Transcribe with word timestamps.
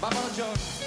Vámonos, 0.00 0.32
John. 0.36 0.78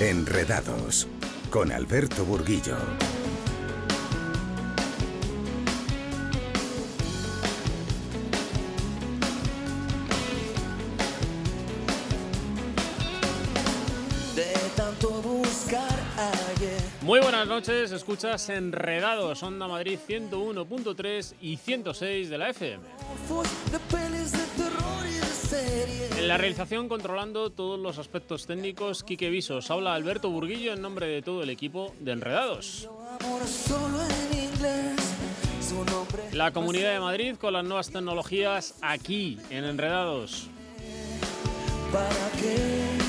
Enredados 0.00 1.08
con 1.50 1.72
Alberto 1.72 2.24
Burguillo. 2.24 2.76
Muy 17.08 17.20
buenas 17.20 17.48
noches, 17.48 17.90
escuchas 17.90 18.50
Enredados, 18.50 19.42
Onda 19.42 19.66
Madrid 19.66 19.98
101.3 20.06 21.36
y 21.40 21.56
106 21.56 22.28
de 22.28 22.36
la 22.36 22.50
FM. 22.50 22.84
En 26.18 26.28
la 26.28 26.36
realización, 26.36 26.86
controlando 26.86 27.48
todos 27.48 27.80
los 27.80 27.96
aspectos 27.96 28.46
técnicos, 28.46 29.04
Quique 29.04 29.30
Visos. 29.30 29.70
Habla 29.70 29.94
Alberto 29.94 30.28
Burguillo 30.28 30.74
en 30.74 30.82
nombre 30.82 31.06
de 31.06 31.22
todo 31.22 31.42
el 31.42 31.48
equipo 31.48 31.94
de 31.98 32.12
Enredados. 32.12 32.90
La 36.34 36.50
Comunidad 36.52 36.92
de 36.92 37.00
Madrid 37.00 37.36
con 37.36 37.54
las 37.54 37.64
nuevas 37.64 37.90
tecnologías 37.90 38.74
aquí 38.82 39.38
en 39.48 39.64
Enredados. 39.64 40.48
¿Para 41.90 42.30
qué? 42.38 43.07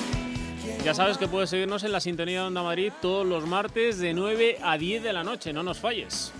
Ya 0.83 0.93
sabes 0.93 1.17
que 1.17 1.27
puedes 1.27 1.49
seguirnos 1.49 1.83
en 1.83 1.91
la 1.91 1.99
sintonía 1.99 2.41
de 2.41 2.47
Onda 2.47 2.63
Madrid 2.63 2.91
todos 3.01 3.25
los 3.25 3.45
martes 3.45 3.99
de 3.99 4.13
9 4.13 4.59
a 4.63 4.77
10 4.77 5.03
de 5.03 5.13
la 5.13 5.23
noche, 5.23 5.51
no 5.51 5.61
nos 5.61 5.77
falles. 5.77 6.31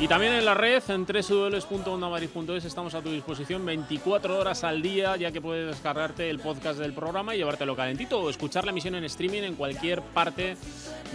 Y 0.00 0.08
también 0.08 0.32
en 0.32 0.44
la 0.46 0.54
red, 0.54 0.82
en 0.88 1.04
www.ondamadrid.es, 1.04 2.64
estamos 2.64 2.94
a 2.94 3.02
tu 3.02 3.10
disposición 3.10 3.66
24 3.66 4.38
horas 4.38 4.64
al 4.64 4.80
día, 4.80 5.14
ya 5.16 5.30
que 5.30 5.42
puedes 5.42 5.66
descargarte 5.66 6.30
el 6.30 6.38
podcast 6.38 6.78
del 6.78 6.94
programa 6.94 7.34
y 7.34 7.38
llevártelo 7.38 7.76
calentito 7.76 8.18
o 8.18 8.30
escuchar 8.30 8.64
la 8.64 8.70
emisión 8.70 8.94
en 8.94 9.04
streaming 9.04 9.42
en 9.42 9.56
cualquier 9.56 10.00
parte 10.00 10.56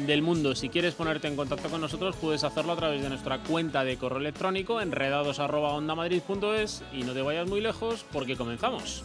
del 0.05 0.21
mundo. 0.21 0.53
Si 0.53 0.69
quieres 0.69 0.93
ponerte 0.93 1.27
en 1.27 1.35
contacto 1.35 1.67
con 1.69 1.81
nosotros, 1.81 2.15
puedes 2.17 2.43
hacerlo 2.43 2.73
a 2.73 2.75
través 2.75 3.01
de 3.01 3.09
nuestra 3.09 3.39
cuenta 3.39 3.83
de 3.83 3.97
correo 3.97 4.19
electrónico 4.19 4.79
enredados.ondamadrid.es 4.79 6.83
y 6.93 7.01
no 7.01 7.13
te 7.13 7.23
vayas 7.23 7.49
muy 7.49 7.61
lejos 7.61 8.05
porque 8.11 8.35
comenzamos. 8.35 9.03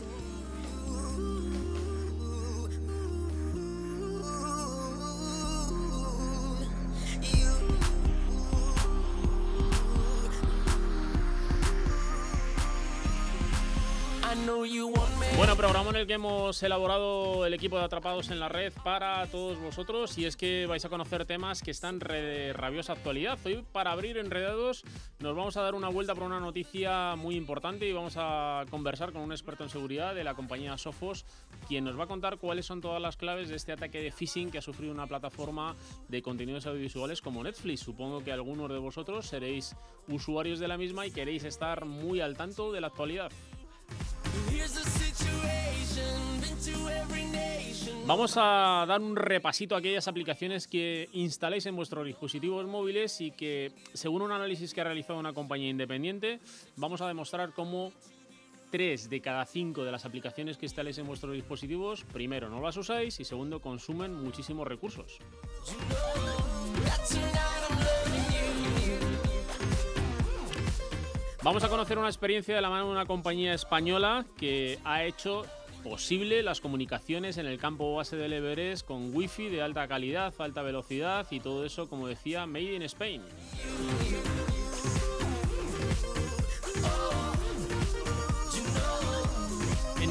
Bueno, 15.36 15.56
programa 15.56 15.90
en 15.90 15.96
el 15.96 16.06
que 16.06 16.14
hemos 16.14 16.62
elaborado 16.62 17.44
el 17.46 17.54
equipo 17.54 17.78
de 17.78 17.84
Atrapados 17.84 18.30
en 18.30 18.40
la 18.40 18.48
Red 18.48 18.72
para 18.84 19.26
todos 19.26 19.58
vosotros 19.58 20.16
y 20.18 20.24
es 20.24 20.36
que 20.36 20.66
vais 20.66 20.84
a 20.84 20.88
conocer 20.88 21.24
temas 21.24 21.62
que 21.62 21.70
están 21.70 21.98
de 21.98 22.52
rabiosa 22.52 22.94
actualidad. 22.94 23.38
Hoy, 23.44 23.64
para 23.72 23.92
abrir 23.92 24.18
enredados, 24.18 24.84
nos 25.18 25.36
vamos 25.36 25.56
a 25.56 25.62
dar 25.62 25.74
una 25.74 25.88
vuelta 25.88 26.14
por 26.14 26.24
una 26.24 26.40
noticia 26.40 27.16
muy 27.16 27.36
importante 27.36 27.86
y 27.86 27.92
vamos 27.92 28.14
a 28.16 28.64
conversar 28.70 29.12
con 29.12 29.22
un 29.22 29.32
experto 29.32 29.64
en 29.64 29.70
seguridad 29.70 30.14
de 30.14 30.24
la 30.24 30.34
compañía 30.34 30.76
Sophos, 30.78 31.24
quien 31.68 31.84
nos 31.84 31.98
va 31.98 32.04
a 32.04 32.08
contar 32.08 32.38
cuáles 32.38 32.66
son 32.66 32.80
todas 32.80 33.00
las 33.00 33.16
claves 33.16 33.48
de 33.48 33.56
este 33.56 33.72
ataque 33.72 34.00
de 34.00 34.12
phishing 34.12 34.50
que 34.50 34.58
ha 34.58 34.62
sufrido 34.62 34.92
una 34.92 35.06
plataforma 35.06 35.76
de 36.08 36.22
contenidos 36.22 36.66
audiovisuales 36.66 37.20
como 37.20 37.42
Netflix. 37.42 37.80
Supongo 37.80 38.22
que 38.24 38.32
algunos 38.32 38.70
de 38.70 38.78
vosotros 38.78 39.26
seréis 39.26 39.76
usuarios 40.08 40.58
de 40.58 40.68
la 40.68 40.78
misma 40.78 41.06
y 41.06 41.10
queréis 41.10 41.44
estar 41.44 41.84
muy 41.84 42.20
al 42.20 42.36
tanto 42.36 42.72
de 42.72 42.80
la 42.80 42.88
actualidad. 42.88 43.30
Vamos 48.10 48.34
a 48.36 48.84
dar 48.88 49.00
un 49.00 49.14
repasito 49.14 49.76
a 49.76 49.78
aquellas 49.78 50.08
aplicaciones 50.08 50.66
que 50.66 51.08
instaláis 51.12 51.64
en 51.66 51.76
vuestros 51.76 52.04
dispositivos 52.04 52.66
móviles 52.66 53.20
y 53.20 53.30
que, 53.30 53.70
según 53.94 54.22
un 54.22 54.32
análisis 54.32 54.74
que 54.74 54.80
ha 54.80 54.84
realizado 54.84 55.16
una 55.16 55.32
compañía 55.32 55.70
independiente, 55.70 56.40
vamos 56.74 57.00
a 57.02 57.06
demostrar 57.06 57.52
cómo 57.52 57.92
3 58.72 59.10
de 59.10 59.20
cada 59.20 59.44
5 59.46 59.84
de 59.84 59.92
las 59.92 60.04
aplicaciones 60.06 60.56
que 60.56 60.66
instaléis 60.66 60.98
en 60.98 61.06
vuestros 61.06 61.34
dispositivos, 61.34 62.04
primero, 62.12 62.48
no 62.48 62.60
las 62.60 62.76
usáis 62.76 63.20
y 63.20 63.24
segundo, 63.24 63.60
consumen 63.60 64.12
muchísimos 64.12 64.66
recursos. 64.66 65.18
Vamos 71.42 71.64
a 71.64 71.70
conocer 71.70 71.96
una 71.96 72.08
experiencia 72.08 72.54
de 72.54 72.60
la 72.60 72.68
mano 72.68 72.86
de 72.86 72.92
una 72.92 73.06
compañía 73.06 73.54
española 73.54 74.26
que 74.36 74.78
ha 74.84 75.04
hecho 75.04 75.46
posible 75.82 76.42
las 76.42 76.60
comunicaciones 76.60 77.38
en 77.38 77.46
el 77.46 77.58
campo 77.58 77.94
base 77.94 78.16
del 78.16 78.34
Everest 78.34 78.86
con 78.86 79.14
wifi 79.16 79.48
de 79.48 79.62
alta 79.62 79.88
calidad, 79.88 80.34
alta 80.38 80.60
velocidad 80.60 81.26
y 81.30 81.40
todo 81.40 81.64
eso, 81.64 81.88
como 81.88 82.08
decía, 82.08 82.44
made 82.44 82.74
in 82.74 82.82
Spain. 82.82 83.22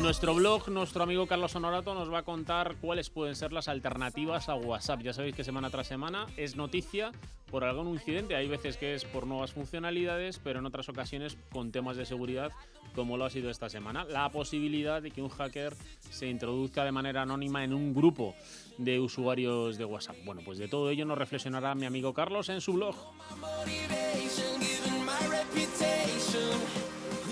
Nuestro 0.02 0.34
blog, 0.34 0.70
nuestro 0.70 1.04
amigo 1.04 1.28
Carlos 1.28 1.56
Honorato 1.56 1.94
nos 1.94 2.12
va 2.12 2.20
a 2.20 2.24
contar 2.24 2.78
cuáles 2.82 3.10
pueden 3.10 3.36
ser 3.36 3.52
las 3.52 3.68
alternativas 3.68 4.48
a 4.48 4.56
WhatsApp. 4.56 5.02
Ya 5.02 5.14
sabéis 5.14 5.36
que 5.36 5.44
semana 5.44 5.70
tras 5.70 5.88
semana 5.88 6.26
es 6.38 6.56
noticia 6.56 7.12
por 7.52 7.66
algún 7.66 7.90
incidente. 7.90 8.36
Hay 8.36 8.48
veces 8.48 8.78
que 8.78 8.96
es 8.96 9.04
por 9.04 9.28
nuevas 9.28 9.52
funcionalidades, 9.52 10.40
pero 10.40 10.60
en 10.60 10.66
otras 10.66 10.88
ocasiones 10.88 11.38
con 11.52 11.72
temas 11.72 11.98
de 11.98 12.06
seguridad, 12.06 12.52
como 12.96 13.18
lo 13.18 13.26
ha 13.26 13.30
sido 13.30 13.50
esta 13.50 13.70
semana. 13.70 14.06
La 14.06 14.30
posibilidad 14.30 15.02
de 15.02 15.12
que 15.12 15.22
un 15.22 15.30
hacker 15.30 15.76
se 16.10 16.28
introduzca 16.28 16.86
de 16.86 16.94
manera 16.94 17.24
anónima 17.24 17.66
en 17.66 17.74
un 17.74 17.94
grupo 17.94 18.36
de 18.78 19.00
usuarios 19.02 19.78
de 19.78 19.86
WhatsApp. 19.86 20.16
Bueno, 20.24 20.42
pues 20.46 20.58
de 20.58 20.70
todo 20.70 20.90
ello 20.90 21.06
nos 21.06 21.18
reflexionará 21.18 21.76
mi 21.76 21.86
amigo 21.86 22.14
Carlos 22.14 22.48
en 22.50 22.62
su 22.62 22.74
blog. 22.74 22.96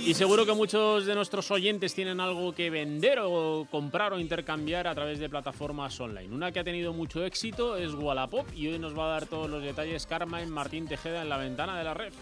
Y 0.07 0.13
seguro 0.13 0.45
que 0.45 0.53
muchos 0.53 1.05
de 1.05 1.15
nuestros 1.15 1.51
oyentes 1.51 1.93
tienen 1.93 2.21
algo 2.21 2.55
que 2.55 2.69
vender 2.69 3.19
o 3.21 3.67
comprar 3.69 4.13
o 4.13 4.19
intercambiar 4.21 4.87
a 4.87 4.95
través 4.95 5.19
de 5.19 5.27
plataformas 5.27 5.99
online. 5.99 6.33
Una 6.33 6.53
que 6.53 6.61
ha 6.61 6.63
tenido 6.63 6.93
mucho 6.93 7.25
éxito 7.25 7.75
es 7.75 7.93
Wallapop 7.93 8.47
y 8.55 8.69
hoy 8.69 8.79
nos 8.79 8.97
va 8.97 9.07
a 9.07 9.09
dar 9.09 9.25
todos 9.25 9.49
los 9.49 9.61
detalles 9.61 10.07
Carmen 10.07 10.49
Martín 10.49 10.87
Tejeda 10.87 11.23
en 11.23 11.27
la 11.27 11.35
ventana 11.35 11.77
de 11.77 11.83
la 11.83 11.93
red. 11.93 12.13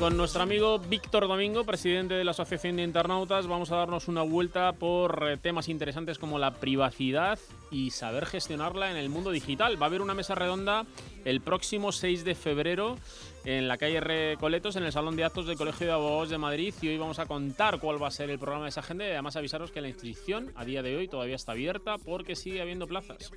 Con 0.00 0.16
nuestro 0.16 0.42
amigo 0.42 0.78
Víctor 0.78 1.28
Domingo, 1.28 1.64
presidente 1.64 2.14
de 2.14 2.24
la 2.24 2.30
Asociación 2.30 2.76
de 2.76 2.84
Internautas, 2.84 3.46
vamos 3.46 3.70
a 3.70 3.76
darnos 3.76 4.08
una 4.08 4.22
vuelta 4.22 4.72
por 4.72 5.28
eh, 5.28 5.36
temas 5.36 5.68
interesantes 5.68 6.18
como 6.18 6.38
la 6.38 6.54
privacidad 6.54 7.38
y 7.70 7.90
saber 7.90 8.24
gestionarla 8.24 8.90
en 8.90 8.96
el 8.96 9.10
mundo 9.10 9.30
digital. 9.30 9.76
Va 9.76 9.84
a 9.84 9.88
haber 9.90 10.00
una 10.00 10.14
mesa 10.14 10.34
redonda 10.34 10.86
el 11.24 11.40
próximo 11.40 11.92
6 11.92 12.24
de 12.24 12.34
febrero 12.34 12.96
en 13.44 13.68
la 13.68 13.78
calle 13.78 14.00
Recoletos, 14.00 14.76
en 14.76 14.84
el 14.84 14.92
Salón 14.92 15.16
de 15.16 15.24
Actos 15.24 15.46
del 15.46 15.56
Colegio 15.56 15.86
de 15.86 15.92
Abogados 15.92 16.30
de 16.30 16.38
Madrid. 16.38 16.74
Y 16.82 16.88
hoy 16.88 16.98
vamos 16.98 17.18
a 17.18 17.26
contar 17.26 17.78
cuál 17.80 18.02
va 18.02 18.08
a 18.08 18.10
ser 18.10 18.30
el 18.30 18.38
programa 18.38 18.64
de 18.64 18.70
esa 18.70 18.80
agenda 18.80 19.06
y 19.06 19.10
además 19.10 19.36
avisaros 19.36 19.70
que 19.70 19.80
la 19.80 19.88
inscripción 19.88 20.52
a 20.56 20.64
día 20.64 20.82
de 20.82 20.96
hoy 20.96 21.08
todavía 21.08 21.36
está 21.36 21.52
abierta 21.52 21.96
porque 21.98 22.36
sigue 22.36 22.60
habiendo 22.60 22.86
plazas. 22.86 23.32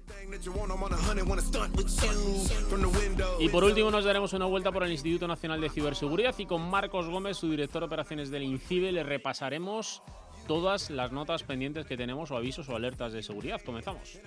Y 3.40 3.50
por 3.50 3.64
último 3.64 3.92
nos 3.92 4.06
daremos 4.06 4.34
una 4.34 4.46
vuelta 4.46 4.72
por 4.72 4.84
el 4.84 4.92
Instituto 4.92 5.28
Nacional 5.28 5.62
de 5.62 5.70
Ciberseguridad 5.70 6.36
y 6.38 6.46
con 6.46 6.70
Marcos 6.70 7.08
Gómez, 7.08 7.38
su 7.38 7.50
director 7.50 7.82
de 7.82 7.88
operaciones 7.88 8.30
del 8.30 8.44
INCIBE, 8.44 8.92
le 8.92 9.04
repasaremos 9.04 10.02
todas 10.48 10.90
las 10.90 11.12
notas 11.12 11.44
pendientes 11.44 11.86
que 11.86 11.98
tenemos 11.98 12.32
o 12.32 12.38
avisos 12.38 12.68
o 12.70 12.76
alertas 12.76 13.14
de 13.14 13.24
seguridad. 13.24 13.62
Comenzamos. 13.64 14.20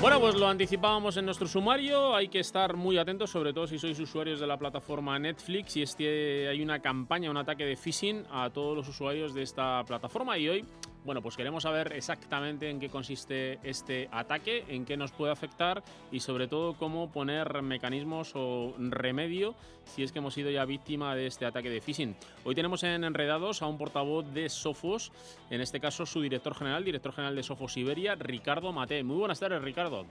Bueno, 0.00 0.20
pues 0.20 0.36
lo 0.36 0.46
anticipábamos 0.46 1.16
en 1.16 1.24
nuestro 1.24 1.48
sumario. 1.48 2.14
Hay 2.14 2.28
que 2.28 2.38
estar 2.38 2.76
muy 2.76 2.98
atentos, 2.98 3.30
sobre 3.30 3.52
todo 3.52 3.66
si 3.66 3.80
sois 3.80 3.98
usuarios 3.98 4.38
de 4.38 4.46
la 4.46 4.56
plataforma 4.56 5.18
Netflix. 5.18 5.76
Y 5.76 5.82
es 5.82 5.96
que 5.96 6.46
hay 6.48 6.62
una 6.62 6.78
campaña, 6.78 7.28
un 7.28 7.36
ataque 7.36 7.64
de 7.64 7.74
phishing 7.74 8.24
a 8.30 8.48
todos 8.50 8.76
los 8.76 8.88
usuarios 8.88 9.34
de 9.34 9.42
esta 9.42 9.82
plataforma. 9.84 10.38
Y 10.38 10.48
hoy 10.48 10.64
Bueno, 11.08 11.22
pues 11.22 11.38
queremos 11.38 11.62
saber 11.62 11.94
exactamente 11.94 12.68
en 12.68 12.78
qué 12.78 12.90
consiste 12.90 13.58
este 13.62 14.10
ataque, 14.12 14.66
en 14.68 14.84
qué 14.84 14.98
nos 14.98 15.10
puede 15.10 15.32
afectar 15.32 15.82
y 16.12 16.20
sobre 16.20 16.48
todo 16.48 16.74
cómo 16.74 17.10
poner 17.10 17.62
mecanismos 17.62 18.32
o 18.34 18.74
remedio 18.78 19.54
si 19.86 20.02
es 20.02 20.12
que 20.12 20.18
hemos 20.18 20.34
sido 20.34 20.50
ya 20.50 20.66
víctima 20.66 21.16
de 21.16 21.26
este 21.26 21.46
ataque 21.46 21.70
de 21.70 21.80
phishing. 21.80 22.14
Hoy 22.44 22.54
tenemos 22.54 22.82
en 22.82 23.04
Enredados 23.04 23.62
a 23.62 23.66
un 23.68 23.78
portavoz 23.78 24.26
de 24.34 24.50
Sofos, 24.50 25.10
en 25.48 25.62
este 25.62 25.80
caso 25.80 26.04
su 26.04 26.20
director 26.20 26.54
general, 26.54 26.84
director 26.84 27.14
general 27.14 27.34
de 27.34 27.42
Sofos 27.42 27.78
Iberia, 27.78 28.14
Ricardo 28.14 28.70
Mate. 28.74 29.02
Muy 29.02 29.16
buenas 29.16 29.40
tardes, 29.40 29.62
Ricardo. 29.62 30.04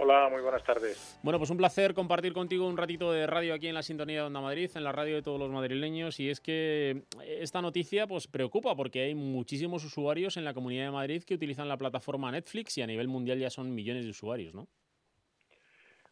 Hola, 0.00 0.28
muy 0.28 0.40
buenas 0.42 0.62
tardes. 0.62 1.18
Bueno, 1.24 1.38
pues 1.38 1.50
un 1.50 1.56
placer 1.56 1.92
compartir 1.92 2.32
contigo 2.32 2.68
un 2.68 2.76
ratito 2.76 3.10
de 3.10 3.26
radio 3.26 3.52
aquí 3.52 3.66
en 3.66 3.74
la 3.74 3.82
sintonía 3.82 4.20
de 4.20 4.26
Onda 4.26 4.40
Madrid, 4.40 4.70
en 4.76 4.84
la 4.84 4.92
radio 4.92 5.16
de 5.16 5.22
todos 5.22 5.40
los 5.40 5.50
madrileños. 5.50 6.20
Y 6.20 6.30
es 6.30 6.40
que 6.40 7.02
esta 7.26 7.60
noticia 7.60 8.06
pues 8.06 8.28
preocupa 8.28 8.76
porque 8.76 9.02
hay 9.02 9.16
muchísimos 9.16 9.84
usuarios 9.84 10.36
en 10.36 10.44
la 10.44 10.54
Comunidad 10.54 10.84
de 10.84 10.90
Madrid 10.92 11.24
que 11.24 11.34
utilizan 11.34 11.66
la 11.66 11.76
plataforma 11.76 12.30
Netflix 12.30 12.78
y 12.78 12.82
a 12.82 12.86
nivel 12.86 13.08
mundial 13.08 13.40
ya 13.40 13.50
son 13.50 13.74
millones 13.74 14.04
de 14.04 14.10
usuarios, 14.10 14.54
¿no? 14.54 14.68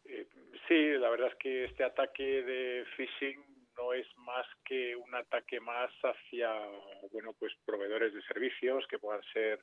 Eh, 0.03 0.27
sí, 0.67 0.89
la 0.99 1.09
verdad 1.09 1.29
es 1.29 1.35
que 1.35 1.63
este 1.63 1.85
ataque 1.85 2.43
de 2.43 2.83
phishing 2.97 3.39
no 3.77 3.93
es 3.93 4.07
más 4.17 4.45
que 4.65 4.97
un 4.97 5.15
ataque 5.15 5.61
más 5.61 5.91
hacia, 6.03 6.51
bueno, 7.13 7.31
pues 7.39 7.53
proveedores 7.65 8.13
de 8.13 8.21
servicios 8.23 8.85
que 8.87 8.99
puedan 8.99 9.21
ser 9.31 9.61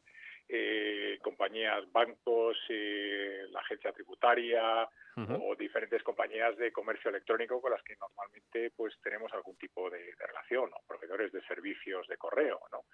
eh, 0.49 1.14
compañías, 1.45 1.93
bancos, 1.93 2.57
eh, 2.71 3.47
la 3.51 3.61
agencia 3.61 3.93
tributaria 3.93 4.89
o 5.17 5.55
diferentes 5.55 6.03
compañías 6.03 6.57
de 6.57 6.73
comercio 6.73 7.11
electrónico 7.11 7.61
con 7.61 7.71
las 7.71 7.83
que 7.83 7.95
normalmente 7.97 8.73
pues 8.75 8.95
tenemos 9.03 9.33
algún 9.33 9.57
tipo 9.57 9.89
de, 9.91 10.13
relación, 10.19 10.71
o 10.73 10.81
proveedores 10.89 11.31
de 11.33 11.43
servicios 11.43 12.09
de 12.09 12.17
correo, 12.17 12.61
¿no? 12.73 12.85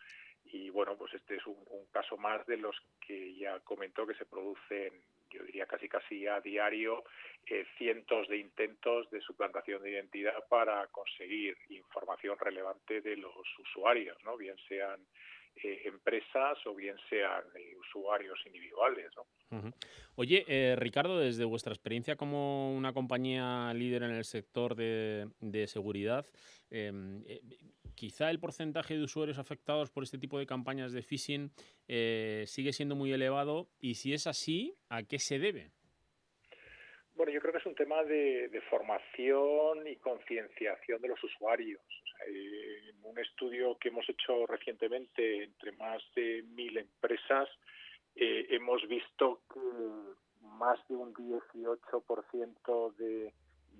Y 0.45 0.69
bueno, 0.69 0.97
pues 0.99 1.15
este 1.15 1.37
es 1.37 1.47
un, 1.47 1.87
caso 1.93 2.17
más 2.19 2.45
de 2.47 2.57
los 2.57 2.77
que 3.07 3.35
ya 3.37 3.61
comentó 3.61 4.07
que 4.07 4.15
se 4.15 4.27
producen, 4.27 4.93
yo 5.31 5.45
diría 5.45 5.67
casi 5.67 5.89
casi 5.89 6.27
a 6.27 6.41
diario, 6.41 7.05
eh, 7.47 7.65
cientos 7.79 8.29
de 8.29 8.39
intentos 8.39 9.09
de 9.11 9.21
suplantación 9.21 9.83
de 9.83 9.93
identidad 9.93 10.45
para 10.49 10.89
conseguir 10.89 11.57
información 11.69 12.37
relevante 12.39 13.01
de 13.01 13.17
los 13.17 13.47
usuarios, 13.61 14.19
¿no? 14.25 14.37
Bien 14.37 14.57
sean 14.69 15.01
eh, 15.57 15.83
empresas 15.85 16.59
o 16.67 16.75
bien 16.75 16.97
sean 17.11 17.43
eh, 17.55 17.77
usuarios 17.77 18.39
individuales. 18.47 19.11
¿no? 19.17 19.73
Oye, 20.15 20.45
eh, 20.49 20.75
Ricardo, 20.77 21.19
desde 21.19 21.45
vuestra 21.45 21.73
experiencia 21.73 22.17
como 22.17 22.75
una 22.75 22.95
compañía 22.95 23.73
líder 23.75 24.05
en 24.05 24.13
el 24.13 24.25
sector 24.25 24.75
de, 24.75 25.67
seguridad, 25.67 26.25
em, 26.71 27.23
quizá 27.95 28.31
el 28.31 28.41
porcentaje 28.41 28.97
de 28.97 29.03
usuarios 29.03 29.39
afectados 29.39 29.91
por 29.91 30.03
este 30.03 30.19
tipo 30.19 30.39
de 30.39 30.47
campañas 30.47 30.93
de 30.93 31.03
phishing 31.03 31.51
sigue 32.47 32.73
siendo 32.73 32.95
muy 32.95 33.13
elevado 33.13 33.69
y 33.81 33.97
si 33.97 34.15
es 34.15 34.27
así, 34.27 34.75
¿a 34.89 35.03
qué 35.03 35.19
se 35.19 35.39
debe? 35.39 35.73
Bueno, 37.17 37.33
yo 37.33 37.41
creo 37.41 37.53
que 37.53 37.59
es 37.59 37.67
un 37.67 37.75
tema 37.75 38.03
de, 38.05 38.49
de 38.49 38.61
formación 38.63 39.87
y 39.87 39.97
concienciación 39.97 41.03
de 41.03 41.09
los 41.09 41.23
usuarios. 41.23 41.83
En 42.27 43.05
un 43.05 43.19
estudio 43.19 43.77
que 43.79 43.89
hemos 43.89 44.09
hecho 44.09 44.47
recientemente 44.47 45.45
entre 45.45 45.73
más 45.73 46.03
de 46.15 46.43
mil 46.43 46.77
empresas, 46.77 47.49
eh, 48.15 48.47
hemos 48.51 48.87
visto 48.89 49.43
que 49.53 49.61
más 50.43 50.79
de 50.89 50.97
un 50.97 51.15
18% 51.15 52.95
de, 52.97 53.33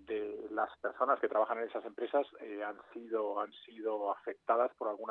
de 0.07 0.49
las 0.51 0.71
personas 0.79 1.21
que 1.21 1.29
trabajan 1.29 1.59
en 1.59 1.69
esas 1.69 1.85
empresas 1.85 2.27
eh, 2.41 2.63
han 2.65 2.79
sido 2.93 3.41
han 3.41 3.53
sido 3.65 4.11
afectadas 4.11 4.73
por 4.77 4.89
algún, 4.89 5.11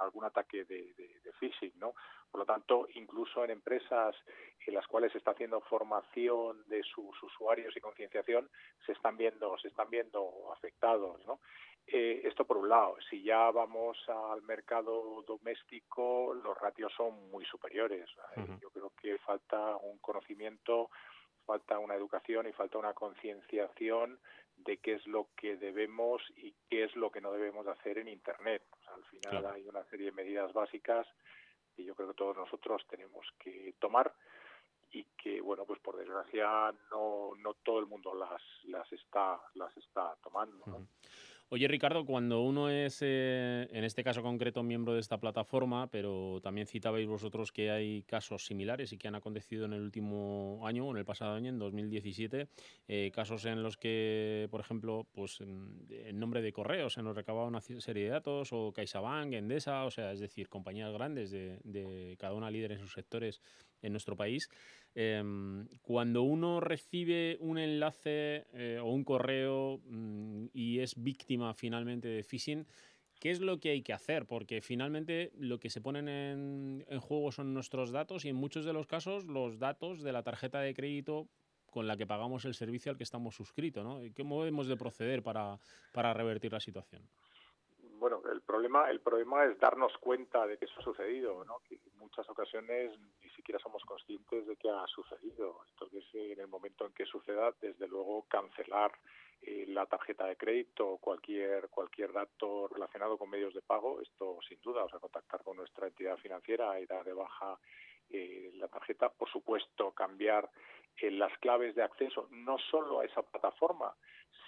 algún 0.00 0.24
ataque 0.24 0.64
de, 0.64 0.94
de, 0.96 1.32
phishing, 1.38 1.72
¿no? 1.78 1.94
Por 2.30 2.40
lo 2.40 2.44
tanto, 2.44 2.86
incluso 2.94 3.44
en 3.44 3.50
empresas 3.50 4.14
en 4.66 4.74
las 4.74 4.86
cuales 4.86 5.10
se 5.12 5.18
está 5.18 5.30
haciendo 5.30 5.60
formación 5.62 6.62
de 6.68 6.82
sus 6.82 7.22
usuarios 7.22 7.74
y 7.74 7.80
concienciación, 7.80 8.50
se 8.84 8.92
están 8.92 9.16
viendo 9.16 9.56
se 9.58 9.68
están 9.68 9.88
viendo 9.88 10.52
afectados, 10.52 11.24
¿no? 11.26 11.40
Eh, 11.86 12.22
esto 12.24 12.44
por 12.44 12.56
un 12.56 12.68
lado. 12.68 12.96
Si 13.08 13.22
ya 13.22 13.50
vamos 13.50 13.98
al 14.08 14.42
mercado 14.42 15.24
doméstico, 15.26 16.34
los 16.34 16.56
ratios 16.58 16.92
son 16.96 17.30
muy 17.30 17.44
superiores. 17.44 18.08
Yo 18.60 18.70
creo 18.70 18.92
que 19.00 19.18
falta 19.18 19.76
un 19.76 19.98
conocimiento, 19.98 20.90
falta 21.44 21.78
una 21.78 21.94
educación 21.94 22.46
y 22.46 22.52
falta 22.52 22.78
una 22.78 22.94
concienciación 22.94 24.20
de 24.64 24.76
qué 24.76 24.94
es 24.94 25.06
lo 25.06 25.28
que 25.36 25.56
debemos 25.56 26.22
y 26.36 26.54
qué 26.68 26.84
es 26.84 26.94
lo 26.94 27.10
que 27.10 27.20
no 27.20 27.32
debemos 27.32 27.66
hacer 27.66 27.98
en 27.98 28.08
Internet. 28.08 28.62
al 28.94 29.04
final 29.04 29.46
hay 29.46 29.66
una 29.66 29.84
serie 29.84 30.06
de 30.06 30.12
medidas 30.12 30.52
básicas 30.52 31.06
que 31.74 31.84
yo 31.84 31.94
creo 31.94 32.08
que 32.08 32.14
todos 32.14 32.36
nosotros 32.36 32.86
tenemos 32.88 33.26
que 33.38 33.74
tomar 33.78 34.12
y 34.92 35.04
que 35.16 35.40
bueno 35.40 35.64
pues 35.64 35.80
por 35.80 35.96
desgracia 35.96 36.74
no, 36.90 37.32
no 37.38 37.54
todo 37.54 37.78
el 37.78 37.86
mundo 37.86 38.14
las 38.14 38.42
las 38.64 38.92
está 38.92 39.40
las 39.54 39.74
está 39.76 40.16
tomando 40.22 40.64
¿no? 40.66 40.86
Oye, 41.52 41.66
Ricardo, 41.66 42.06
cuando 42.06 42.42
uno 42.42 42.70
es, 42.70 43.00
eh, 43.00 43.66
en 43.72 43.82
este 43.82 44.04
caso 44.04 44.22
concreto, 44.22 44.62
miembro 44.62 44.94
de 44.94 45.00
esta 45.00 45.18
plataforma, 45.18 45.90
pero 45.90 46.38
también 46.40 46.68
citabais 46.68 47.08
vosotros 47.08 47.50
que 47.50 47.72
hay 47.72 48.04
casos 48.04 48.46
similares 48.46 48.92
y 48.92 48.98
que 48.98 49.08
han 49.08 49.16
acontecido 49.16 49.64
en 49.64 49.72
el 49.72 49.80
último 49.80 50.60
año 50.64 50.88
en 50.88 50.98
el 50.98 51.04
pasado 51.04 51.34
año, 51.34 51.48
en 51.48 51.58
2017, 51.58 52.46
eh, 52.86 53.10
casos 53.12 53.46
en 53.46 53.64
los 53.64 53.76
que, 53.76 54.46
por 54.52 54.60
ejemplo, 54.60 55.08
pues 55.10 55.40
en, 55.40 56.20
nombre 56.20 56.40
de 56.40 56.52
correos 56.52 56.92
se 56.92 57.02
nos 57.02 57.16
recababa 57.16 57.48
una 57.48 57.60
serie 57.60 58.04
de 58.04 58.10
datos, 58.10 58.52
o 58.52 58.72
CaixaBank, 58.72 59.32
Endesa, 59.32 59.86
o 59.86 59.90
sea, 59.90 60.12
es 60.12 60.20
decir, 60.20 60.48
compañías 60.48 60.92
grandes 60.92 61.32
de, 61.32 61.58
de 61.64 62.16
cada 62.16 62.34
una 62.34 62.48
líder 62.52 62.70
en 62.70 62.78
sus 62.78 62.92
sectores 62.92 63.42
en 63.82 63.92
nuestro 63.92 64.16
país. 64.16 64.48
Em, 64.94 65.68
cuando 65.82 66.22
uno 66.22 66.60
recibe 66.60 67.36
un 67.40 67.58
enlace 67.58 68.46
eh, 68.52 68.78
o 68.82 68.90
un 68.90 69.04
correo 69.04 69.80
mm, 69.84 70.46
y 70.52 70.80
es 70.80 71.00
víctima 71.00 71.54
finalmente 71.54 72.08
de 72.08 72.24
phishing, 72.24 72.66
¿qué 73.20 73.30
es 73.30 73.40
lo 73.40 73.60
que 73.60 73.70
hay 73.70 73.82
que 73.82 73.92
hacer? 73.92 74.26
Porque 74.26 74.60
finalmente 74.62 75.30
lo 75.36 75.58
que 75.58 75.70
se 75.70 75.80
ponen 75.80 76.08
en, 76.08 77.00
juego 77.00 77.30
son 77.32 77.54
nuestros 77.54 77.92
datos 77.92 78.24
y 78.24 78.30
en 78.30 78.36
muchos 78.36 78.64
de 78.64 78.72
los 78.72 78.86
casos 78.86 79.24
los 79.26 79.58
datos 79.58 80.02
de 80.02 80.12
la 80.12 80.22
tarjeta 80.22 80.60
de 80.60 80.74
crédito 80.74 81.28
con 81.66 81.86
la 81.86 81.96
que 81.96 82.06
pagamos 82.06 82.44
el 82.44 82.54
servicio 82.54 82.90
al 82.90 82.98
que 82.98 83.04
estamos 83.04 83.36
suscritos. 83.36 83.84
¿no? 83.84 84.00
¿Cómo 84.16 84.44
de 84.44 84.76
proceder 84.76 85.22
para 85.22 86.14
revertir 86.14 86.52
la 86.52 86.60
situación? 86.60 87.02
Bueno, 88.00 88.22
el 88.32 88.40
problema, 88.40 88.90
el 88.90 89.00
problema 89.00 89.44
es 89.44 89.58
darnos 89.60 89.92
cuenta 89.98 90.46
de 90.46 90.56
que 90.56 90.64
eso 90.64 90.80
ha 90.80 90.82
sucedido, 90.82 91.44
¿no? 91.44 91.60
Que 91.68 91.74
en 91.74 91.98
muchas 91.98 92.26
ocasiones 92.30 92.98
ni 93.22 93.28
siquiera 93.36 93.58
somos 93.58 93.84
conscientes 93.84 94.46
de 94.46 94.56
que 94.56 94.70
ha 94.70 94.86
sucedido. 94.86 95.60
Entonces, 95.68 96.02
en 96.14 96.40
el 96.40 96.48
momento 96.48 96.86
en 96.86 96.94
que 96.94 97.04
suceda, 97.04 97.52
desde 97.60 97.86
luego 97.86 98.24
cancelar 98.26 98.90
eh, 99.42 99.66
la 99.68 99.84
tarjeta 99.84 100.24
de 100.24 100.36
crédito 100.36 100.88
o 100.88 100.96
cualquier 100.98 101.68
cualquier 101.68 102.10
dato 102.10 102.68
relacionado 102.68 103.18
con 103.18 103.28
medios 103.28 103.52
de 103.52 103.60
pago, 103.60 104.00
esto 104.00 104.38
sin 104.48 104.58
duda, 104.62 104.82
o 104.82 104.88
sea, 104.88 104.98
contactar 104.98 105.44
con 105.44 105.58
nuestra 105.58 105.86
entidad 105.86 106.16
financiera 106.16 106.80
y 106.80 106.86
dar 106.86 107.04
de 107.04 107.12
baja 107.12 107.58
eh, 108.08 108.50
la 108.54 108.68
tarjeta, 108.68 109.10
por 109.10 109.28
supuesto, 109.28 109.92
cambiar 109.92 110.48
eh, 110.96 111.10
las 111.10 111.36
claves 111.38 111.74
de 111.74 111.82
acceso 111.82 112.28
no 112.30 112.56
solo 112.70 113.00
a 113.00 113.04
esa 113.04 113.20
plataforma, 113.20 113.94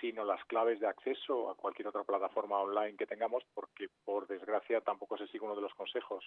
sino 0.00 0.24
las 0.24 0.44
claves 0.46 0.80
de 0.80 0.86
acceso 0.86 1.50
a 1.50 1.54
cualquier 1.54 1.88
otra 1.88 2.04
plataforma 2.04 2.58
online 2.58 2.96
que 2.96 3.06
tengamos, 3.06 3.44
porque 3.54 3.88
por 4.04 4.26
desgracia 4.26 4.80
tampoco 4.80 5.16
se 5.16 5.26
sigue 5.28 5.44
uno 5.44 5.54
de 5.54 5.62
los 5.62 5.74
consejos 5.74 6.24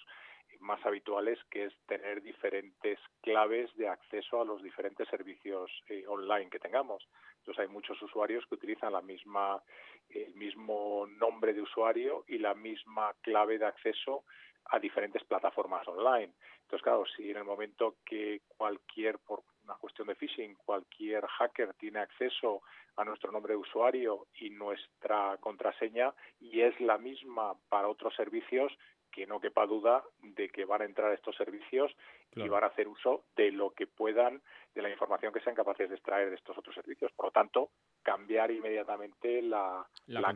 más 0.60 0.84
habituales, 0.86 1.38
que 1.50 1.64
es 1.66 1.74
tener 1.86 2.22
diferentes 2.22 2.98
claves 3.20 3.74
de 3.76 3.88
acceso 3.88 4.40
a 4.40 4.44
los 4.44 4.62
diferentes 4.62 5.08
servicios 5.08 5.70
eh, 5.88 6.04
online 6.06 6.50
que 6.50 6.58
tengamos. 6.58 7.06
Entonces 7.38 7.62
hay 7.62 7.68
muchos 7.68 8.00
usuarios 8.02 8.44
que 8.46 8.54
utilizan 8.54 8.92
la 8.92 9.02
misma, 9.02 9.62
el 10.08 10.34
mismo 10.34 11.06
nombre 11.06 11.52
de 11.52 11.62
usuario 11.62 12.24
y 12.26 12.38
la 12.38 12.54
misma 12.54 13.14
clave 13.20 13.58
de 13.58 13.66
acceso 13.66 14.24
a 14.70 14.78
diferentes 14.78 15.22
plataformas 15.24 15.86
online. 15.86 16.32
Entonces, 16.62 16.82
claro, 16.82 17.04
si 17.16 17.30
en 17.30 17.36
el 17.36 17.44
momento 17.44 17.96
que 18.04 18.40
cualquier, 18.48 19.18
por 19.20 19.44
una 19.66 19.74
cuestión 19.74 20.06
de 20.06 20.14
phishing, 20.14 20.54
cualquier 20.64 21.26
hacker 21.26 21.74
tiene 21.74 21.98
acceso 21.98 22.62
a 22.96 23.04
nuestro 23.04 23.32
nombre 23.32 23.54
de 23.54 23.58
usuario 23.58 24.28
y 24.40 24.50
nuestra 24.50 25.36
contraseña 25.40 26.14
y 26.40 26.60
es 26.60 26.78
la 26.80 26.98
misma 26.98 27.54
para 27.68 27.88
otros 27.88 28.14
servicios, 28.14 28.72
que 29.10 29.26
no 29.26 29.40
quepa 29.40 29.66
duda 29.66 30.04
de 30.20 30.48
que 30.50 30.64
van 30.64 30.82
a 30.82 30.84
entrar 30.84 31.12
estos 31.12 31.34
servicios 31.36 31.90
y 32.34 32.48
van 32.48 32.64
a 32.64 32.68
hacer 32.68 32.88
uso 32.88 33.24
de 33.36 33.50
lo 33.50 33.70
que 33.70 33.86
puedan, 33.86 34.42
de 34.74 34.82
la 34.82 34.90
información 34.90 35.32
que 35.32 35.40
sean 35.40 35.54
capaces 35.54 35.88
de 35.88 35.94
extraer 35.94 36.28
de 36.28 36.36
estos 36.36 36.56
otros 36.58 36.74
servicios. 36.74 37.10
Por 37.12 37.26
lo 37.26 37.30
tanto, 37.32 37.70
cambiar 38.02 38.50
inmediatamente 38.50 39.42
la, 39.42 39.86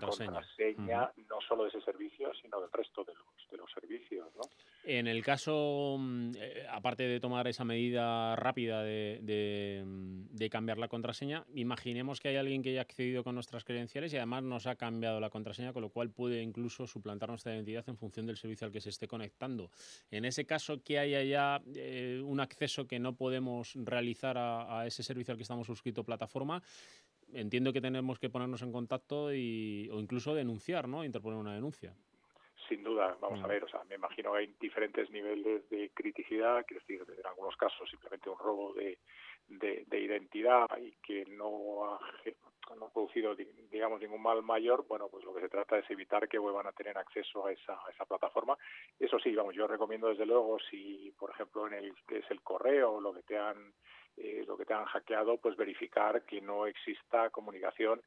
contraseña, 0.00 1.12
no 1.28 1.40
solo 1.46 1.64
de 1.64 1.68
ese 1.68 1.80
servicio, 1.82 2.32
sino 2.40 2.60
del 2.60 2.72
resto 2.72 3.04
de 3.04 3.14
los, 3.14 3.50
de 3.50 3.56
los 3.58 3.70
servicios. 3.70 4.26
¿no? 4.34 4.42
En 4.84 5.06
el 5.06 5.22
caso, 5.22 5.96
mm, 5.98 6.30
eh, 6.36 6.66
aparte 6.70 7.02
de 7.04 7.20
tomar 7.20 7.46
esa 7.48 7.64
medida 7.64 8.34
rápida 8.34 8.82
de, 8.82 9.82
mm, 9.84 10.34
de, 10.34 10.50
cambiar 10.50 10.78
la 10.78 10.88
contraseña, 10.88 11.44
imaginemos 11.54 12.18
que 12.18 12.28
hay 12.28 12.36
alguien 12.36 12.62
que 12.62 12.70
haya 12.70 12.80
accedido 12.80 13.22
con 13.22 13.34
nuestras 13.34 13.64
credenciales 13.64 14.12
y 14.12 14.16
además 14.16 14.42
nos 14.42 14.66
ha 14.66 14.76
cambiado 14.76 15.20
la 15.20 15.28
contraseña, 15.28 15.72
con 15.72 15.82
lo 15.82 15.90
cual 15.90 16.10
puede 16.10 16.42
incluso 16.42 16.86
suplantar 16.86 17.28
nuestra 17.28 17.54
identidad 17.54 17.88
en 17.88 17.98
función 17.98 18.26
del 18.26 18.38
servicio 18.38 18.66
al 18.66 18.72
que 18.72 18.80
se 18.80 18.88
esté 18.88 19.06
conectando. 19.06 19.70
En 20.10 20.24
ese 20.24 20.46
caso, 20.46 20.82
que 20.82 20.98
haya 20.98 21.22
ya 21.22 21.60
eh, 21.80 22.20
un 22.20 22.40
acceso 22.40 22.86
que 22.86 22.98
no 22.98 23.14
podemos 23.14 23.74
realizar 23.74 24.36
a, 24.38 24.86
ese 24.86 25.02
servicio 25.02 25.32
al 25.32 25.38
que 25.38 25.42
estamos 25.42 25.66
suscrito 25.66 26.04
plataforma, 26.04 26.62
entiendo 27.32 27.72
que 27.72 27.80
tenemos 27.80 28.18
que 28.18 28.30
ponernos 28.30 28.62
en 28.62 28.72
contacto 28.72 29.32
y, 29.34 29.88
o 29.92 30.00
incluso 30.00 30.34
denunciar, 30.34 30.88
¿no? 30.88 31.04
Interponer 31.04 31.38
una 31.38 31.54
denuncia 31.54 31.94
sin 32.68 32.84
duda, 32.84 33.16
vamos 33.20 33.42
a 33.42 33.48
ver, 33.48 33.64
o 33.64 33.68
sea, 33.68 33.82
me 33.88 33.96
imagino 33.96 34.32
que 34.32 34.38
hay 34.38 34.54
diferentes 34.60 35.10
niveles 35.10 35.68
de 35.70 35.90
criticidad, 35.92 36.64
quiero 36.64 36.80
decir, 36.86 37.04
en 37.18 37.26
algunos 37.26 37.56
casos 37.56 37.90
simplemente 37.90 38.30
un 38.30 38.38
robo 38.38 38.72
de, 38.74 38.96
de, 39.48 40.00
identidad 40.00 40.66
y 40.80 40.92
que 41.02 41.24
no 41.26 41.84
ha, 41.92 41.98
no 42.76 42.86
ha 42.86 42.92
producido, 42.92 43.34
digamos, 43.34 44.00
ningún 44.00 44.22
mal 44.22 44.42
mayor, 44.42 44.86
bueno, 44.86 45.08
pues 45.08 45.24
lo 45.24 45.34
que 45.34 45.40
se 45.42 45.48
trata 45.48 45.78
es 45.78 45.90
evitar 45.90 46.28
que 46.28 46.38
vuelvan 46.38 46.66
a 46.66 46.72
tener 46.72 46.96
acceso 46.98 47.46
a 47.46 47.52
esa, 47.52 47.78
esa 47.92 48.04
plataforma. 48.04 48.56
Eso 48.98 49.18
sí, 49.18 49.34
vamos, 49.34 49.54
yo 49.54 49.66
recomiendo 49.66 50.08
desde 50.08 50.26
luego, 50.26 50.58
si 50.70 51.12
por 51.18 51.30
ejemplo 51.30 51.66
en 51.66 51.74
el 51.74 51.94
que 52.06 52.18
es 52.18 52.30
el 52.30 52.42
correo, 52.42 53.00
lo 53.00 53.12
que 53.12 53.22
te 53.22 53.38
han 53.38 53.72
eh, 54.16 54.44
lo 54.46 54.56
que 54.56 54.64
te 54.64 54.74
han 54.74 54.84
hackeado, 54.84 55.38
pues 55.38 55.56
verificar 55.56 56.24
que 56.24 56.40
no 56.40 56.66
exista 56.66 57.30
comunicación 57.30 58.02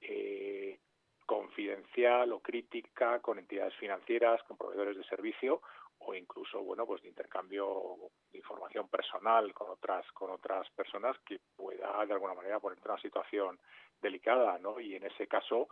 eh, 0.00 0.78
confidencial 1.24 2.32
o 2.32 2.40
crítica 2.40 3.20
con 3.20 3.38
entidades 3.38 3.74
financieras, 3.76 4.42
con 4.42 4.58
proveedores 4.58 4.96
de 4.96 5.04
servicio 5.04 5.62
o 5.98 6.14
incluso 6.14 6.62
bueno 6.62 6.86
pues 6.86 7.02
de 7.02 7.08
intercambio 7.08 8.10
de 8.32 8.38
información 8.38 8.88
personal 8.88 9.54
con 9.54 9.70
otras 9.70 10.04
con 10.12 10.30
otras 10.30 10.68
personas 10.70 11.16
que 11.24 11.40
pueda 11.56 12.04
de 12.04 12.12
alguna 12.12 12.34
manera 12.34 12.60
poner 12.60 12.78
en 12.78 12.90
una 12.90 13.00
situación 13.00 13.58
delicada 14.04 14.58
no 14.58 14.78
y 14.78 14.94
en 14.94 15.04
ese 15.04 15.26
caso 15.26 15.68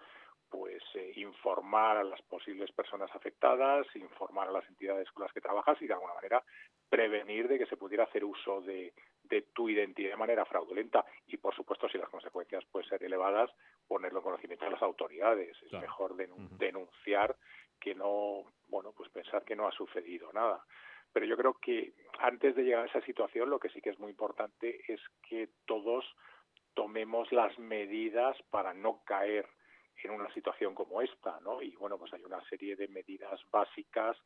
pues 0.52 0.82
eh, 0.94 1.12
informar 1.16 1.96
a 1.96 2.04
las 2.04 2.20
posibles 2.22 2.70
personas 2.72 3.10
afectadas, 3.14 3.86
informar 3.96 4.48
a 4.48 4.52
las 4.52 4.68
entidades 4.68 5.10
con 5.10 5.22
las 5.22 5.32
que 5.32 5.40
trabajas 5.40 5.80
y 5.80 5.86
de 5.86 5.94
alguna 5.94 6.12
manera 6.12 6.44
prevenir 6.90 7.48
de 7.48 7.58
que 7.58 7.64
se 7.64 7.78
pudiera 7.78 8.04
hacer 8.04 8.22
uso 8.22 8.60
de, 8.60 8.92
de 9.22 9.46
tu 9.54 9.70
identidad 9.70 10.10
de 10.10 10.16
manera 10.16 10.44
fraudulenta. 10.44 11.06
Y 11.26 11.38
por 11.38 11.54
supuesto 11.54 11.88
si 11.88 11.96
las 11.96 12.10
consecuencias 12.10 12.66
pueden 12.70 12.86
ser 12.86 13.02
elevadas 13.02 13.50
ponerlo 13.88 14.18
en 14.18 14.24
conocimiento 14.24 14.66
de 14.66 14.72
las 14.72 14.82
autoridades. 14.82 15.56
Es 15.62 15.72
mejor 15.72 16.14
denunciar 16.16 17.34
que 17.80 17.94
no 17.94 18.44
bueno 18.68 18.92
pues 18.92 19.08
pensar 19.08 19.44
que 19.44 19.56
no 19.56 19.66
ha 19.66 19.72
sucedido 19.72 20.30
nada. 20.34 20.62
Pero 21.14 21.24
yo 21.24 21.36
creo 21.38 21.54
que 21.54 21.94
antes 22.18 22.54
de 22.54 22.64
llegar 22.64 22.84
a 22.84 22.88
esa 22.88 23.00
situación 23.06 23.48
lo 23.48 23.58
que 23.58 23.70
sí 23.70 23.80
que 23.80 23.90
es 23.90 23.98
muy 23.98 24.10
importante 24.10 24.80
es 24.86 25.00
que 25.26 25.48
todos 25.64 26.04
tomemos 26.74 27.30
las 27.32 27.58
medidas 27.58 28.36
para 28.50 28.74
no 28.74 29.02
caer 29.04 29.46
en 30.02 30.10
una 30.10 30.32
situación 30.34 30.74
como 30.74 31.00
esta, 31.00 31.38
¿no? 31.40 31.62
Y 31.62 31.76
bueno, 31.76 31.98
pues 31.98 32.12
hay 32.12 32.24
una 32.24 32.42
serie 32.48 32.76
de 32.76 32.88
medidas 32.88 33.40
básicas 33.50 34.16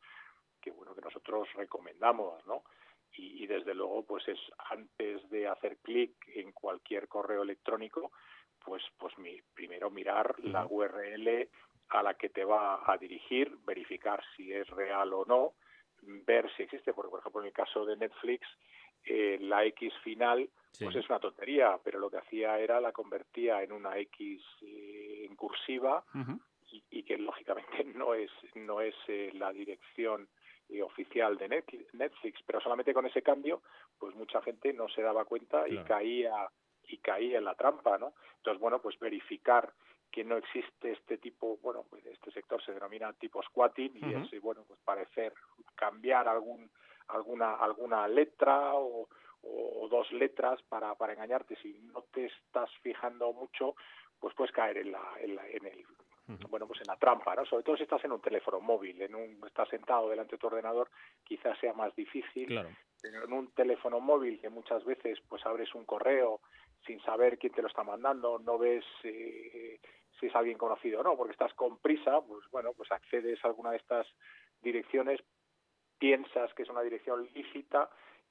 que 0.61 0.71
bueno 0.71 0.95
que 0.95 1.01
nosotros 1.01 1.47
recomendamos, 1.53 2.45
¿no? 2.47 2.63
y, 3.17 3.47
desde 3.47 3.73
luego 3.73 4.05
pues 4.05 4.27
es 4.27 4.39
antes 4.69 5.27
de 5.29 5.47
hacer 5.47 5.77
clic 5.77 6.13
en 6.35 6.51
cualquier 6.51 7.07
correo 7.07 7.43
electrónico 7.43 8.11
pues 8.63 8.83
pues 8.97 9.17
mi, 9.17 9.41
primero 9.53 9.89
mirar 9.89 10.35
la 10.39 10.65
URL 10.67 11.49
a 11.89 12.03
la 12.03 12.15
que 12.15 12.29
te 12.29 12.43
va 12.43 12.83
a 12.85 12.97
dirigir 12.97 13.57
verificar 13.65 14.21
si 14.35 14.51
es 14.51 14.67
real 14.69 15.13
o 15.13 15.25
no 15.25 15.53
ver 16.01 16.51
si 16.55 16.63
existe 16.63 16.93
porque 16.93 17.09
por 17.09 17.19
ejemplo 17.19 17.41
en 17.41 17.47
el 17.47 17.53
caso 17.53 17.85
de 17.85 17.97
Netflix 17.97 18.47
eh, 19.07 19.37
la 19.41 19.65
X 19.65 19.93
final 20.03 20.49
pues 20.79 20.95
es 20.95 21.09
una 21.09 21.19
tontería 21.19 21.79
pero 21.83 21.99
lo 21.99 22.09
que 22.09 22.17
hacía 22.17 22.59
era 22.59 22.79
la 22.79 22.91
convertía 22.91 23.63
en 23.63 23.71
una 23.71 23.97
X 23.97 24.43
eh, 24.61 25.25
en 25.27 25.35
cursiva 25.35 26.03
y, 26.69 27.03
que 27.03 27.17
lógicamente 27.17 27.83
no 27.95 28.13
es 28.13 28.31
no 28.55 28.81
es 28.81 28.95
eh, 29.07 29.31
la 29.33 29.51
dirección 29.51 30.27
oficial 30.83 31.37
de 31.37 31.47
Netflix, 31.93 32.41
pero 32.45 32.59
solamente 32.59 32.93
con 32.93 33.05
ese 33.05 33.21
cambio, 33.21 33.61
pues 33.97 34.13
mucha 34.15 34.41
gente 34.41 34.73
no 34.73 34.89
se 34.89 35.01
daba 35.01 35.23
cuenta 35.23 35.65
y 35.65 35.77
caía 35.85 36.49
y 36.83 36.97
caía 36.97 37.37
en 37.37 37.45
la 37.45 37.55
trampa, 37.55 37.97
¿no? 37.97 38.13
Entonces, 38.35 38.59
bueno, 38.59 38.81
pues 38.81 38.99
verificar 38.99 39.71
que 40.11 40.23
no 40.23 40.37
existe 40.37 40.91
este 40.91 41.17
tipo, 41.17 41.57
bueno, 41.61 41.85
pues 41.89 42.05
este 42.05 42.31
sector 42.31 42.63
se 42.63 42.73
denomina 42.73 43.13
tipo 43.13 43.41
squatting 43.43 43.91
y 43.95 44.13
es, 44.13 44.41
bueno, 44.41 44.63
pues 44.67 44.79
parecer 44.83 45.33
cambiar 45.75 46.27
algún 46.27 46.69
alguna 47.09 47.55
alguna 47.55 48.07
letra 48.07 48.73
o, 48.75 49.07
o 49.41 49.87
dos 49.89 50.11
letras 50.11 50.61
para, 50.63 50.95
para 50.95 51.13
engañarte. 51.13 51.55
Si 51.57 51.79
no 51.93 52.03
te 52.13 52.25
estás 52.25 52.69
fijando 52.81 53.33
mucho, 53.33 53.75
pues 54.19 54.33
puedes 54.35 54.53
caer 54.53 54.77
en, 54.77 54.91
la, 54.91 55.03
en, 55.19 55.35
la, 55.35 55.47
en 55.47 55.65
el 55.65 55.85
bueno, 56.49 56.67
pues 56.67 56.81
en 56.81 56.87
la 56.87 56.97
trampa, 56.97 57.35
¿no? 57.35 57.45
Sobre 57.45 57.63
todo 57.63 57.77
si 57.77 57.83
estás 57.83 58.03
en 58.03 58.11
un 58.11 58.19
teléfono 58.19 58.59
móvil, 58.59 59.01
en 59.01 59.15
un, 59.15 59.41
estás 59.47 59.69
sentado 59.69 60.09
delante 60.09 60.35
de 60.35 60.39
tu 60.39 60.47
ordenador, 60.47 60.89
quizás 61.23 61.57
sea 61.59 61.73
más 61.73 61.95
difícil. 61.95 62.59
Pero 63.01 63.23
en 63.23 63.31
un 63.31 63.51
teléfono 63.51 64.01
móvil 64.01 64.41
que 64.41 64.49
muchas 64.49 64.83
veces 64.83 65.19
pues 65.29 65.45
abres 65.45 65.73
un 65.73 65.85
correo 65.85 66.41
sin 66.85 66.99
saber 67.01 67.37
quién 67.37 67.53
te 67.53 67.61
lo 67.61 67.69
está 67.69 67.83
mandando, 67.83 68.39
no 68.39 68.57
ves 68.57 68.83
eh, 69.03 69.79
si 70.19 70.25
es 70.25 70.35
alguien 70.35 70.57
conocido 70.57 70.99
o 70.99 71.03
no, 71.03 71.15
porque 71.15 71.31
estás 71.31 71.53
con 71.53 71.77
prisa, 71.77 72.19
pues 72.21 72.43
bueno, 72.51 72.73
pues 72.75 72.91
accedes 72.91 73.43
a 73.43 73.47
alguna 73.47 73.71
de 73.71 73.77
estas 73.77 74.07
direcciones, 74.61 75.21
piensas 75.99 76.53
que 76.53 76.63
es 76.63 76.69
una 76.69 76.81
dirección 76.81 77.27
lícita 77.33 77.89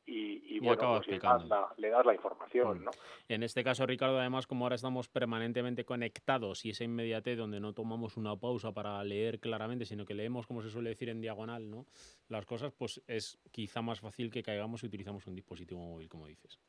y, 0.08 0.60
bueno, 0.60 0.98
pues 0.98 1.08
le, 1.08 1.18
das 1.18 1.44
la, 1.46 1.68
le, 1.78 1.90
das 1.90 2.06
la, 2.06 2.14
información. 2.14 2.84
¿no? 2.84 2.92
En 3.28 3.42
este 3.42 3.64
caso, 3.64 3.86
Ricardo, 3.86 4.20
además, 4.20 4.46
como 4.46 4.64
ahora 4.64 4.76
estamos 4.76 5.08
permanentemente 5.08 5.84
conectados 5.84 6.64
y 6.64 6.70
esa 6.70 6.84
inmediatez 6.84 7.36
donde 7.36 7.58
no 7.58 7.72
tomamos 7.72 8.16
una 8.16 8.36
pausa 8.36 8.70
para 8.70 9.02
leer 9.02 9.40
claramente, 9.40 9.84
sino 9.84 10.04
que 10.04 10.14
leemos, 10.14 10.46
como 10.46 10.62
se 10.62 10.70
suele 10.70 10.90
decir, 10.90 11.08
en 11.08 11.20
diagonal, 11.20 11.68
¿no? 11.68 11.86
Las 12.28 12.46
cosas, 12.46 12.72
pues 12.72 13.02
es 13.08 13.40
quizá 13.50 13.82
más 13.82 14.00
fácil 14.00 14.30
que 14.30 14.44
caigamos 14.44 14.80
si 14.80 14.86
utilizamos 14.86 15.26
un 15.26 15.34
dispositivo 15.34 15.80
móvil, 15.80 16.08
como 16.08 16.28
dices. 16.28 16.60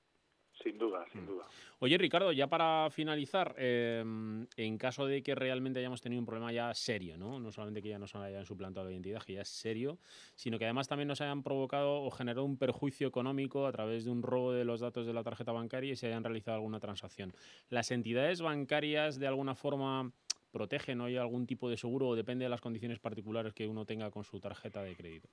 Sin 0.63 0.77
duda, 0.77 1.05
sin 1.11 1.23
mm. 1.23 1.27
duda. 1.27 1.45
Oye, 1.79 1.97
Ricardo, 1.97 2.31
ya 2.31 2.47
para 2.47 2.89
finalizar, 2.89 3.53
em, 3.57 4.47
en 4.55 4.77
caso 4.77 5.05
de 5.05 5.21
que 5.21 5.35
realmente 5.35 5.79
hayamos 5.79 6.01
tenido 6.01 6.19
un 6.19 6.25
problema 6.25 6.51
ya 6.51 6.73
serio, 6.73 7.17
¿no? 7.17 7.39
No 7.39 7.51
solamente 7.51 7.81
que 7.83 7.89
ya 7.89 7.99
nos 7.99 8.15
hayan 8.15 8.45
suplantado 8.45 8.87
la 8.87 8.91
identidad, 8.91 9.21
que 9.21 9.33
ya 9.33 9.41
es 9.41 9.49
serio, 9.49 9.99
sino 10.35 10.57
que 10.57 10.65
además 10.65 10.87
también 10.87 11.07
nos 11.07 11.21
hayan 11.21 11.43
provocado 11.43 12.01
o 12.01 12.09
generado 12.09 12.43
un 12.43 12.57
perjuicio 12.57 13.07
económico 13.07 13.67
a 13.67 13.71
través 13.71 14.05
de 14.05 14.11
un 14.11 14.23
robo 14.23 14.51
de 14.51 14.65
los 14.65 14.79
datos 14.79 15.05
de 15.05 15.13
la 15.13 15.23
tarjeta 15.23 15.51
bancaria 15.51 15.93
y 15.93 15.95
se 15.95 16.07
hayan 16.07 16.23
realizado 16.23 16.55
alguna 16.55 16.79
transacción. 16.79 17.33
¿Las 17.69 17.91
entidades 17.91 18.41
bancarias 18.41 19.19
de 19.19 19.27
alguna 19.27 19.53
forma 19.53 20.11
protegen 20.51 21.01
o 21.01 21.05
hay 21.05 21.17
algún 21.17 21.45
tipo 21.45 21.69
de 21.69 21.77
seguro 21.77 22.07
o 22.07 22.15
depende 22.15 22.45
de 22.45 22.49
las 22.49 22.61
condiciones 22.61 22.99
particulares 22.99 23.53
que 23.53 23.67
uno 23.67 23.85
tenga 23.85 24.09
con 24.09 24.23
su 24.23 24.39
tarjeta 24.39 24.81
de 24.81 24.95
crédito? 24.95 25.29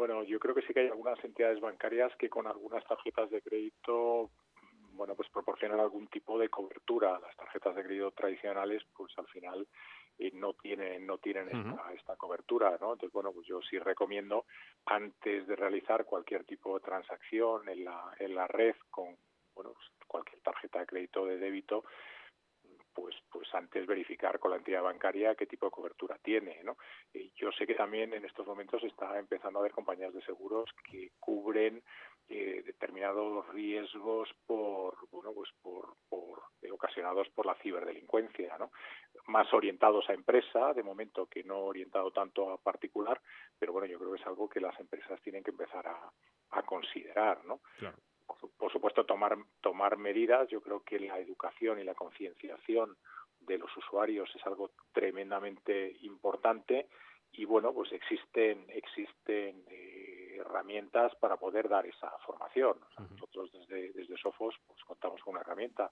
Bueno, 0.00 0.22
yo 0.22 0.40
creo 0.40 0.54
que 0.54 0.62
sí 0.62 0.72
que 0.72 0.80
hay 0.80 0.86
algunas 0.86 1.22
entidades 1.22 1.60
bancarias 1.60 2.10
que 2.16 2.30
con 2.30 2.46
algunas 2.46 2.82
tarjetas 2.86 3.28
de 3.28 3.42
crédito 3.42 4.30
bueno, 4.92 5.14
pues 5.14 5.28
proporcionan 5.28 5.78
algún 5.78 6.06
tipo 6.06 6.38
de 6.38 6.48
cobertura. 6.48 7.20
Las 7.20 7.36
tarjetas 7.36 7.76
de 7.76 7.84
crédito 7.84 8.10
tradicionales, 8.12 8.82
pues 8.96 9.12
al 9.18 9.26
final 9.26 9.68
eh, 10.18 10.30
no 10.32 10.54
tienen 10.54 11.06
no 11.06 11.18
tienen 11.18 11.48
esta, 11.48 11.92
esta, 11.92 12.16
cobertura, 12.16 12.78
¿no? 12.80 12.94
Entonces, 12.94 13.12
bueno, 13.12 13.30
pues 13.30 13.46
yo 13.46 13.60
sí 13.60 13.78
recomiendo 13.78 14.46
antes 14.86 15.46
de 15.46 15.54
realizar 15.54 16.06
cualquier 16.06 16.44
tipo 16.44 16.78
de 16.78 16.84
transacción 16.86 17.68
en 17.68 17.84
la 17.84 18.10
en 18.18 18.34
la 18.34 18.46
red 18.46 18.76
con 18.88 19.14
bueno, 19.54 19.74
pues 19.74 19.86
cualquier 20.06 20.40
tarjeta 20.40 20.78
de 20.78 20.86
crédito 20.86 21.26
de 21.26 21.36
débito, 21.36 21.84
pues 22.94 23.14
pues 23.30 23.52
antes 23.54 23.86
verificar 23.86 24.38
con 24.38 24.50
la 24.50 24.56
entidad 24.56 24.82
bancaria 24.82 25.34
qué 25.34 25.46
tipo 25.46 25.66
de 25.66 25.72
cobertura 25.72 26.18
tiene 26.22 26.62
no 26.64 26.76
y 27.12 27.32
yo 27.34 27.50
sé 27.52 27.66
que 27.66 27.74
también 27.74 28.12
en 28.14 28.24
estos 28.24 28.46
momentos 28.46 28.82
está 28.84 29.18
empezando 29.18 29.58
a 29.58 29.62
haber 29.62 29.72
compañías 29.72 30.12
de 30.12 30.22
seguros 30.22 30.70
que 30.90 31.12
cubren 31.18 31.82
eh, 32.28 32.62
determinados 32.64 33.46
riesgos 33.48 34.28
por 34.46 34.96
bueno 35.10 35.32
pues 35.32 35.50
por, 35.62 35.96
por 36.08 36.42
eh, 36.62 36.70
ocasionados 36.70 37.28
por 37.30 37.46
la 37.46 37.54
ciberdelincuencia 37.56 38.56
no 38.58 38.70
más 39.26 39.52
orientados 39.52 40.08
a 40.08 40.14
empresa 40.14 40.72
de 40.74 40.82
momento 40.82 41.26
que 41.26 41.44
no 41.44 41.60
orientado 41.60 42.10
tanto 42.12 42.50
a 42.50 42.58
particular 42.58 43.20
pero 43.58 43.72
bueno 43.72 43.86
yo 43.86 43.98
creo 43.98 44.12
que 44.12 44.20
es 44.20 44.26
algo 44.26 44.48
que 44.48 44.60
las 44.60 44.78
empresas 44.80 45.20
tienen 45.22 45.42
que 45.42 45.50
empezar 45.50 45.86
a, 45.86 46.10
a 46.50 46.62
considerar 46.62 47.44
no 47.44 47.60
por 48.58 48.72
supuesto, 48.72 49.04
tomar, 49.04 49.36
tomar 49.60 49.96
medidas. 49.96 50.48
Yo 50.48 50.60
creo 50.60 50.82
que 50.82 50.98
la 50.98 51.18
educación 51.18 51.78
y 51.78 51.84
la 51.84 51.94
concienciación 51.94 52.96
de 53.40 53.58
los 53.58 53.74
usuarios 53.76 54.30
es 54.34 54.46
algo 54.46 54.70
tremendamente 54.92 55.96
importante 56.02 56.88
y 57.32 57.44
bueno, 57.44 57.72
pues 57.72 57.92
existen, 57.92 58.66
existen 58.68 59.64
eh, 59.68 60.36
herramientas 60.40 61.14
para 61.16 61.36
poder 61.36 61.68
dar 61.68 61.86
esa 61.86 62.10
formación. 62.26 62.78
nosotros 63.10 63.52
desde, 63.52 63.92
desde 63.92 64.16
Sofos 64.16 64.54
pues 64.66 64.82
contamos 64.84 65.22
con 65.22 65.32
una 65.32 65.42
herramienta 65.42 65.90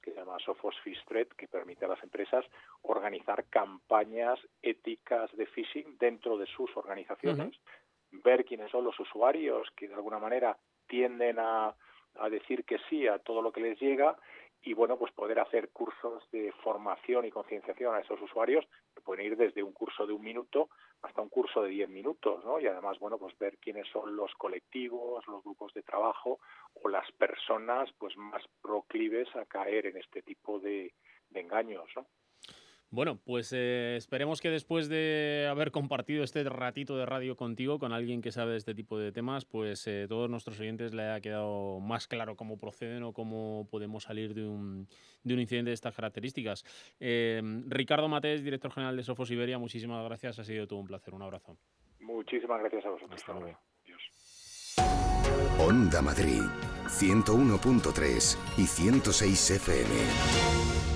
que 0.00 0.12
se 0.12 0.16
llama 0.16 0.38
Sofos 0.38 0.78
Fistret 0.82 1.34
que 1.34 1.48
permite 1.48 1.84
a 1.84 1.88
las 1.88 2.02
empresas 2.02 2.44
organizar 2.82 3.44
campañas 3.46 4.38
éticas 4.62 5.30
de 5.36 5.46
phishing 5.46 5.98
dentro 5.98 6.38
de 6.38 6.46
sus 6.46 6.74
organizaciones, 6.76 7.58
ver 8.10 8.44
quiénes 8.44 8.70
son 8.70 8.84
los 8.84 8.98
usuarios 8.98 9.68
que 9.76 9.88
de 9.88 9.94
alguna 9.94 10.18
manera 10.18 10.56
tienden 10.86 11.38
a, 11.38 11.74
a 12.20 12.28
decir 12.28 12.64
que 12.64 12.78
sí 12.88 13.06
a 13.06 13.18
todo 13.18 13.42
lo 13.42 13.52
que 13.52 13.60
les 13.60 13.80
llega 13.80 14.16
y 14.62 14.74
bueno 14.74 14.98
pues 14.98 15.12
poder 15.12 15.38
hacer 15.38 15.70
cursos 15.70 16.28
de 16.32 16.52
formación 16.64 17.24
y 17.24 17.30
concienciación 17.30 17.94
a 17.94 18.00
esos 18.00 18.20
usuarios 18.20 18.66
pueden 19.08 19.24
ir 19.24 19.36
desde 19.36 19.62
un 19.62 19.72
curso 19.72 20.06
de 20.06 20.12
un 20.12 20.22
minuto 20.22 20.68
hasta 21.00 21.22
un 21.22 21.28
curso 21.28 21.62
de 21.62 21.70
diez 21.70 21.88
minutos, 21.88 22.44
¿no? 22.44 22.60
Y 22.60 22.66
además, 22.66 22.98
bueno, 22.98 23.18
pues 23.18 23.38
ver 23.38 23.56
quiénes 23.58 23.88
son 23.88 24.16
los 24.16 24.34
colectivos, 24.34 25.26
los 25.28 25.42
grupos 25.42 25.72
de 25.72 25.82
trabajo 25.82 26.40
o 26.74 26.88
las 26.88 27.10
personas 27.12 27.88
pues 27.98 28.16
más 28.16 28.42
proclives 28.60 29.34
a 29.36 29.46
caer 29.46 29.86
en 29.86 29.96
este 29.96 30.22
tipo 30.22 30.58
de, 30.58 30.92
de 31.30 31.40
engaños, 31.40 31.88
¿no? 31.96 32.06
Bueno, 32.90 33.18
pues 33.22 33.52
eh, 33.54 33.96
esperemos 33.96 34.40
que 34.40 34.48
después 34.48 34.88
de 34.88 35.46
haber 35.50 35.70
compartido 35.70 36.24
este 36.24 36.42
ratito 36.44 36.96
de 36.96 37.04
radio 37.04 37.36
contigo 37.36 37.78
con 37.78 37.92
alguien 37.92 38.22
que 38.22 38.32
sabe 38.32 38.52
de 38.52 38.56
este 38.56 38.74
tipo 38.74 38.98
de 38.98 39.12
temas, 39.12 39.44
pues 39.44 39.86
eh, 39.86 40.06
todos 40.08 40.30
nuestros 40.30 40.58
oyentes 40.58 40.94
le 40.94 41.02
haya 41.02 41.20
quedado 41.20 41.80
más 41.80 42.08
claro 42.08 42.34
cómo 42.34 42.58
proceden 42.58 43.02
o 43.02 43.12
cómo 43.12 43.68
podemos 43.70 44.04
salir 44.04 44.32
de 44.32 44.48
un, 44.48 44.88
de 45.22 45.34
un 45.34 45.40
incidente 45.40 45.68
de 45.68 45.74
estas 45.74 45.94
características. 45.94 46.64
Eh, 46.98 47.42
Ricardo 47.66 48.08
Matés, 48.08 48.42
director 48.42 48.72
general 48.72 48.96
de 48.96 49.02
Sofos 49.02 49.30
Iberia, 49.30 49.58
muchísimas 49.58 50.02
gracias, 50.04 50.38
ha 50.38 50.44
sido 50.44 50.66
todo 50.66 50.78
un 50.78 50.86
placer, 50.86 51.12
un 51.12 51.20
abrazo. 51.22 51.58
Muchísimas 52.00 52.58
gracias 52.60 52.86
a 52.86 52.90
vosotros. 52.90 53.20
Hasta 53.20 53.34
luego. 53.34 53.58
Adiós. 53.84 54.02
Onda 55.58 56.00
Madrid, 56.00 56.40
101.3 56.86 58.38
y 58.56 58.66
106 58.66 59.50
FM. 59.50 60.87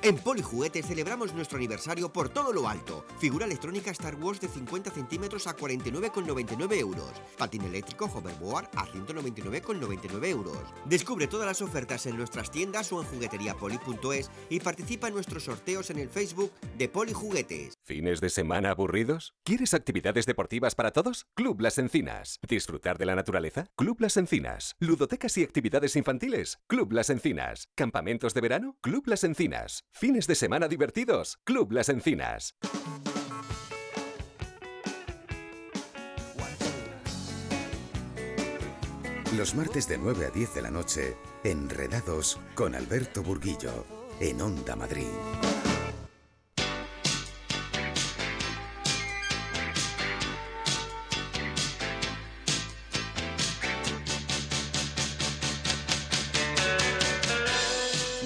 En 0.00 0.16
Polijuguetes 0.16 0.86
celebramos 0.86 1.34
nuestro 1.34 1.58
aniversario 1.58 2.12
por 2.12 2.28
todo 2.28 2.52
lo 2.52 2.68
alto. 2.68 3.04
Figura 3.18 3.46
electrónica 3.46 3.90
Star 3.90 4.14
Wars 4.14 4.40
de 4.40 4.46
50 4.46 4.92
centímetros 4.92 5.48
a 5.48 5.56
49,99 5.56 6.78
euros. 6.78 7.10
Patín 7.36 7.62
eléctrico 7.62 8.04
hoverboard 8.04 8.68
a 8.76 8.86
199,99 8.86 10.26
euros. 10.28 10.56
Descubre 10.84 11.26
todas 11.26 11.48
las 11.48 11.62
ofertas 11.62 12.06
en 12.06 12.16
nuestras 12.16 12.52
tiendas 12.52 12.92
o 12.92 13.00
en 13.00 13.08
jugueteriapoli.es 13.08 14.30
y 14.48 14.60
participa 14.60 15.08
en 15.08 15.14
nuestros 15.14 15.42
sorteos 15.44 15.90
en 15.90 15.98
el 15.98 16.08
Facebook 16.08 16.52
de 16.78 16.88
Polijuguetes. 16.88 17.74
¿Fines 17.84 18.20
de 18.20 18.30
semana 18.30 18.70
aburridos? 18.70 19.34
¿Quieres 19.42 19.74
actividades 19.74 20.26
deportivas 20.26 20.76
para 20.76 20.92
todos? 20.92 21.26
Club 21.34 21.60
Las 21.60 21.76
Encinas. 21.76 22.38
¿Disfrutar 22.46 22.98
de 22.98 23.06
la 23.06 23.16
naturaleza? 23.16 23.66
Club 23.74 24.00
Las 24.00 24.16
Encinas. 24.16 24.76
¿Ludotecas 24.78 25.36
y 25.38 25.42
actividades 25.42 25.96
infantiles? 25.96 26.60
Club 26.68 26.92
Las 26.92 27.10
Encinas. 27.10 27.66
¿Campamentos 27.74 28.32
de 28.32 28.40
verano? 28.42 28.76
Club 28.80 29.02
Las 29.08 29.24
Encinas. 29.24 29.82
¿Fines 29.98 30.28
de 30.28 30.36
semana 30.36 30.68
divertidos? 30.68 31.40
Club 31.42 31.72
Las 31.72 31.88
Encinas. 31.88 32.54
Los 39.36 39.56
martes 39.56 39.88
de 39.88 39.98
9 39.98 40.26
a 40.26 40.30
10 40.30 40.54
de 40.54 40.62
la 40.62 40.70
noche, 40.70 41.16
Enredados 41.42 42.38
con 42.54 42.76
Alberto 42.76 43.24
Burguillo, 43.24 43.84
en 44.20 44.40
Onda 44.40 44.76
Madrid. 44.76 45.08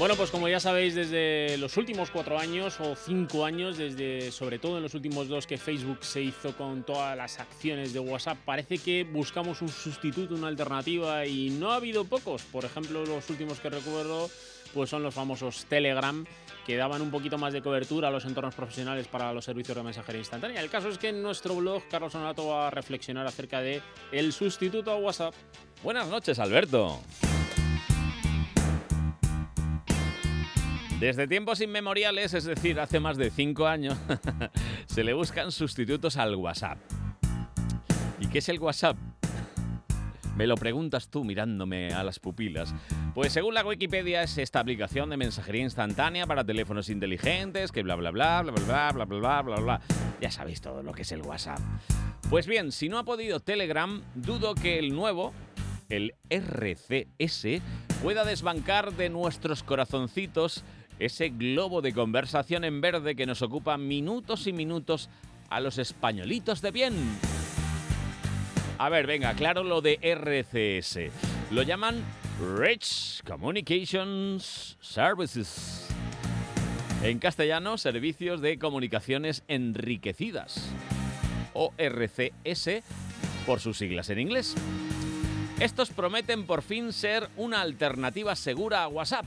Bueno, 0.02 0.16
pues 0.16 0.32
como 0.32 0.48
ya 0.48 0.58
sabéis, 0.58 0.96
desde 0.96 1.56
los 1.58 1.76
últimos 1.76 2.10
cuatro 2.10 2.36
años 2.36 2.80
o 2.80 2.96
cinco 2.96 3.44
años, 3.44 3.78
desde 3.78 4.32
sobre 4.32 4.58
todo 4.58 4.78
en 4.78 4.82
los 4.82 4.94
últimos 4.94 5.28
dos 5.28 5.46
que 5.46 5.58
Facebook 5.58 5.98
se 6.00 6.20
hizo 6.20 6.56
con 6.56 6.82
todas 6.82 7.16
las 7.16 7.38
acciones 7.38 7.92
de 7.92 8.00
WhatsApp, 8.00 8.36
parece 8.44 8.78
que 8.78 9.04
buscamos 9.04 9.62
un 9.62 9.68
sustituto, 9.68 10.34
una 10.34 10.48
alternativa 10.48 11.24
y 11.24 11.50
no 11.50 11.70
ha 11.70 11.76
habido 11.76 12.04
pocos. 12.04 12.42
Por 12.42 12.64
ejemplo, 12.64 13.06
los 13.06 13.30
últimos 13.30 13.60
que 13.60 13.70
recuerdo 13.70 14.28
pues 14.74 14.90
son 14.90 15.04
los 15.04 15.14
famosos 15.14 15.66
Telegram, 15.66 16.26
que 16.66 16.74
daban 16.74 17.00
un 17.00 17.12
poquito 17.12 17.38
más 17.38 17.52
de 17.52 17.62
cobertura 17.62 18.08
a 18.08 18.10
los 18.10 18.24
entornos 18.24 18.56
profesionales 18.56 19.06
para 19.06 19.32
los 19.32 19.44
servicios 19.44 19.76
de 19.76 19.84
mensajería 19.84 20.18
instantánea. 20.18 20.60
El 20.60 20.68
caso 20.68 20.88
es 20.88 20.98
que 20.98 21.10
en 21.10 21.22
nuestro 21.22 21.54
blog 21.54 21.84
Carlos 21.88 22.10
Sonato 22.10 22.48
va 22.48 22.66
a 22.66 22.70
reflexionar 22.70 23.28
acerca 23.28 23.60
de 23.60 23.80
el 24.10 24.32
sustituto 24.32 24.90
a 24.90 24.96
WhatsApp. 24.96 25.32
Buenas 25.84 26.08
noches, 26.08 26.40
Alberto. 26.40 26.98
Desde 31.02 31.26
tiempos 31.26 31.60
inmemoriales, 31.60 32.32
es 32.32 32.44
decir, 32.44 32.78
hace 32.78 33.00
más 33.00 33.16
de 33.16 33.32
cinco 33.32 33.66
años, 33.66 33.98
se 34.86 35.02
le 35.02 35.14
buscan 35.14 35.50
sustitutos 35.50 36.16
al 36.16 36.36
WhatsApp. 36.36 36.78
¿Y 38.20 38.28
qué 38.28 38.38
es 38.38 38.48
el 38.48 38.60
WhatsApp? 38.60 38.96
Me 40.36 40.46
lo 40.46 40.54
preguntas 40.54 41.08
tú 41.08 41.24
mirándome 41.24 41.92
a 41.92 42.04
las 42.04 42.20
pupilas. 42.20 42.72
Pues 43.16 43.32
según 43.32 43.54
la 43.54 43.66
Wikipedia 43.66 44.22
es 44.22 44.38
esta 44.38 44.60
aplicación 44.60 45.10
de 45.10 45.16
mensajería 45.16 45.62
instantánea 45.62 46.24
para 46.28 46.44
teléfonos 46.44 46.88
inteligentes, 46.88 47.72
que 47.72 47.82
bla 47.82 47.96
bla 47.96 48.12
bla 48.12 48.42
bla 48.42 48.52
bla 48.52 48.92
bla 48.92 49.04
bla 49.04 49.18
bla 49.18 49.42
bla 49.42 49.56
bla. 49.56 49.80
Ya 50.20 50.30
sabéis 50.30 50.60
todo 50.60 50.84
lo 50.84 50.92
que 50.92 51.02
es 51.02 51.10
el 51.10 51.22
WhatsApp. 51.22 51.58
Pues 52.30 52.46
bien, 52.46 52.70
si 52.70 52.88
no 52.88 52.98
ha 52.98 53.04
podido 53.04 53.40
Telegram, 53.40 54.04
dudo 54.14 54.54
que 54.54 54.78
el 54.78 54.94
nuevo, 54.94 55.34
el 55.88 56.14
RCS, 56.30 57.60
pueda 58.04 58.24
desbancar 58.24 58.92
de 58.92 59.10
nuestros 59.10 59.64
corazoncitos 59.64 60.64
ese 60.98 61.30
globo 61.30 61.82
de 61.82 61.92
conversación 61.92 62.64
en 62.64 62.80
verde 62.80 63.16
que 63.16 63.26
nos 63.26 63.42
ocupa 63.42 63.76
minutos 63.76 64.46
y 64.46 64.52
minutos 64.52 65.08
a 65.50 65.60
los 65.60 65.78
españolitos 65.78 66.62
de 66.62 66.70
bien. 66.70 66.94
A 68.78 68.88
ver, 68.88 69.06
venga, 69.06 69.34
claro 69.34 69.62
lo 69.62 69.80
de 69.80 69.98
RCS. 70.02 71.12
Lo 71.50 71.62
llaman 71.62 72.02
Rich 72.58 73.22
Communications 73.24 74.76
Services. 74.80 75.88
En 77.02 77.18
castellano, 77.18 77.78
Servicios 77.78 78.40
de 78.40 78.58
Comunicaciones 78.58 79.44
Enriquecidas. 79.48 80.70
O 81.54 81.72
RCS 81.76 82.82
por 83.44 83.60
sus 83.60 83.78
siglas 83.78 84.08
en 84.10 84.20
inglés. 84.20 84.54
Estos 85.60 85.90
prometen 85.90 86.46
por 86.46 86.62
fin 86.62 86.92
ser 86.92 87.28
una 87.36 87.60
alternativa 87.60 88.34
segura 88.34 88.82
a 88.82 88.88
WhatsApp 88.88 89.26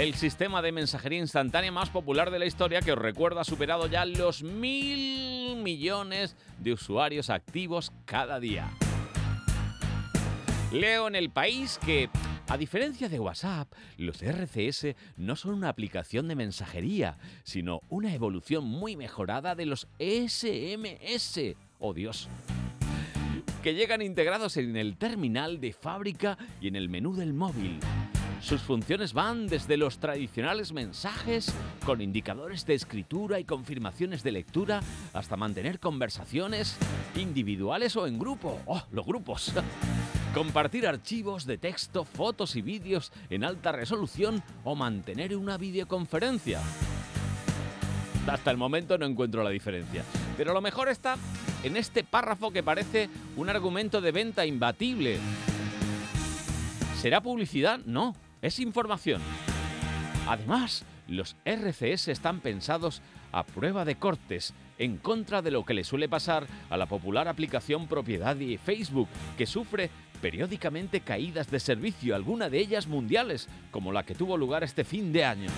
el 0.00 0.14
sistema 0.14 0.62
de 0.62 0.72
mensajería 0.72 1.18
instantánea 1.18 1.70
más 1.70 1.90
popular 1.90 2.30
de 2.30 2.38
la 2.38 2.46
historia 2.46 2.80
que 2.80 2.92
os 2.92 2.98
recuerdo 2.98 3.38
ha 3.38 3.44
superado 3.44 3.86
ya 3.86 4.06
los 4.06 4.42
mil 4.42 5.56
millones 5.56 6.36
de 6.58 6.72
usuarios 6.72 7.28
activos 7.28 7.92
cada 8.06 8.40
día. 8.40 8.70
Leo 10.72 11.06
en 11.06 11.16
el 11.16 11.28
país 11.28 11.78
que, 11.84 12.08
a 12.48 12.56
diferencia 12.56 13.10
de 13.10 13.20
WhatsApp, 13.20 13.70
los 13.98 14.22
RCS 14.22 14.96
no 15.18 15.36
son 15.36 15.52
una 15.52 15.68
aplicación 15.68 16.28
de 16.28 16.34
mensajería, 16.34 17.18
sino 17.44 17.82
una 17.90 18.14
evolución 18.14 18.64
muy 18.64 18.96
mejorada 18.96 19.54
de 19.54 19.66
los 19.66 19.86
SMS. 19.98 21.56
¡Oh 21.78 21.92
Dios! 21.92 22.30
Que 23.62 23.74
llegan 23.74 24.00
integrados 24.00 24.56
en 24.56 24.78
el 24.78 24.96
terminal 24.96 25.60
de 25.60 25.74
fábrica 25.74 26.38
y 26.58 26.68
en 26.68 26.76
el 26.76 26.88
menú 26.88 27.14
del 27.14 27.34
móvil. 27.34 27.80
Sus 28.40 28.62
funciones 28.62 29.12
van 29.12 29.46
desde 29.46 29.76
los 29.76 29.98
tradicionales 29.98 30.72
mensajes 30.72 31.54
con 31.84 32.00
indicadores 32.00 32.64
de 32.64 32.74
escritura 32.74 33.38
y 33.38 33.44
confirmaciones 33.44 34.22
de 34.22 34.32
lectura 34.32 34.80
hasta 35.12 35.36
mantener 35.36 35.78
conversaciones 35.78 36.76
individuales 37.16 37.96
o 37.96 38.06
en 38.06 38.18
grupo. 38.18 38.58
¡Oh, 38.66 38.82
los 38.92 39.04
grupos! 39.04 39.52
Compartir 40.34 40.86
archivos 40.86 41.44
de 41.44 41.58
texto, 41.58 42.04
fotos 42.04 42.56
y 42.56 42.62
vídeos 42.62 43.12
en 43.28 43.44
alta 43.44 43.72
resolución 43.72 44.42
o 44.64 44.74
mantener 44.74 45.36
una 45.36 45.58
videoconferencia. 45.58 46.60
Hasta 48.26 48.50
el 48.50 48.56
momento 48.56 48.96
no 48.96 49.06
encuentro 49.06 49.42
la 49.42 49.50
diferencia. 49.50 50.02
Pero 50.36 50.54
lo 50.54 50.60
mejor 50.60 50.88
está 50.88 51.16
en 51.62 51.76
este 51.76 52.04
párrafo 52.04 52.50
que 52.50 52.62
parece 52.62 53.10
un 53.36 53.50
argumento 53.50 54.00
de 54.00 54.12
venta 54.12 54.46
imbatible. 54.46 55.18
¿Será 56.96 57.22
publicidad? 57.22 57.80
No, 57.86 58.14
es 58.42 58.58
información. 58.58 59.20
Además, 60.26 60.84
los 61.08 61.36
RCS 61.44 62.08
están 62.08 62.40
pensados 62.40 63.02
a 63.32 63.44
prueba 63.44 63.84
de 63.84 63.96
cortes, 63.96 64.54
en 64.78 64.96
contra 64.96 65.42
de 65.42 65.50
lo 65.50 65.64
que 65.64 65.74
le 65.74 65.84
suele 65.84 66.08
pasar 66.08 66.46
a 66.68 66.76
la 66.76 66.86
popular 66.86 67.28
aplicación 67.28 67.86
propiedad 67.86 68.36
de 68.36 68.58
Facebook, 68.58 69.08
que 69.36 69.46
sufre 69.46 69.90
periódicamente 70.20 71.00
caídas 71.00 71.50
de 71.50 71.60
servicio, 71.60 72.14
alguna 72.14 72.48
de 72.48 72.58
ellas 72.58 72.86
mundiales, 72.86 73.48
como 73.70 73.92
la 73.92 74.04
que 74.04 74.14
tuvo 74.14 74.36
lugar 74.36 74.64
este 74.64 74.84
fin 74.84 75.12
de 75.12 75.24
año. 75.24 75.50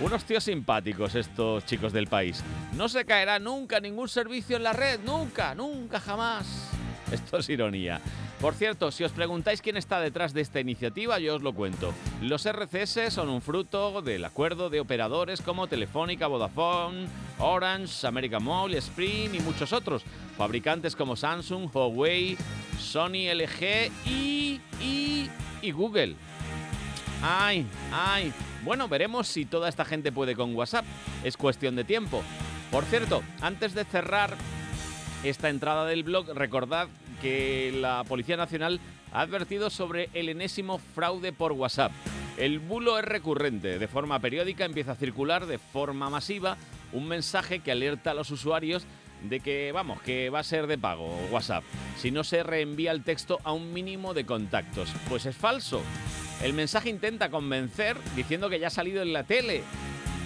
Unos 0.00 0.24
tíos 0.24 0.44
simpáticos 0.44 1.16
estos 1.16 1.66
chicos 1.66 1.92
del 1.92 2.06
país. 2.06 2.42
No 2.74 2.88
se 2.88 3.04
caerá 3.04 3.40
nunca 3.40 3.80
ningún 3.80 4.08
servicio 4.08 4.56
en 4.56 4.62
la 4.62 4.72
red, 4.72 5.00
nunca, 5.04 5.56
nunca, 5.56 5.98
jamás. 5.98 6.70
Esto 7.10 7.38
es 7.38 7.48
ironía. 7.48 8.00
Por 8.40 8.54
cierto, 8.54 8.92
si 8.92 9.02
os 9.02 9.12
preguntáis 9.12 9.60
quién 9.60 9.76
está 9.76 10.00
detrás 10.00 10.32
de 10.32 10.40
esta 10.40 10.60
iniciativa, 10.60 11.18
yo 11.18 11.36
os 11.36 11.42
lo 11.42 11.52
cuento. 11.52 11.92
Los 12.22 12.46
RCS 12.46 13.12
son 13.12 13.28
un 13.28 13.42
fruto 13.42 14.00
del 14.00 14.24
acuerdo 14.24 14.70
de 14.70 14.78
operadores 14.78 15.42
como 15.42 15.66
Telefónica, 15.66 16.28
Vodafone, 16.28 17.08
Orange, 17.38 18.06
American 18.06 18.44
Mobile, 18.44 18.78
Sprint 18.78 19.34
y 19.34 19.40
muchos 19.40 19.72
otros. 19.72 20.04
Fabricantes 20.36 20.94
como 20.94 21.16
Samsung, 21.16 21.68
Huawei, 21.74 22.36
Sony, 22.78 23.32
LG 23.34 23.90
y, 24.06 24.60
y 24.80 25.28
y 25.62 25.70
Google. 25.70 26.16
Ay, 27.22 27.66
ay. 27.92 28.32
Bueno, 28.64 28.88
veremos 28.88 29.26
si 29.28 29.44
toda 29.44 29.68
esta 29.68 29.84
gente 29.84 30.12
puede 30.12 30.34
con 30.34 30.54
WhatsApp. 30.54 30.84
Es 31.24 31.36
cuestión 31.36 31.76
de 31.76 31.84
tiempo. 31.84 32.22
Por 32.70 32.84
cierto, 32.84 33.22
antes 33.40 33.74
de 33.74 33.84
cerrar 33.84 34.36
esta 35.24 35.48
entrada 35.48 35.84
del 35.86 36.04
blog, 36.04 36.28
recordad 36.34 36.88
que 37.20 37.72
la 37.74 38.04
Policía 38.04 38.36
Nacional 38.36 38.80
ha 39.12 39.20
advertido 39.20 39.70
sobre 39.70 40.10
el 40.14 40.28
enésimo 40.28 40.78
fraude 40.78 41.32
por 41.32 41.52
WhatsApp. 41.52 41.92
El 42.36 42.58
bulo 42.58 42.98
es 42.98 43.04
recurrente, 43.04 43.78
de 43.78 43.88
forma 43.88 44.20
periódica 44.20 44.64
empieza 44.64 44.92
a 44.92 44.96
circular 44.96 45.46
de 45.46 45.58
forma 45.58 46.08
masiva 46.08 46.56
un 46.92 47.08
mensaje 47.08 47.60
que 47.60 47.72
alerta 47.72 48.12
a 48.12 48.14
los 48.14 48.30
usuarios 48.30 48.86
de 49.22 49.40
que, 49.40 49.72
vamos, 49.72 50.00
que 50.02 50.30
va 50.30 50.40
a 50.40 50.44
ser 50.44 50.66
de 50.66 50.78
pago 50.78 51.18
WhatsApp, 51.30 51.64
si 51.96 52.10
no 52.10 52.22
se 52.22 52.42
reenvía 52.42 52.92
el 52.92 53.02
texto 53.02 53.40
a 53.42 53.52
un 53.52 53.72
mínimo 53.72 54.14
de 54.14 54.24
contactos. 54.24 54.92
Pues 55.08 55.26
es 55.26 55.36
falso. 55.36 55.82
El 56.42 56.52
mensaje 56.52 56.88
intenta 56.88 57.30
convencer 57.30 57.96
diciendo 58.14 58.48
que 58.48 58.60
ya 58.60 58.68
ha 58.68 58.70
salido 58.70 59.02
en 59.02 59.12
la 59.12 59.24
tele. 59.24 59.62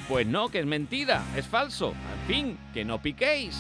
Pues 0.09 0.27
no, 0.27 0.51
que 0.51 0.59
es 0.59 0.67
mentira, 0.67 1.25
es 1.37 1.47
falso. 1.47 1.95
En 2.21 2.27
fin, 2.27 2.59
que 2.75 2.85
no 2.85 3.01
piquéis. 3.01 3.59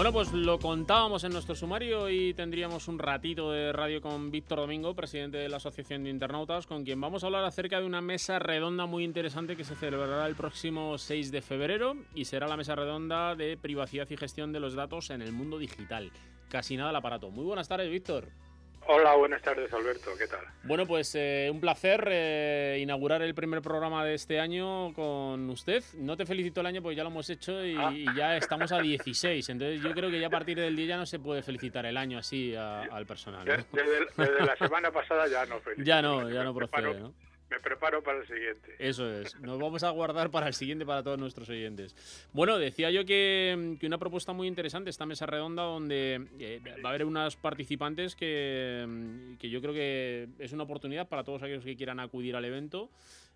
Bueno, 0.00 0.14
pues 0.14 0.32
lo 0.32 0.58
contábamos 0.58 1.24
en 1.24 1.32
nuestro 1.32 1.54
sumario 1.54 2.08
y 2.08 2.32
tendríamos 2.32 2.88
un 2.88 2.98
ratito 2.98 3.52
de 3.52 3.70
radio 3.70 4.00
con 4.00 4.30
Víctor 4.30 4.60
Domingo, 4.60 4.94
presidente 4.94 5.36
de 5.36 5.50
la 5.50 5.58
Asociación 5.58 6.04
de 6.04 6.08
Internautas, 6.08 6.66
con 6.66 6.84
quien 6.84 6.98
vamos 7.02 7.22
a 7.22 7.26
hablar 7.26 7.44
acerca 7.44 7.78
de 7.78 7.84
una 7.84 8.00
mesa 8.00 8.38
redonda 8.38 8.86
muy 8.86 9.04
interesante 9.04 9.56
que 9.56 9.64
se 9.64 9.76
celebrará 9.76 10.26
el 10.26 10.36
próximo 10.36 10.96
6 10.96 11.30
de 11.30 11.42
febrero 11.42 11.96
y 12.14 12.24
será 12.24 12.48
la 12.48 12.56
mesa 12.56 12.74
redonda 12.74 13.36
de 13.36 13.58
privacidad 13.58 14.08
y 14.08 14.16
gestión 14.16 14.54
de 14.54 14.60
los 14.60 14.72
datos 14.72 15.10
en 15.10 15.20
el 15.20 15.32
mundo 15.32 15.58
digital. 15.58 16.10
Casi 16.48 16.78
nada 16.78 16.88
el 16.88 16.96
aparato. 16.96 17.30
Muy 17.30 17.44
buenas 17.44 17.68
tardes, 17.68 17.90
Víctor. 17.90 18.30
Hola, 18.92 19.14
buenas 19.14 19.40
tardes, 19.40 19.72
Alberto. 19.72 20.10
¿Qué 20.18 20.26
tal? 20.26 20.40
Bueno, 20.64 20.84
pues 20.84 21.14
eh, 21.14 21.48
un 21.52 21.60
placer 21.60 22.08
eh, 22.10 22.78
inaugurar 22.82 23.22
el 23.22 23.34
primer 23.36 23.62
programa 23.62 24.04
de 24.04 24.14
este 24.14 24.40
año 24.40 24.92
con 24.94 25.48
usted. 25.48 25.84
No 25.94 26.16
te 26.16 26.26
felicito 26.26 26.60
el 26.60 26.66
año 26.66 26.82
porque 26.82 26.96
ya 26.96 27.04
lo 27.04 27.10
hemos 27.10 27.30
hecho 27.30 27.64
y, 27.64 27.76
Ah. 27.76 27.92
y 27.94 28.04
ya 28.16 28.36
estamos 28.36 28.72
a 28.72 28.80
16. 28.80 29.48
Entonces 29.48 29.80
yo 29.80 29.92
creo 29.92 30.10
que 30.10 30.18
ya 30.18 30.26
a 30.26 30.30
partir 30.30 30.58
del 30.58 30.74
día 30.74 30.86
ya 30.88 30.96
no 30.96 31.06
se 31.06 31.20
puede 31.20 31.42
felicitar 31.42 31.86
el 31.86 31.96
año 31.96 32.18
así 32.18 32.54
a- 32.56 32.82
al 32.82 33.06
personal. 33.06 33.44
¿no? 33.46 33.52
De- 33.52 33.64
Desde, 33.72 34.06
desde 34.16 34.44
la 34.44 34.56
semana 34.56 34.90
pasada 34.90 35.28
ya 35.28 35.46
no 35.46 35.60
felicito. 35.60 35.86
Ya 35.86 36.02
no, 36.02 36.28
ya 36.28 36.42
no 36.42 36.52
procede, 36.52 36.98
¿no? 36.98 37.12
Me 37.50 37.58
preparo 37.60 38.02
para 38.02 38.20
el 38.20 38.26
siguiente. 38.28 38.76
Eso 38.78 39.10
es. 39.12 39.38
Nos 39.40 39.58
vamos 39.58 39.82
a 39.82 39.90
guardar 39.90 40.30
para 40.30 40.46
el 40.46 40.54
siguiente 40.54 40.86
para 40.86 41.02
todos 41.02 41.18
nuestros 41.18 41.48
oyentes. 41.48 41.94
Bueno, 42.32 42.58
decía 42.58 42.90
yo 42.92 43.04
que, 43.04 43.76
que 43.80 43.86
una 43.86 43.98
propuesta 43.98 44.32
muy 44.32 44.46
interesante, 44.46 44.88
esta 44.88 45.04
mesa 45.04 45.26
redonda, 45.26 45.64
donde 45.64 46.26
eh, 46.38 46.60
va 46.84 46.90
a 46.90 46.92
haber 46.92 47.04
unas 47.04 47.36
participantes 47.36 48.14
que, 48.14 48.86
que 49.40 49.50
yo 49.50 49.60
creo 49.60 49.72
que 49.74 50.28
es 50.38 50.52
una 50.52 50.62
oportunidad 50.62 51.08
para 51.08 51.24
todos 51.24 51.42
aquellos 51.42 51.64
que 51.64 51.76
quieran 51.76 51.98
acudir 51.98 52.36
al 52.36 52.44
evento 52.44 52.88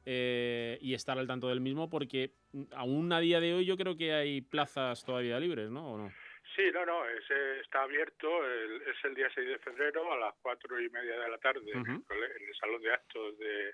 eh, 0.06 0.78
y 0.80 0.94
estar 0.94 1.18
al 1.18 1.26
tanto 1.26 1.48
del 1.48 1.60
mismo, 1.60 1.90
porque 1.90 2.30
aún 2.72 3.12
a 3.12 3.18
día 3.20 3.40
de 3.40 3.54
hoy 3.54 3.64
yo 3.64 3.76
creo 3.76 3.96
que 3.96 4.12
hay 4.12 4.40
plazas 4.42 5.04
todavía 5.04 5.40
libres, 5.40 5.70
¿no? 5.70 5.92
¿O 5.92 5.98
no? 5.98 6.12
Sí, 6.54 6.62
no, 6.72 6.86
no, 6.86 7.04
es, 7.08 7.24
está 7.62 7.82
abierto, 7.82 8.28
el- 8.46 8.82
es 8.82 9.04
el 9.04 9.14
día 9.16 9.28
6 9.34 9.48
de 9.48 9.58
febrero 9.58 10.12
a 10.12 10.16
las 10.18 10.34
cuatro 10.40 10.80
y 10.80 10.88
media 10.88 11.18
de 11.18 11.28
la 11.28 11.38
tarde 11.38 11.68
en 11.72 11.84
el 11.88 12.54
Salón 12.60 12.80
de 12.80 12.92
Actos 12.92 13.36
de- 13.38 13.72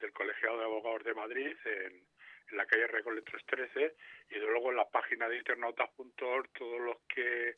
del 0.00 0.12
Colegiado 0.12 0.58
de 0.58 0.64
Abogados 0.64 1.04
de 1.04 1.14
Madrid, 1.14 1.56
en, 1.64 2.04
la 2.52 2.64
calle 2.64 2.86
Recoletos 2.86 3.44
13, 3.44 3.96
y 4.30 4.34
de 4.34 4.46
luego 4.46 4.70
en 4.70 4.76
la 4.76 4.88
página 4.88 5.28
de 5.28 5.38
internautas.org 5.38 6.48
todos 6.52 6.80
los 6.80 6.96
que, 7.08 7.56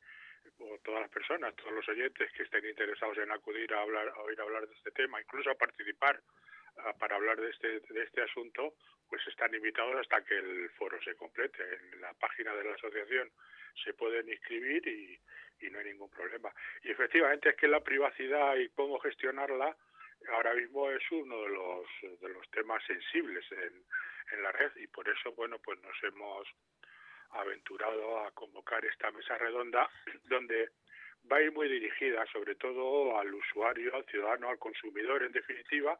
o 0.61 0.79
todas 0.79 1.03
las 1.03 1.11
personas, 1.11 1.55
todos 1.57 1.73
los 1.73 1.89
oyentes 1.91 2.33
que 2.33 2.45
estén 2.45 2.65
interesados 2.65 3.19
en 3.19 3.31
acudir 3.31 3.73
a, 3.75 3.83
hablar, 3.83 4.09
a 4.09 4.21
oír 4.23 4.41
hablar 4.41 4.67
de 4.67 4.75
este 4.75 4.91
tema, 4.93 5.21
incluso 5.21 5.51
a 5.51 5.57
participar 5.57 6.23
ah, 6.79 6.95
para 6.99 7.17
hablar 7.17 7.39
de 7.39 7.51
este, 7.51 7.81
de 7.81 8.03
este 8.03 8.23
asunto, 8.23 8.77
pues 9.11 9.21
están 9.27 9.55
invitados 9.55 9.95
hasta 9.97 10.25
que 10.25 10.39
el 10.39 10.71
foro 10.71 10.99
se 11.03 11.15
complete. 11.17 11.63
En 11.93 12.01
la 12.01 12.15
página 12.15 12.55
de 12.55 12.65
la 12.65 12.75
asociación 12.75 13.31
se 13.85 13.93
pueden 13.93 14.27
inscribir 14.27 14.89
y 14.89 15.71
no 15.71 15.81
hay 15.81 15.85
ningún 15.85 16.09
problema. 16.09 16.51
Y 16.83 16.91
efectivamente 16.93 17.51
es 17.51 17.57
que 17.57 17.69
la 17.69 17.81
privacidad 17.81 18.57
y 18.57 18.71
cómo 18.71 18.99
gestionarla 19.01 19.77
ahora 20.33 20.55
mismo 20.55 20.91
es 20.91 21.03
uno 21.11 21.43
de 21.43 21.49
los, 21.49 22.21
de 22.21 22.29
los 22.29 22.51
temas 22.51 22.83
sensibles 22.87 23.45
en, 23.53 23.85
en 24.33 24.43
la 24.43 24.53
red 24.53 24.73
y 24.77 24.87
por 24.89 25.09
eso, 25.09 25.33
bueno, 25.33 25.59
pues 25.59 25.81
nos 25.81 25.97
hemos 26.03 26.47
aventurado 27.31 28.25
a 28.25 28.31
convocar 28.33 28.85
esta 28.85 29.11
mesa 29.11 29.37
redonda 29.39 29.89
donde 30.25 30.71
va 31.31 31.37
a 31.37 31.43
ir 31.43 31.53
muy 31.53 31.69
dirigida 31.69 32.25
sobre 32.33 32.55
todo 32.55 33.19
al 33.19 33.33
usuario, 33.35 33.95
al 33.95 34.05
ciudadano, 34.07 34.49
al 34.49 34.59
consumidor 34.59 35.23
en 35.23 35.33
definitiva 35.33 35.99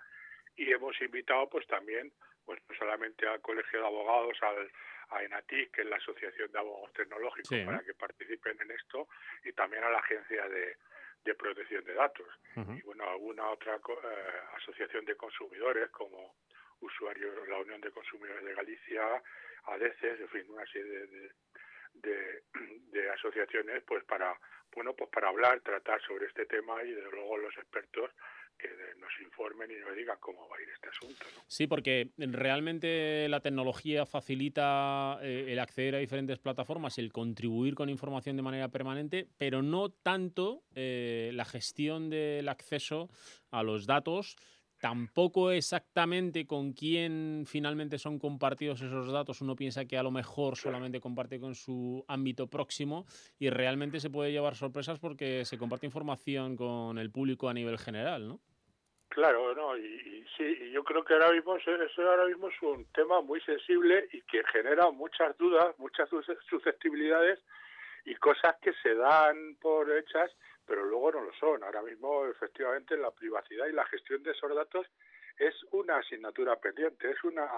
y 0.57 0.73
hemos 0.73 0.99
invitado 1.03 1.49
pues 1.49 1.67
también 1.67 2.13
pues 2.45 2.61
no 2.69 2.75
solamente 2.77 3.27
al 3.27 3.43
Colegio 3.43 3.79
de 3.81 3.87
Abogados, 3.87 4.39
al, 4.41 4.71
a 5.11 5.23
ENATIC, 5.23 5.71
que 5.71 5.83
es 5.83 5.87
la 5.87 5.97
Asociación 5.97 6.51
de 6.51 6.59
Abogados 6.59 6.93
Tecnológicos, 6.95 7.49
Sí. 7.49 7.63
para 7.63 7.81
que 7.81 7.93
participen 7.93 8.59
en 8.63 8.71
esto, 8.71 9.07
y 9.45 9.53
también 9.53 9.85
a 9.85 9.91
la 9.91 9.99
Agencia 9.99 10.49
de, 10.49 10.77
de 11.25 11.35
Protección 11.35 11.85
de 11.85 11.95
Datos. 11.95 12.27
Y 12.79 12.83
bueno, 12.83 13.09
alguna 13.09 13.49
otra 13.51 13.77
eh, 13.77 14.41
asociación 14.57 15.05
de 15.05 15.17
consumidores 15.17 15.91
como 15.91 16.35
Usuarios, 16.81 17.49
la 17.49 17.59
Unión 17.59 17.81
de 17.81 17.91
Consumidores 17.91 18.45
de 18.45 18.55
Galicia, 18.55 19.23
ADECES, 19.65 20.21
en 20.21 20.29
fin, 20.29 20.45
una 20.49 20.67
serie 20.67 20.91
de, 20.91 21.07
de, 21.07 21.33
de- 21.95 22.43
de 22.93 23.11
asociaciones 23.11 23.83
pues 23.85 24.05
para 24.05 24.39
bueno 24.75 24.95
pues 24.95 25.11
para 25.11 25.29
hablar, 25.29 25.61
tratar 25.61 26.01
sobre 26.03 26.27
este 26.27 26.47
tema 26.47 26.83
y 26.85 26.93
desde 26.93 27.11
luego 27.11 27.37
los 27.39 27.57
expertos 27.57 28.11
que 28.59 28.69
nos 28.99 29.13
informen 29.23 29.71
y 29.71 29.75
nos 29.81 29.97
digan 29.97 30.17
cómo 30.21 30.49
va 30.49 30.57
a 30.57 30.63
ir 30.63 30.69
este 30.69 30.89
asunto. 30.89 31.25
¿no? 31.35 31.43
Sí, 31.47 31.67
porque 31.67 32.11
realmente 32.17 33.29
la 33.29 33.41
tecnología 33.41 34.05
facilita 34.05 35.19
eh, 35.23 35.47
el 35.49 35.59
acceder 35.59 35.95
a 35.95 35.99
diferentes 35.99 36.39
plataformas, 36.39 36.99
el 36.99 37.13
contribuir 37.13 37.75
con 37.75 37.89
información 37.89 38.37
de 38.37 38.43
manera 38.43 38.69
permanente, 38.69 39.29
pero 39.39 39.63
no 39.63 39.91
tanto 39.91 40.65
eh, 40.75 41.31
la 41.35 41.45
gestión 41.45 42.11
del 42.11 42.49
acceso 42.49 43.09
a 43.51 43.63
los 43.63 43.87
datos, 43.87 44.37
tampoco 44.79 45.51
exactamente 45.51 46.47
con 46.47 46.73
quién 46.73 47.45
finalmente 47.47 47.99
son 47.99 48.19
compartidos 48.19 48.81
esos 48.81 49.11
datos. 49.11 49.41
Uno 49.41 49.57
piensa 49.57 49.85
que 49.85 49.99
a 49.99 50.03
lo 50.03 50.11
mejor 50.11 50.57
solamente 50.57 51.01
comparte 51.01 51.41
con 51.41 51.55
su 51.55 52.05
ámbito 52.09 52.49
próximo 52.49 53.05
y 53.39 53.51
realmente 53.51 54.01
se 54.01 54.11
puede 54.11 54.33
llevar 54.33 54.55
sorpresas 54.55 54.99
porque 54.99 55.45
se 55.45 55.59
comparte 55.59 55.87
información 55.87 56.57
con 56.57 56.99
el 56.99 57.11
público 57.11 57.49
a 57.49 57.55
nivel 57.55 57.79
general, 57.79 58.29
¿no? 58.29 58.41
Claro, 59.09 59.55
no, 59.55 59.77
y, 59.77 59.81
y 59.85 60.27
sí, 60.37 60.45
y 60.45 60.71
yo 60.71 60.85
creo 60.85 61.03
que 61.05 61.15
ahora 61.15 61.33
mismo 61.33 61.57
eso, 61.57 61.71
ahora 62.03 62.27
mismo 62.27 62.49
es 62.49 62.63
un 62.63 62.85
tema 62.93 63.21
muy 63.23 63.41
sensible 63.41 64.07
y 64.13 64.21
que 64.23 64.45
genera 64.53 64.91
muchas 64.91 65.37
dudas, 65.39 65.77
muchas 65.79 66.09
sus- 66.11 66.27
susceptibilidades 66.49 67.41
y 68.05 68.15
cosas 68.17 68.57
que 68.61 68.73
se 68.75 68.95
dan 68.95 69.57
por 69.61 69.91
hechas, 69.91 70.31
pero 70.67 70.85
luego 70.85 71.13
no 71.13 71.23
lo 71.23 71.33
son. 71.35 71.65
Ahora 71.65 71.83
mismo, 71.83 72.27
efectivamente, 72.27 72.97
la 72.97 73.11
privacidad 73.11 73.67
y 73.67 73.73
la 73.73 73.87
gestión 73.87 74.23
de 74.23 74.33
esos 74.33 74.55
datos 74.55 74.87
es 75.39 75.55
una 75.73 75.97
asignatura 75.97 76.57
pendiente, 76.57 77.11
es 77.11 77.25
una 77.25 77.49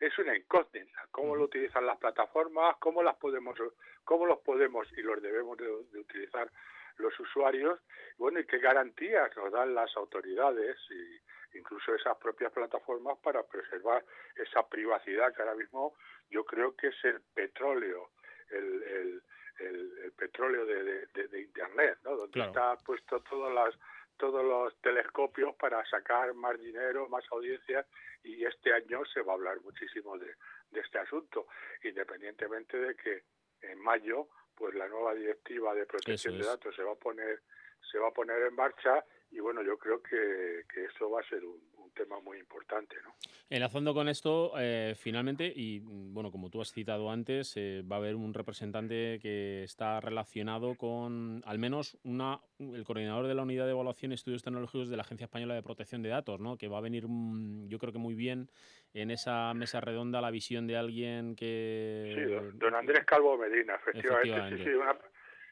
es 0.00 0.16
una 0.18 0.36
incógnita. 0.36 1.06
Cómo 1.12 1.36
lo 1.36 1.44
utilizan 1.44 1.86
las 1.86 1.96
plataformas, 1.98 2.76
cómo 2.80 3.02
las 3.04 3.14
podemos, 3.16 3.56
cómo 4.04 4.26
los 4.26 4.38
podemos 4.40 4.86
y 4.96 5.02
los 5.02 5.22
debemos 5.22 5.56
de, 5.58 5.66
de 5.92 5.98
utilizar 6.00 6.50
los 6.98 7.18
usuarios, 7.20 7.80
bueno, 8.18 8.38
y 8.40 8.46
qué 8.46 8.58
garantías 8.58 9.34
nos 9.36 9.52
dan 9.52 9.74
las 9.74 9.94
autoridades 9.96 10.76
y 10.90 11.58
incluso 11.58 11.94
esas 11.94 12.16
propias 12.18 12.52
plataformas 12.52 13.18
para 13.18 13.42
preservar 13.46 14.04
esa 14.36 14.66
privacidad 14.68 15.34
que 15.34 15.42
ahora 15.42 15.54
mismo 15.54 15.94
yo 16.30 16.44
creo 16.44 16.74
que 16.76 16.88
es 16.88 17.04
el 17.04 17.20
petróleo, 17.34 18.10
el, 18.50 18.82
el, 18.82 19.22
el, 19.58 19.98
el 20.04 20.12
petróleo 20.12 20.64
de, 20.64 20.82
de, 20.82 21.06
de, 21.06 21.28
de 21.28 21.40
Internet, 21.42 21.98
¿no? 22.04 22.16
Donde 22.16 22.32
Claro. 22.32 22.48
está 22.50 22.76
puesto 22.84 23.20
todas 23.22 23.52
las 23.54 23.74
todos 24.18 24.44
los 24.44 24.78
telescopios 24.82 25.56
para 25.56 25.84
sacar 25.86 26.32
más 26.34 26.60
dinero, 26.60 27.08
más 27.08 27.24
audiencias 27.32 27.86
y 28.22 28.44
este 28.44 28.72
año 28.72 29.04
se 29.06 29.20
va 29.22 29.32
a 29.32 29.36
hablar 29.36 29.60
muchísimo 29.62 30.16
de, 30.16 30.34
de 30.70 30.80
este 30.80 30.98
asunto, 30.98 31.46
independientemente 31.82 32.76
de 32.78 32.94
que 32.94 33.24
en 33.62 33.80
mayo 33.80 34.28
pues 34.62 34.76
la 34.76 34.86
nueva 34.86 35.12
directiva 35.12 35.74
de 35.74 35.86
protección 35.86 36.38
de 36.38 36.44
datos 36.44 36.72
se 36.76 36.84
va 36.84 36.92
a 36.92 36.94
poner 36.94 37.42
se 37.90 37.98
va 37.98 38.10
a 38.10 38.12
poner 38.12 38.40
en 38.42 38.54
marcha 38.54 39.04
y 39.32 39.40
bueno 39.40 39.60
yo 39.60 39.76
creo 39.76 40.00
que, 40.00 40.62
que 40.72 40.84
eso 40.84 41.10
va 41.10 41.18
a 41.18 41.28
ser 41.28 41.44
un, 41.44 41.60
un 41.78 41.90
tema 41.90 42.20
muy 42.20 42.38
importante, 42.38 42.94
¿no? 43.02 43.14
Enlazando 43.50 43.92
con 43.92 44.08
esto, 44.08 44.52
eh, 44.58 44.94
finalmente, 44.96 45.52
y 45.54 45.80
bueno, 45.80 46.30
como 46.30 46.48
tú 46.48 46.60
has 46.60 46.72
citado 46.72 47.10
antes, 47.10 47.52
eh, 47.56 47.82
va 47.82 47.96
a 47.96 47.98
haber 47.98 48.14
un 48.14 48.32
representante 48.32 49.18
que 49.20 49.64
está 49.64 50.00
relacionado 50.00 50.74
con, 50.76 51.42
al 51.44 51.58
menos, 51.58 51.98
una, 52.04 52.40
el 52.58 52.84
coordinador 52.84 53.26
de 53.26 53.34
la 53.34 53.42
Unidad 53.42 53.66
de 53.66 53.72
Evaluación 53.72 54.12
y 54.12 54.14
Estudios 54.14 54.42
Tecnológicos 54.42 54.88
de 54.88 54.96
la 54.96 55.02
Agencia 55.02 55.24
Española 55.24 55.54
de 55.54 55.62
Protección 55.62 56.02
de 56.02 56.08
Datos, 56.08 56.40
¿no? 56.40 56.56
Que 56.56 56.68
va 56.68 56.78
a 56.78 56.82
venir, 56.82 57.06
mm, 57.08 57.68
yo 57.68 57.78
creo 57.78 57.92
que 57.92 57.98
muy 57.98 58.14
bien 58.14 58.48
en 58.94 59.10
esa 59.10 59.54
mesa 59.54 59.80
redonda 59.80 60.20
la 60.20 60.30
visión 60.30 60.66
de 60.66 60.76
alguien 60.76 61.34
que... 61.34 62.12
Sí, 62.14 62.56
don, 62.58 62.74
Andrés 62.74 63.04
Calvo 63.04 63.38
Medina, 63.38 63.76
efectivamente. 63.76 64.58
Sí, 64.58 64.64
sí, 64.64 64.70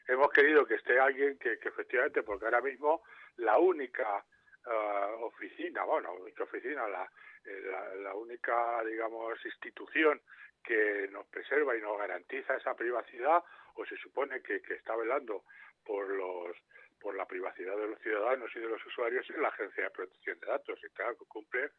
hemos 0.07 0.29
querido 0.31 0.65
que 0.65 0.75
esté 0.75 0.99
alguien 0.99 1.37
que, 1.37 1.57
que 1.57 1.69
efectivamente, 1.69 2.23
porque 2.23 2.45
ahora 2.45 2.61
mismo 2.61 3.01
la 3.37 3.57
única 3.57 4.23
uh, 4.65 5.23
oficina, 5.23 5.83
bueno, 5.83 6.13
única 6.13 6.43
oficina, 6.43 6.83
eh, 7.45 7.61
la, 7.71 7.95
la, 7.95 8.15
única, 8.15 8.83
digamos, 8.83 9.43
institución 9.43 10.21
que 10.63 11.09
nos 11.11 11.25
preserva 11.27 11.75
y 11.75 11.81
nos 11.81 11.97
garantiza 11.97 12.55
esa 12.55 12.75
privacidad, 12.75 13.43
o 13.75 13.85
se 13.85 13.97
supone 13.97 14.41
que, 14.41 14.61
que 14.61 14.75
está 14.75 14.95
velando 14.95 15.45
por 15.83 16.07
los 16.09 16.55
por 16.99 17.15
la 17.15 17.25
privacidad 17.25 17.75
de 17.77 17.87
los 17.87 17.99
ciudadanos 17.99 18.51
y 18.55 18.59
de 18.59 18.67
los 18.67 18.85
usuarios 18.85 19.27
es 19.27 19.37
la 19.37 19.47
Agencia 19.47 19.85
de 19.85 19.89
Protección 19.89 20.39
de 20.39 20.45
Datos, 20.45 20.79
y 20.83 20.89
claro 20.93 21.17
que 21.17 21.25
cumple 21.25 21.71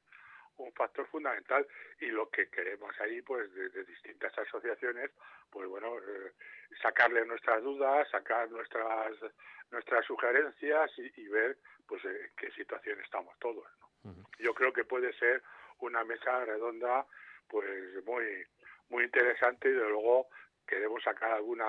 un 0.59 0.73
factor 0.73 1.07
fundamental 1.07 1.67
y 2.01 2.07
lo 2.07 2.29
que 2.31 2.49
queremos 2.49 2.99
ahí 3.01 3.23
pues 3.23 3.53
desde 3.55 3.85
distintas 3.85 4.37
asociaciones 4.39 5.11
pues 5.51 5.69
bueno 5.69 5.99
eh, 5.99 6.33
sacarle 6.81 7.25
nuestras 7.27 7.63
dudas 7.63 8.09
sacar 8.11 8.51
nuestras 8.51 9.13
nuestras 9.71 10.05
sugerencias 10.05 10.91
y, 10.99 11.29
ver 11.29 11.57
pues 11.87 12.05
en 12.05 12.31
qué 12.37 12.51
situación 12.53 13.01
estamos 13.01 13.39
todos 13.39 13.67
yo 14.39 14.55
creo 14.55 14.73
que 14.73 14.85
puede 14.85 15.13
ser 15.15 15.43
una 15.81 16.05
mesa 16.05 16.45
redonda 16.45 17.07
pues 17.49 18.05
muy 18.05 18.45
muy 18.89 19.05
interesante 19.05 19.69
y 19.69 19.73
de 19.73 19.89
luego 19.89 20.29
queremos 20.67 21.03
sacar 21.03 21.33
alguna 21.33 21.67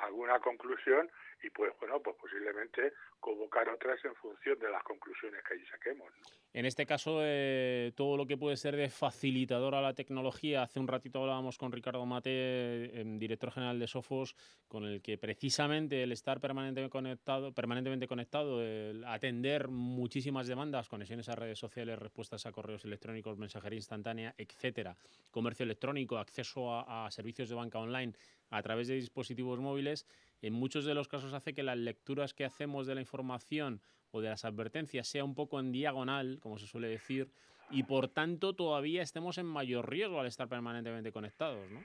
alguna 0.00 0.38
conclusión 0.40 1.10
y 1.42 1.50
pues 1.50 1.72
bueno 1.80 2.00
pues 2.02 2.16
posiblemente 2.16 2.92
convocar 3.20 3.68
otras 3.68 4.02
en 4.04 4.14
función 4.16 4.58
de 4.58 4.70
las 4.70 4.82
conclusiones 4.82 5.42
que 5.44 5.54
allí 5.54 5.66
saquemos 5.66 6.12
en 6.52 6.66
este 6.66 6.86
caso 6.86 7.20
eh, 7.22 7.92
todo 7.96 8.16
lo 8.16 8.26
que 8.26 8.36
puede 8.36 8.56
ser 8.56 8.76
de 8.76 8.88
facilitador 8.88 9.74
a 9.74 9.80
la 9.80 9.94
tecnología 9.94 10.62
hace 10.62 10.80
un 10.80 10.88
ratito 10.88 11.20
hablábamos 11.20 11.58
con 11.58 11.72
Ricardo 11.72 12.04
Mate 12.06 13.00
em, 13.00 13.18
director 13.18 13.50
general 13.50 13.78
de 13.78 13.86
Sofos 13.86 14.36
con 14.68 14.84
el 14.84 15.02
que 15.02 15.18
precisamente 15.18 16.02
el 16.02 16.12
estar 16.12 16.40
permanentemente 16.40 16.90
conectado 16.90 17.52
permanentemente 17.52 18.06
conectado 18.06 18.62
el 18.62 19.04
atender 19.04 19.68
muchísimas 19.68 20.46
demandas 20.46 20.88
conexiones 20.88 21.28
a 21.28 21.36
redes 21.36 21.58
sociales 21.58 21.98
respuestas 21.98 22.46
a 22.46 22.52
correos 22.52 22.84
electrónicos 22.84 23.38
mensajería 23.38 23.76
instantánea 23.76 24.34
etcétera. 24.36 24.96
Comercio 25.30 25.64
electrónico 25.64 26.18
acceso 26.18 26.72
a 26.72 27.10
servicios 27.10 27.48
de 27.48 27.54
banca 27.54 27.78
online 27.78 28.14
a 28.50 28.62
través 28.62 28.88
de 28.88 28.94
dispositivos 28.94 29.58
móviles 29.58 30.06
en 30.42 30.52
muchos 30.52 30.84
de 30.84 30.94
los 30.94 31.08
casos 31.08 31.32
hace 31.32 31.54
que 31.54 31.62
las 31.62 31.78
lecturas 31.78 32.34
que 32.34 32.44
hacemos 32.44 32.86
de 32.86 32.96
la 32.96 33.00
información 33.00 33.80
o 34.10 34.20
de 34.20 34.28
las 34.28 34.44
advertencias 34.44 35.08
sea 35.08 35.24
un 35.24 35.34
poco 35.34 35.60
en 35.60 35.72
diagonal, 35.72 36.38
como 36.42 36.58
se 36.58 36.66
suele 36.66 36.88
decir, 36.88 37.28
y 37.70 37.84
por 37.84 38.08
tanto 38.08 38.52
todavía 38.54 39.02
estemos 39.02 39.38
en 39.38 39.46
mayor 39.46 39.88
riesgo 39.88 40.20
al 40.20 40.26
estar 40.26 40.48
permanentemente 40.48 41.12
conectados, 41.12 41.70
¿no? 41.70 41.82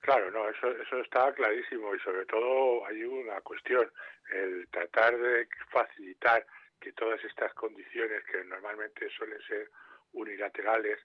Claro, 0.00 0.30
no, 0.30 0.48
eso, 0.48 0.70
eso 0.70 1.00
está 1.00 1.32
clarísimo 1.32 1.94
y 1.94 1.98
sobre 2.00 2.24
todo 2.26 2.86
hay 2.86 3.02
una 3.02 3.40
cuestión, 3.40 3.90
el 4.30 4.68
tratar 4.68 5.16
de 5.16 5.48
facilitar 5.70 6.46
que 6.80 6.92
todas 6.92 7.22
estas 7.24 7.52
condiciones 7.54 8.22
que 8.24 8.44
normalmente 8.44 9.08
suelen 9.10 9.40
ser 9.42 9.70
unilaterales, 10.12 10.98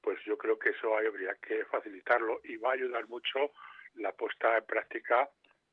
pues 0.00 0.18
yo 0.24 0.38
creo 0.38 0.58
que 0.58 0.70
eso 0.70 0.96
habría 0.96 1.34
que 1.42 1.64
facilitarlo 1.66 2.40
y 2.44 2.56
va 2.56 2.70
a 2.70 2.74
ayudar 2.74 3.06
mucho 3.08 3.52
la 3.96 4.12
puesta 4.12 4.56
en 4.56 4.64
práctica 4.64 5.28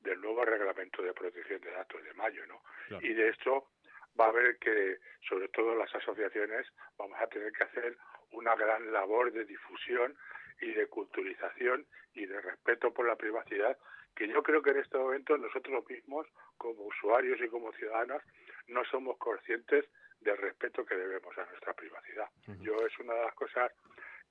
del 0.06 0.22
nuevo 0.22 0.46
reglamento 0.46 1.02
de 1.02 1.14
protección 1.14 1.60
de 1.62 1.72
datos 1.72 2.02
de 2.04 2.14
mayo, 2.14 2.46
¿no? 2.46 2.62
Y 3.02 3.14
de 3.14 3.30
esto 3.30 3.72
va 4.20 4.26
a 4.26 4.30
haber 4.30 4.58
que, 4.58 5.00
sobre 5.28 5.50
todo 5.50 5.76
las 5.76 5.94
asociaciones, 5.94 6.68
vamos 6.98 7.20
a 7.20 7.28
tener 7.28 7.52
que 7.52 7.64
hacer 7.64 7.98
una 8.32 8.56
gran 8.56 8.94
labor 8.94 9.32
de 9.32 9.44
difusión 9.44 10.16
y 10.62 10.72
de 10.72 10.88
culturización 10.88 11.86
y 12.14 12.26
de 12.26 12.40
respeto 12.40 12.94
por 12.94 13.08
la 13.08 13.16
privacidad, 13.16 13.78
que 14.16 14.28
yo 14.28 14.42
creo 14.44 14.62
que 14.62 14.70
en 14.70 14.78
este 14.78 14.98
momento 14.98 15.38
nosotros 15.38 15.84
mismos, 15.90 16.28
como 16.58 16.84
usuarios 16.86 17.42
y 17.42 17.50
como 17.50 17.74
ciudadanos, 17.74 18.22
no 18.68 18.86
somos 18.86 19.18
conscientes 19.18 19.86
del 20.22 20.38
respeto 20.38 20.86
que 20.86 20.96
debemos 20.96 21.38
a 21.38 21.46
nuestra 21.46 21.74
privacidad. 21.74 22.30
Yo 22.62 22.86
es 22.86 22.98
una 23.00 23.14
de 23.14 23.24
las 23.24 23.36
cosas 23.36 23.72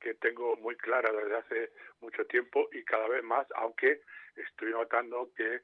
que 0.01 0.15
tengo 0.15 0.57
muy 0.57 0.77
clara 0.77 1.11
desde 1.13 1.37
hace 1.37 1.73
mucho 2.01 2.27
tiempo 2.27 2.69
y 2.73 2.85
cada 2.85 3.09
vez 3.09 3.23
más, 3.23 3.47
aunque 3.57 4.03
estoy 4.37 4.71
notando 4.73 5.31
que 5.35 5.55
eh, 5.55 5.61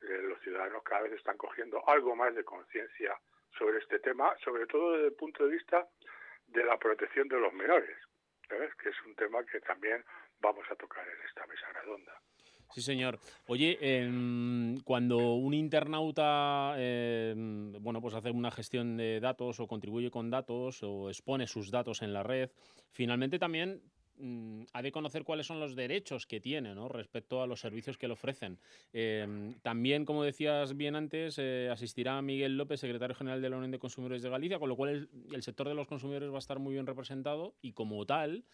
los 0.00 0.40
ciudadanos 0.40 0.82
cada 0.82 1.02
vez 1.02 1.12
están 1.12 1.36
cogiendo 1.36 1.86
algo 1.88 2.16
más 2.16 2.34
de 2.34 2.44
conciencia 2.44 3.18
sobre 3.58 3.78
este 3.78 3.98
tema, 3.98 4.34
sobre 4.44 4.66
todo 4.66 4.92
desde 4.92 5.08
el 5.08 5.14
punto 5.14 5.44
de 5.44 5.52
vista 5.52 5.86
de 6.46 6.64
la 6.64 6.78
protección 6.78 7.28
de 7.28 7.38
los 7.38 7.52
menores, 7.52 7.96
que 8.48 8.88
es 8.88 9.02
un 9.06 9.14
tema 9.14 9.44
que 9.46 9.60
también 9.60 10.04
vamos 10.40 10.68
a 10.70 10.76
tocar 10.76 11.06
en 11.08 11.26
esta 11.26 11.46
mesa 11.46 11.72
redonda. 11.72 12.20
Sí, 12.74 12.80
señor. 12.80 13.18
Oye, 13.48 13.78
cuando 14.84 15.34
un 15.34 15.52
internauta 15.52 16.74
em, 16.78 17.72
bueno, 17.80 18.00
pues 18.00 18.14
hace 18.14 18.30
una 18.30 18.50
gestión 18.50 18.96
de 18.96 19.20
datos 19.20 19.60
o 19.60 19.66
contribuye 19.66 20.10
con 20.10 20.30
datos 20.30 20.82
o 20.82 21.10
expone 21.10 21.46
sus 21.46 21.70
datos 21.70 22.00
en 22.00 22.14
la 22.14 22.22
red, 22.22 22.50
finalmente 22.90 23.38
también 23.38 23.82
mm, 24.16 24.62
ha 24.72 24.80
de 24.80 24.90
conocer 24.90 25.24
cuáles 25.24 25.46
son 25.46 25.60
los 25.60 25.76
derechos 25.76 26.26
que 26.26 26.40
tiene 26.40 26.74
¿no? 26.74 26.88
respecto 26.88 27.42
a 27.42 27.46
los 27.46 27.60
servicios 27.60 27.98
que 27.98 28.06
le 28.06 28.14
ofrecen. 28.14 28.58
Em, 28.94 29.52
también, 29.60 30.06
como 30.06 30.24
decías 30.24 30.74
bien 30.74 30.96
antes, 30.96 31.36
eh, 31.38 31.68
asistirá 31.70 32.22
Miguel 32.22 32.56
López, 32.56 32.80
secretario 32.80 33.14
general 33.14 33.42
de 33.42 33.50
la 33.50 33.56
Unión 33.56 33.70
de 33.70 33.78
Consumidores 33.78 34.22
de 34.22 34.30
Galicia, 34.30 34.58
con 34.58 34.70
lo 34.70 34.76
cual 34.76 35.10
el 35.30 35.42
sector 35.42 35.68
de 35.68 35.74
los 35.74 35.86
consumidores 35.86 36.30
va 36.30 36.36
a 36.36 36.38
estar 36.38 36.58
muy 36.58 36.72
bien 36.72 36.86
representado 36.86 37.54
y 37.60 37.72
como 37.72 38.06
tal 38.06 38.44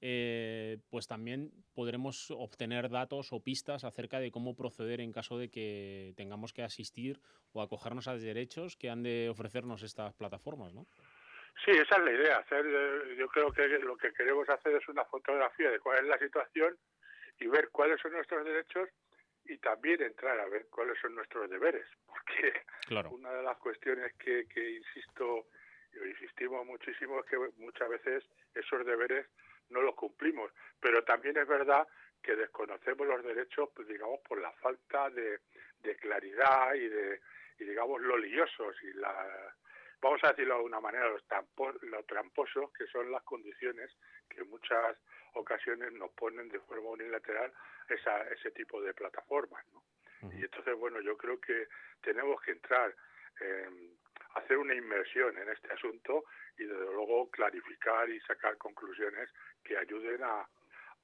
eh, 0.00 0.78
pues 0.90 1.06
también 1.06 1.50
podremos 1.74 2.30
obtener 2.30 2.90
datos 2.90 3.32
o 3.32 3.42
pistas 3.42 3.84
acerca 3.84 4.20
de 4.20 4.30
cómo 4.30 4.56
proceder 4.56 5.00
en 5.00 5.12
caso 5.12 5.38
de 5.38 5.50
que 5.50 6.12
tengamos 6.16 6.52
que 6.52 6.62
asistir 6.62 7.20
o 7.52 7.62
acogernos 7.62 8.08
a 8.08 8.16
derechos 8.16 8.76
que 8.76 8.90
han 8.90 9.02
de 9.02 9.28
ofrecernos 9.30 9.82
estas 9.82 10.14
plataformas, 10.14 10.74
¿no? 10.74 10.86
Sí, 11.64 11.70
esa 11.70 11.96
es 11.96 12.04
la 12.04 12.12
idea. 12.12 12.36
Hacer, 12.38 12.66
eh, 12.66 13.16
yo 13.16 13.28
creo 13.28 13.50
que 13.52 13.66
lo 13.78 13.96
que 13.96 14.12
queremos 14.12 14.48
hacer 14.48 14.74
es 14.74 14.88
una 14.88 15.04
fotografía 15.04 15.70
de 15.70 15.78
cuál 15.78 15.98
es 15.98 16.04
la 16.04 16.18
situación 16.18 16.76
y 17.38 17.46
ver 17.46 17.70
cuáles 17.70 18.00
son 18.00 18.12
nuestros 18.12 18.44
derechos 18.44 18.88
y 19.44 19.58
también 19.58 20.02
entrar 20.02 20.38
a 20.40 20.48
ver 20.48 20.66
cuáles 20.70 20.98
son 21.00 21.14
nuestros 21.14 21.48
deberes. 21.48 21.86
Porque 22.06 22.52
una 23.10 23.30
de 23.32 23.42
las 23.42 23.56
cuestiones 23.58 24.12
que, 24.14 24.46
que 24.48 24.70
insisto 24.72 25.46
insistimos 26.02 26.66
muchísimo 26.66 27.20
es 27.20 27.26
que 27.26 27.36
muchas 27.56 27.88
veces 27.88 28.24
esos 28.54 28.84
deberes 28.84 29.26
no 29.70 29.82
los 29.82 29.94
cumplimos. 29.94 30.52
Pero 30.80 31.04
también 31.04 31.36
es 31.36 31.46
verdad 31.46 31.86
que 32.22 32.36
desconocemos 32.36 33.06
los 33.06 33.22
derechos, 33.22 33.68
pues, 33.74 33.86
digamos, 33.88 34.20
por 34.20 34.40
la 34.40 34.52
falta 34.52 35.10
de, 35.10 35.40
de 35.82 35.96
claridad 35.96 36.74
y 36.74 36.88
de, 36.88 37.20
y 37.58 37.64
digamos, 37.64 38.00
lo 38.00 38.16
liosos 38.16 38.76
y 38.82 38.92
la, 38.94 39.54
vamos 40.00 40.22
a 40.24 40.28
decirlo 40.28 40.54
de 40.54 40.58
alguna 40.58 40.80
manera, 40.80 41.08
los, 41.08 41.24
los 41.82 42.06
tramposos 42.06 42.70
que 42.72 42.86
son 42.86 43.10
las 43.10 43.22
condiciones 43.22 43.90
que 44.28 44.40
en 44.40 44.50
muchas 44.50 44.98
ocasiones 45.34 45.92
nos 45.92 46.10
ponen 46.12 46.48
de 46.48 46.60
forma 46.60 46.90
unilateral 46.90 47.52
esa, 47.88 48.22
ese 48.28 48.50
tipo 48.50 48.80
de 48.82 48.94
plataformas, 48.94 49.64
¿no? 49.72 49.82
Y 50.32 50.42
entonces, 50.42 50.74
bueno, 50.76 51.02
yo 51.02 51.18
creo 51.18 51.38
que 51.38 51.68
tenemos 52.00 52.40
que 52.40 52.52
entrar, 52.52 52.94
en 53.40 53.98
hacer 54.34 54.58
una 54.58 54.74
inmersión 54.74 55.36
en 55.38 55.48
este 55.48 55.72
asunto 55.72 56.24
y 56.58 56.64
desde 56.64 56.84
luego 56.84 57.30
clarificar 57.30 58.08
y 58.08 58.20
sacar 58.20 58.56
conclusiones 58.58 59.30
que 59.62 59.76
ayuden 59.76 60.22
a, 60.22 60.48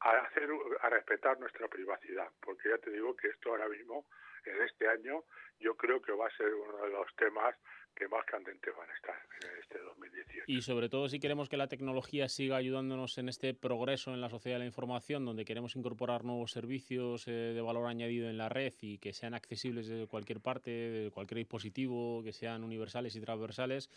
a 0.01 0.11
hacer 0.19 0.51
a 0.81 0.89
respetar 0.91 1.39
nuestra 1.39 1.69
privacidad. 1.69 2.29
Porque 2.41 2.69
ya 2.69 2.79
te 2.79 2.91
digo 2.91 3.17
que 3.17 3.29
esto 3.29 3.51
ahora 3.51 3.69
mismo 3.69 4.07
en 4.45 4.63
este 4.63 4.89
año 4.89 5.25
yo 5.59 5.77
creo 5.77 6.01
que 6.01 6.13
va 6.13 6.27
a 6.27 6.37
ser 6.37 6.53
uno 6.55 6.79
de 6.79 6.91
los 6.91 7.15
temas 7.17 7.55
que 7.95 8.09
más 8.09 8.25
candentes 8.25 8.75
van 8.77 8.89
a 8.89 8.95
estar 8.95 9.15
en 9.43 9.61
este 9.61 9.79
2018. 9.79 10.45
Y 10.47 10.63
sobre 10.63 10.89
todo 10.89 11.09
si 11.09 11.21
queremos 11.21 11.49
que 11.49 11.57
la 11.57 11.69
tecnología 11.69 12.29
siga 12.29 12.57
ayudándonos 12.57 13.19
en 13.19 13.29
este 13.29 13.55
progreso 13.55 14.15
en 14.15 14.21
la 14.21 14.29
sociedad 14.29 14.57
de 14.57 14.61
la 14.61 14.67
información, 14.67 15.25
donde 15.25 15.45
queremos 15.45 15.77
incorporar 15.77 16.25
nuevos 16.25 16.51
servicios 16.51 17.27
eh, 17.29 17.31
de 17.31 17.61
valor 17.61 17.87
añadido 17.87 18.29
en 18.29 18.39
la 18.39 18.49
red 18.49 18.73
y 18.81 18.99
que 18.99 19.13
sean 19.13 19.35
accesibles 19.35 19.89
de 19.89 20.07
cualquier 20.07 20.41
parte, 20.41 20.71
de 20.71 21.11
cualquier 21.11 21.39
dispositivo, 21.39 22.23
que 22.23 22.33
sean 22.33 22.65
universales 22.65 23.15
y 23.17 23.21
transversales, 23.21 23.91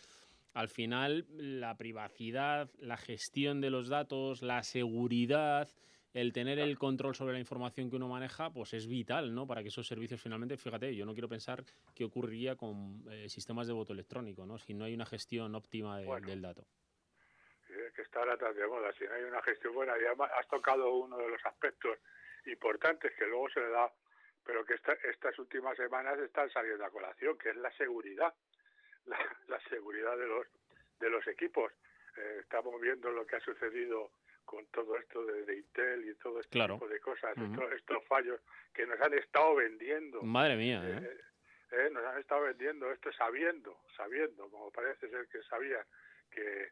al 0.54 0.68
final 0.68 1.26
la 1.36 1.76
privacidad, 1.76 2.70
la 2.78 2.96
gestión 2.96 3.60
de 3.60 3.70
los 3.70 3.88
datos, 3.88 4.42
la 4.42 4.62
seguridad, 4.62 5.68
el 6.14 6.32
tener 6.32 6.60
el 6.60 6.78
control 6.78 7.14
sobre 7.14 7.32
la 7.32 7.40
información 7.40 7.90
que 7.90 7.96
uno 7.96 8.08
maneja, 8.08 8.50
pues 8.50 8.72
es 8.72 8.86
vital, 8.86 9.34
¿no? 9.34 9.48
Para 9.48 9.62
que 9.62 9.68
esos 9.68 9.86
servicios 9.86 10.22
finalmente, 10.22 10.56
fíjate, 10.56 10.94
yo 10.94 11.04
no 11.04 11.12
quiero 11.12 11.28
pensar 11.28 11.64
qué 11.94 12.04
ocurriría 12.04 12.54
con 12.54 13.02
eh, 13.10 13.28
sistemas 13.28 13.66
de 13.66 13.72
voto 13.72 13.92
electrónico, 13.92 14.46
¿no? 14.46 14.56
Si 14.56 14.74
no 14.74 14.84
hay 14.84 14.94
una 14.94 15.06
gestión 15.06 15.54
óptima 15.56 15.98
del 15.98 16.40
dato. 16.40 16.64
Que 17.66 18.02
está 18.02 18.20
ahora 18.20 18.36
tan 18.36 18.54
de 18.54 18.66
moda, 18.66 18.92
si 18.96 19.04
no 19.04 19.12
hay 19.12 19.24
una 19.24 19.42
gestión 19.42 19.74
buena, 19.74 19.98
y 19.98 20.04
además 20.04 20.30
has 20.38 20.46
tocado 20.48 20.94
uno 20.94 21.18
de 21.18 21.28
los 21.28 21.44
aspectos 21.44 21.98
importantes 22.46 23.12
que 23.18 23.26
luego 23.26 23.48
se 23.50 23.60
le 23.60 23.70
da, 23.70 23.92
pero 24.44 24.64
que 24.64 24.74
estas 24.74 25.38
últimas 25.38 25.76
semanas 25.76 26.18
están 26.20 26.48
saliendo 26.50 26.84
a 26.84 26.90
colación, 26.90 27.36
que 27.38 27.50
es 27.50 27.56
la 27.56 27.72
seguridad, 27.72 28.32
la, 29.06 29.60
seguridad 29.68 30.16
de 30.16 30.26
los 30.26 30.46
de 31.00 31.10
los 31.10 31.26
equipos. 31.26 31.72
Eh, 32.16 32.38
estamos 32.40 32.80
viendo 32.80 33.10
lo 33.10 33.26
que 33.26 33.36
ha 33.36 33.40
sucedido 33.40 34.10
con 34.44 34.66
todo 34.66 34.96
esto 34.96 35.24
de, 35.24 35.56
Intel 35.56 36.08
y 36.08 36.14
todo 36.16 36.40
este 36.40 36.58
tipo 36.58 36.88
de 36.88 37.00
cosas, 37.00 37.34
estos, 37.74 38.04
fallos 38.06 38.40
que 38.72 38.86
nos 38.86 39.00
han 39.00 39.14
estado 39.14 39.56
vendiendo. 39.56 40.22
Madre 40.22 40.56
mía, 40.56 40.82
¿eh? 40.84 41.00
¿eh? 41.02 41.20
eh, 41.72 41.90
nos 41.90 42.04
han 42.04 42.18
estado 42.18 42.42
vendiendo 42.42 42.90
esto 42.92 43.12
sabiendo, 43.12 43.80
sabiendo, 43.96 44.48
como 44.50 44.70
parece 44.70 45.08
ser 45.08 45.26
que 45.28 45.42
sabían 45.42 45.84
que, 46.30 46.70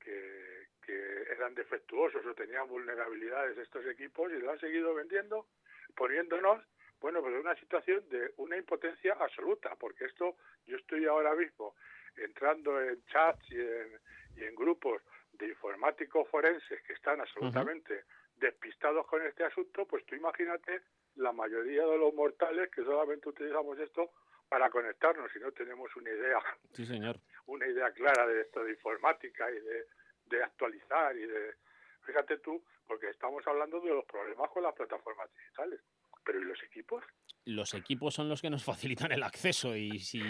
que, 0.00 0.68
que 0.84 1.22
eran 1.32 1.54
defectuosos 1.54 2.24
o 2.24 2.34
tenían 2.34 2.68
vulnerabilidades 2.68 3.58
estos 3.58 3.86
equipos 3.86 4.30
y 4.32 4.38
lo 4.38 4.50
han 4.50 4.60
seguido 4.60 4.94
vendiendo, 4.94 5.46
poniéndonos, 5.94 6.64
bueno, 7.00 7.20
pues 7.20 7.34
en 7.34 7.40
una 7.40 7.54
situación 7.56 8.08
de 8.08 8.32
una 8.36 8.56
impotencia 8.56 9.14
absoluta, 9.14 9.74
porque 9.76 10.06
esto, 10.06 10.36
yo 10.66 10.76
estoy 10.76 11.04
ahora 11.06 11.34
mismo 11.34 11.74
entrando 12.16 12.80
en 12.80 13.04
chats 13.06 13.50
y 13.50 13.60
en, 13.60 14.00
y 14.36 14.44
en 14.44 14.54
grupos 14.54 15.02
de 15.38 15.48
informáticos 15.48 16.28
forenses 16.28 16.82
que 16.82 16.92
están 16.92 17.20
absolutamente 17.20 18.04
despistados 18.36 19.06
con 19.06 19.22
este 19.22 19.44
asunto, 19.44 19.86
pues 19.86 20.04
tú 20.06 20.14
imagínate 20.14 20.82
la 21.16 21.32
mayoría 21.32 21.86
de 21.86 21.98
los 21.98 22.12
mortales 22.14 22.70
que 22.70 22.82
solamente 22.84 23.28
utilizamos 23.28 23.78
esto 23.78 24.10
para 24.48 24.70
conectarnos 24.70 25.34
y 25.34 25.40
no 25.40 25.52
tenemos 25.52 25.94
una 25.96 26.10
idea, 26.10 26.38
sí, 26.72 26.86
señor. 26.86 27.16
una 27.46 27.66
idea 27.66 27.90
clara 27.92 28.26
de 28.26 28.42
esto 28.42 28.62
de 28.62 28.72
informática 28.72 29.50
y 29.50 29.60
de, 29.60 29.86
de 30.26 30.42
actualizar 30.42 31.16
y 31.16 31.26
de, 31.26 31.54
fíjate 32.02 32.38
tú, 32.38 32.62
porque 32.86 33.10
estamos 33.10 33.46
hablando 33.46 33.80
de 33.80 33.90
los 33.90 34.04
problemas 34.04 34.50
con 34.50 34.62
las 34.62 34.74
plataformas 34.74 35.28
digitales, 35.34 35.80
pero 36.26 36.40
¿y 36.40 36.44
los 36.44 36.62
equipos? 36.62 37.04
los 37.46 37.74
equipos 37.74 38.12
son 38.12 38.28
los 38.28 38.42
que 38.42 38.50
nos 38.50 38.64
facilitan 38.64 39.12
el 39.12 39.22
acceso 39.22 39.74
y 39.76 39.98
si, 40.00 40.20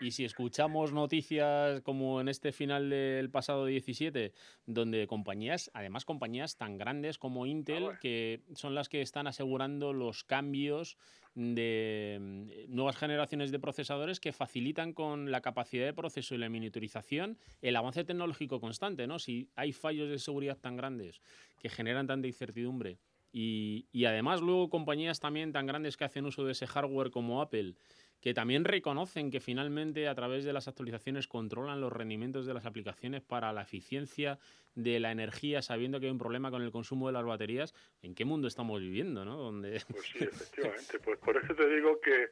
y 0.00 0.10
si 0.12 0.24
escuchamos 0.24 0.92
noticias 0.92 1.82
como 1.82 2.20
en 2.20 2.28
este 2.28 2.52
final 2.52 2.88
del 2.88 3.30
pasado 3.30 3.66
17, 3.66 4.32
donde 4.64 5.06
compañías, 5.06 5.70
además 5.74 6.04
compañías 6.04 6.56
tan 6.56 6.78
grandes 6.78 7.18
como 7.18 7.46
Intel, 7.46 7.86
ah, 7.86 7.98
que 8.00 8.42
son 8.54 8.74
las 8.74 8.88
que 8.88 9.02
están 9.02 9.26
asegurando 9.26 9.92
los 9.92 10.24
cambios 10.24 10.96
de 11.34 12.18
mm, 12.20 12.74
nuevas 12.74 12.96
generaciones 12.96 13.50
de 13.50 13.58
procesadores 13.58 14.20
que 14.20 14.32
facilitan 14.32 14.92
con 14.92 15.30
la 15.30 15.40
capacidad 15.40 15.84
de 15.84 15.94
proceso 15.94 16.34
y 16.34 16.38
la 16.38 16.48
miniaturización 16.48 17.38
el 17.60 17.76
avance 17.76 18.04
tecnológico 18.04 18.60
constante, 18.60 19.06
¿no? 19.06 19.18
Si 19.18 19.50
hay 19.56 19.72
fallos 19.72 20.10
de 20.10 20.18
seguridad 20.18 20.58
tan 20.58 20.76
grandes 20.76 21.22
que 21.58 21.70
generan 21.70 22.06
tanta 22.06 22.28
incertidumbre 22.28 22.98
y, 23.32 23.86
y, 23.92 24.04
además 24.04 24.42
luego 24.42 24.68
compañías 24.68 25.18
también 25.18 25.52
tan 25.52 25.66
grandes 25.66 25.96
que 25.96 26.04
hacen 26.04 26.26
uso 26.26 26.44
de 26.44 26.52
ese 26.52 26.66
hardware 26.66 27.10
como 27.10 27.40
Apple, 27.40 27.74
que 28.22 28.34
también 28.34 28.64
reconocen 28.64 29.32
que 29.32 29.40
finalmente 29.40 30.06
a 30.06 30.14
través 30.14 30.44
de 30.44 30.52
las 30.52 30.68
actualizaciones 30.68 31.26
controlan 31.26 31.80
los 31.80 31.92
rendimientos 31.92 32.46
de 32.46 32.54
las 32.54 32.66
aplicaciones 32.66 33.20
para 33.22 33.52
la 33.52 33.62
eficiencia 33.62 34.38
de 34.76 35.00
la 35.00 35.10
energía, 35.10 35.60
sabiendo 35.60 35.98
que 35.98 36.06
hay 36.06 36.12
un 36.12 36.18
problema 36.18 36.52
con 36.52 36.62
el 36.62 36.70
consumo 36.70 37.08
de 37.08 37.14
las 37.14 37.24
baterías. 37.24 37.74
¿En 38.00 38.14
qué 38.14 38.24
mundo 38.24 38.46
estamos 38.46 38.80
viviendo? 38.80 39.24
¿no? 39.24 39.36
Donde... 39.36 39.82
Pues 39.88 40.04
sí, 40.04 40.18
efectivamente. 40.20 41.00
Pues 41.00 41.18
por 41.18 41.36
eso 41.36 41.52
te 41.54 41.68
digo 41.68 42.00
que 42.00 42.28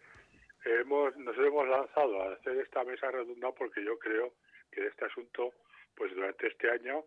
hemos, 0.65 1.17
nos 1.17 1.37
hemos 1.37 1.69
lanzado 1.69 2.23
a 2.23 2.35
hacer 2.35 2.57
esta 2.59 2.85
mesa 2.85 3.11
redonda 3.11 3.51
porque 3.53 3.85
yo 3.85 3.99
creo 3.99 4.35
que 4.71 4.83
de 4.83 4.89
este 4.89 5.07
asunto, 5.07 5.55
pues 5.97 6.15
durante 6.15 6.47
este 6.47 6.71
año 6.71 7.05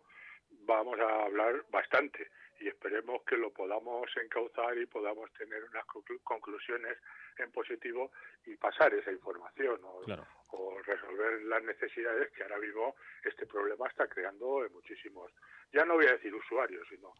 vamos 0.66 0.98
a 1.00 1.24
hablar 1.24 1.64
bastante 1.70 2.28
y 2.60 2.68
esperemos 2.68 3.22
que 3.24 3.36
lo 3.36 3.50
podamos 3.50 4.08
encauzar 4.22 4.76
y 4.78 4.86
podamos 4.86 5.32
tener 5.32 5.64
unas 5.64 5.84
conclusiones 6.22 6.98
en 7.38 7.50
positivo 7.50 8.12
y 8.46 8.56
pasar 8.56 8.94
esa 8.94 9.12
información 9.12 9.80
o, 9.82 10.02
resolver 10.86 11.42
las 11.44 11.62
necesidades 11.62 12.30
que 12.32 12.42
ahora 12.42 12.58
mismo 12.58 12.94
este 13.24 13.46
problema 13.46 13.88
está 13.88 14.06
creando 14.06 14.64
en 14.64 14.72
muchísimos, 14.72 15.32
ya 15.72 15.84
no 15.84 15.94
voy 15.94 16.06
a 16.06 16.12
decir 16.12 16.34
usuarios, 16.34 16.86
sino 16.90 17.14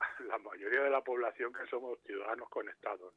la 0.26 0.38
mayoría 0.38 0.80
de 0.80 0.90
la 0.90 1.02
población 1.02 1.52
que 1.52 1.66
somos 1.68 1.98
ciudadanos 2.06 2.48
conectados. 2.48 3.12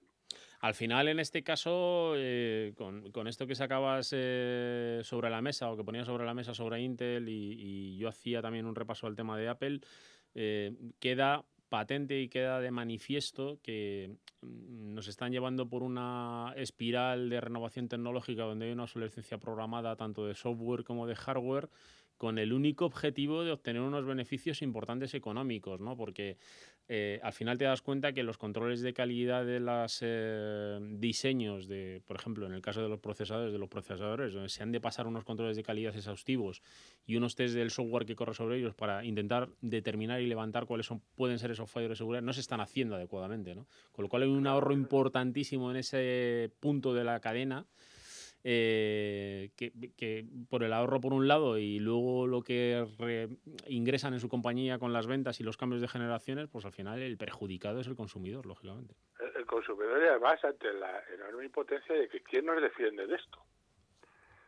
Al 0.60 0.74
final, 0.74 1.08
en 1.08 1.20
este 1.20 1.44
caso, 1.44 2.14
eh, 2.16 2.74
con, 2.78 3.28
esto 3.28 3.48
que 3.48 3.56
sacabas 3.56 4.12
eh, 4.14 5.02
sobre 5.04 5.30
la 5.30 5.42
mesa 5.42 5.72
o 5.72 5.78
que 5.78 5.84
ponías 5.84 6.06
sobre 6.06 6.26
la 6.26 6.34
mesa 6.34 6.54
sobre 6.54 6.82
Intel 6.82 7.28
y, 7.28 7.98
yo 7.98 8.10
hacía 8.10 8.42
también 8.42 8.66
un 8.66 8.76
repaso 8.76 9.08
al 9.08 9.16
tema 9.16 9.38
de 9.38 9.48
Apple, 9.48 9.80
eh, 10.36 10.74
queda 11.00 11.46
patente 11.74 12.22
y 12.22 12.30
queda 12.30 12.60
de 12.60 12.70
manifiesto 12.70 13.58
que 13.64 14.12
mm, 14.44 14.94
nos 14.94 15.08
están 15.08 15.32
llevando 15.32 15.68
por 15.68 15.82
una 15.82 16.54
espiral 16.56 17.32
de 17.32 17.42
renovación 17.42 17.88
tecnológica 17.88 18.44
donde 18.44 18.68
hay 18.68 18.74
una 18.74 18.84
obsolescencia 18.84 19.40
programada 19.40 19.96
tanto 19.96 20.28
de 20.28 20.36
software 20.36 20.84
como 20.84 21.08
de 21.08 21.16
hardware 21.16 21.70
con 22.16 22.38
el 22.38 22.54
único 22.54 22.86
objetivo 22.86 23.44
de 23.44 23.54
obtener 23.54 23.82
unos 23.82 24.06
beneficios 24.06 24.62
importantes 24.62 25.16
económicos, 25.16 25.80
¿no? 25.80 25.98
Porque 25.98 26.38
eh, 26.90 27.20
al 27.24 27.32
final 27.32 27.58
te 27.58 27.64
das 27.66 27.82
cuenta 27.82 28.12
que 28.12 28.24
los 28.24 28.38
controles 28.38 28.82
de 28.82 28.94
calidad 28.94 29.46
de 29.46 29.60
los 29.62 30.00
eh, 30.02 30.80
diseños 30.98 31.68
de, 31.68 32.02
por 32.06 32.18
ejemplo, 32.18 32.46
en 32.46 32.54
el 32.54 32.62
caso 32.62 32.82
de 32.82 32.90
los 32.90 33.00
procesadores, 33.00 33.54
de 33.54 33.60
los 33.60 33.70
procesadores, 33.70 34.34
donde 34.34 34.50
se 34.50 34.64
han 34.64 34.72
de 34.72 34.82
pasar 34.82 35.08
unos 35.08 35.24
controles 35.24 35.56
de 35.56 35.64
calidad 35.64 35.96
exhaustivos 35.96 36.62
y 37.06 37.16
unos 37.16 37.36
test 37.36 37.56
del 37.56 37.72
software 37.72 38.06
que 38.06 38.16
corre 38.16 38.34
sobre 38.34 38.58
ellos 38.58 38.76
para 38.76 39.06
intentar 39.06 39.50
determinar 39.62 40.22
y 40.22 40.28
levantar 40.28 40.66
cuáles 40.66 40.86
son, 40.86 41.02
pueden 41.16 41.40
ser 41.40 41.52
esos 41.52 41.72
fallos 41.72 41.90
de 41.90 41.96
seguridad, 41.96 42.22
no 42.22 42.34
se 42.34 42.42
están 42.42 42.60
haciendo 42.60 42.96
adecuadamente, 42.96 43.56
¿no? 43.56 43.66
Con 43.94 44.04
lo 44.04 44.10
cual 44.10 44.24
hay 44.24 44.30
un 44.30 44.46
ahorro 44.46 44.74
importantísimo 44.74 45.72
en 45.72 45.78
ese 45.78 46.52
punto 46.60 46.94
de 46.94 47.06
la 47.06 47.20
cadena 47.22 47.66
eh, 48.46 49.52
que, 49.56 50.26
por 50.50 50.64
el 50.64 50.74
ahorro 50.74 51.00
por 51.00 51.14
un 51.14 51.30
lado 51.30 51.58
y 51.58 51.80
luego 51.80 52.28
lo 52.28 52.42
que 52.42 52.86
ingresan 53.68 54.14
en 54.14 54.20
su 54.20 54.28
compañía 54.28 54.80
con 54.80 54.92
las 54.92 55.08
ventas 55.08 55.40
y 55.40 55.44
los 55.44 55.56
cambios 55.56 55.82
de 55.82 55.88
generaciones, 55.88 56.50
pues 56.50 56.66
al 56.66 56.74
final 56.74 57.02
el 57.02 57.18
perjudicado 57.18 57.80
es 57.80 57.88
el 57.88 57.96
consumidor, 57.96 58.46
lógicamente. 58.46 58.96
El, 59.36 59.46
consumidor 59.46 60.02
y 60.04 60.08
además 60.08 60.44
ante 60.44 60.74
la 60.74 61.04
enorme 61.14 61.46
impotencia 61.46 61.96
de 61.96 62.10
que 62.10 62.22
quién 62.22 62.46
nos 62.46 62.62
defiende 62.62 63.08
de 63.08 63.16
esto. 63.16 63.40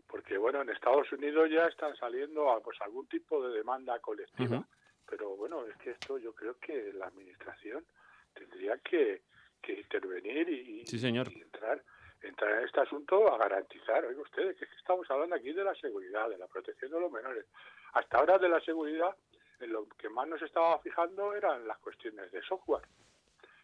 Porque 0.07 0.37
bueno, 0.37 0.61
en 0.61 0.69
Estados 0.69 1.11
Unidos 1.11 1.49
ya 1.49 1.65
están 1.65 1.95
saliendo 1.95 2.49
a, 2.51 2.61
pues 2.61 2.79
algún 2.81 3.07
tipo 3.07 3.47
de 3.47 3.55
demanda 3.55 3.99
colectiva, 3.99 4.67
pero 5.07 5.35
bueno, 5.37 5.65
es 5.65 5.77
que 5.77 5.91
esto 5.91 6.17
yo 6.17 6.33
creo 6.33 6.57
que 6.59 6.91
la 6.93 7.07
administración 7.07 7.85
tendría 8.33 8.77
que, 8.79 9.21
intervenir 9.67 10.47
y, 10.49 10.83
y 10.85 11.41
entrar 11.41 11.81
entrar 12.21 12.51
en 12.59 12.65
este 12.65 12.81
asunto 12.81 13.33
a 13.33 13.37
garantizar, 13.37 14.05
oiga 14.05 14.21
ustedes, 14.21 14.57
que 14.57 14.65
estamos 14.77 15.09
hablando 15.09 15.35
aquí 15.35 15.53
de 15.53 15.63
la 15.63 15.75
seguridad, 15.75 16.29
de 16.29 16.37
la 16.37 16.47
protección 16.47 16.91
de 16.91 16.99
los 16.99 17.11
menores. 17.11 17.45
Hasta 17.93 18.17
ahora 18.17 18.37
de 18.37 18.49
la 18.49 18.59
seguridad, 18.61 19.15
en 19.59 19.71
lo 19.71 19.87
que 19.97 20.09
más 20.09 20.27
nos 20.27 20.41
estaba 20.41 20.79
fijando 20.79 21.33
eran 21.33 21.67
las 21.67 21.77
cuestiones 21.79 22.31
de 22.31 22.41
software. 22.41 22.83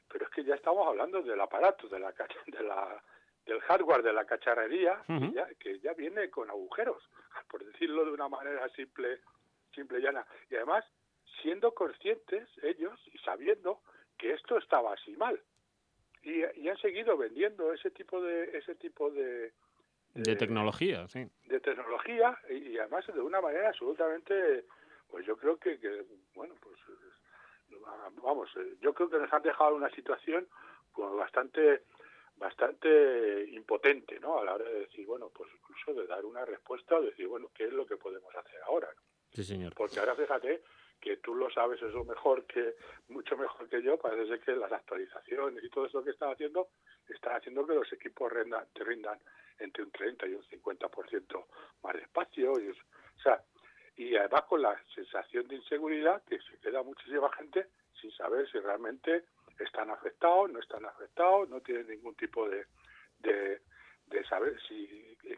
Pero 0.08 0.26
es 0.26 0.32
que 0.32 0.44
ya 0.44 0.56
estamos 0.56 0.88
hablando 0.88 1.22
del 1.22 1.40
aparato, 1.40 1.88
de 1.88 2.00
la, 2.00 2.12
de 2.48 2.64
la 2.64 3.02
del 3.46 3.60
hardware, 3.62 4.04
de 4.04 4.14
la 4.14 4.26
cacharrería, 4.26 5.04
que, 5.08 5.32
ya, 5.32 5.48
que 5.60 5.80
ya 5.80 5.94
viene 5.94 6.30
con 6.30 6.50
agujeros, 6.50 7.04
por 7.50 7.64
decirlo 7.66 8.06
de 8.06 8.12
una 8.12 8.30
manera 8.30 8.70
simple, 8.70 9.20
simple 9.74 10.00
y 10.00 10.04
llana. 10.04 10.26
Y 10.50 10.56
además, 10.56 10.86
siendo 11.42 11.74
conscientes 11.74 12.48
ellos 12.62 13.00
y 13.08 13.18
sabiendo 13.20 13.82
que 14.18 14.34
esto 14.34 14.58
estaba 14.58 14.94
así 14.94 15.16
mal 15.18 15.42
y, 16.24 16.68
han 16.68 16.78
seguido 16.78 17.18
vendiendo 17.18 17.74
ese 17.74 17.92
tipo 17.92 18.22
de 18.22 18.58
ese 18.58 18.76
tipo 18.76 19.10
de 19.10 19.54
de, 20.14 20.36
tecnología, 20.36 21.08
sí. 21.08 21.26
De 21.46 21.60
tecnología 21.62 22.38
y, 22.50 22.78
además 22.78 23.08
de 23.08 23.22
una 23.22 23.40
manera 23.40 23.70
absolutamente, 23.70 24.66
pues 25.10 25.26
yo 25.26 25.38
creo 25.38 25.58
que, 25.58 25.80
que 25.80 26.04
bueno, 26.36 26.54
pues 26.62 26.78
vamos, 28.22 28.50
yo 28.82 28.94
creo 28.94 29.10
que 29.10 29.18
nos 29.18 29.32
han 29.32 29.42
dejado 29.42 29.76
una 29.76 29.90
situación 29.92 30.48
pues 30.94 31.12
bastante 31.14 31.84
bastante 32.36 33.46
impotente, 33.52 34.20
¿no? 34.20 34.40
A 34.40 34.44
la 34.44 34.56
hora 34.56 34.66
de 34.66 34.82
decir, 34.82 35.06
bueno, 35.06 35.30
pues 35.30 35.50
incluso 35.54 35.94
de 35.94 36.08
dar 36.08 36.26
una 36.26 36.43
respuesta 36.43 36.95
o 36.95 37.02
decir, 37.02 37.28
bueno, 37.28 37.52
¿qué 37.54 37.66
es 37.66 37.74
lo 37.74 37.86
que 37.86 37.98
podemos 37.98 38.36
hacer 38.36 38.60
ahora? 38.66 38.89
Sí, 39.32 39.43
señor. 39.43 39.76
Porque 39.76 40.00
ahora 40.00 40.16
fíjate 40.16 40.64
que 41.02 41.18
tú 41.18 41.36
lo 41.36 41.49
sabes 41.49 41.82
eso 41.82 42.06
mejor 42.06 42.45
que 42.45 42.76
mucho 43.10 43.36
mejor 43.36 43.68
que 43.68 43.82
yo 43.82 43.97
parece 43.97 44.39
que 44.39 44.56
las 44.56 44.72
actualizaciones 44.72 45.64
y 45.64 45.70
todo 45.70 45.88
eso 45.88 46.04
que 46.04 46.12
están 46.12 46.32
haciendo 46.32 46.70
están 47.10 47.36
haciendo 47.36 47.66
que 47.66 47.74
los 47.74 47.91
equipos 47.91 48.32
rindan, 48.32 48.66
te 48.74 48.84
rindan 48.84 49.20
entre 49.60 49.84
un 49.84 49.91
30 49.91 50.28
y 50.28 50.34
un 50.36 50.43
50% 50.43 51.45
más 51.84 51.93
despacio 51.95 52.60
y, 52.60 52.70
o 52.70 53.22
sea 53.22 53.43
y 53.97 54.16
además 54.16 54.43
con 54.43 54.62
la 54.62 54.80
sensación 54.95 55.47
de 55.47 55.56
inseguridad 55.56 56.24
que 56.24 56.39
se 56.39 56.58
queda 56.60 56.84
muchísima 56.84 57.32
gente 57.34 57.68
sin 57.99 58.12
saber 58.12 58.49
si 58.49 58.60
realmente 58.60 59.26
están 59.60 59.89
afectados 59.89 60.52
no 60.52 60.60
están 60.60 60.86
afectados 60.86 61.49
no 61.49 61.62
tienen 61.62 61.88
ningún 61.88 62.16
tipo 62.16 62.47
de, 62.47 62.66
de 63.20 63.62
de 64.12 64.24
saber 64.26 64.53
si 64.68 64.88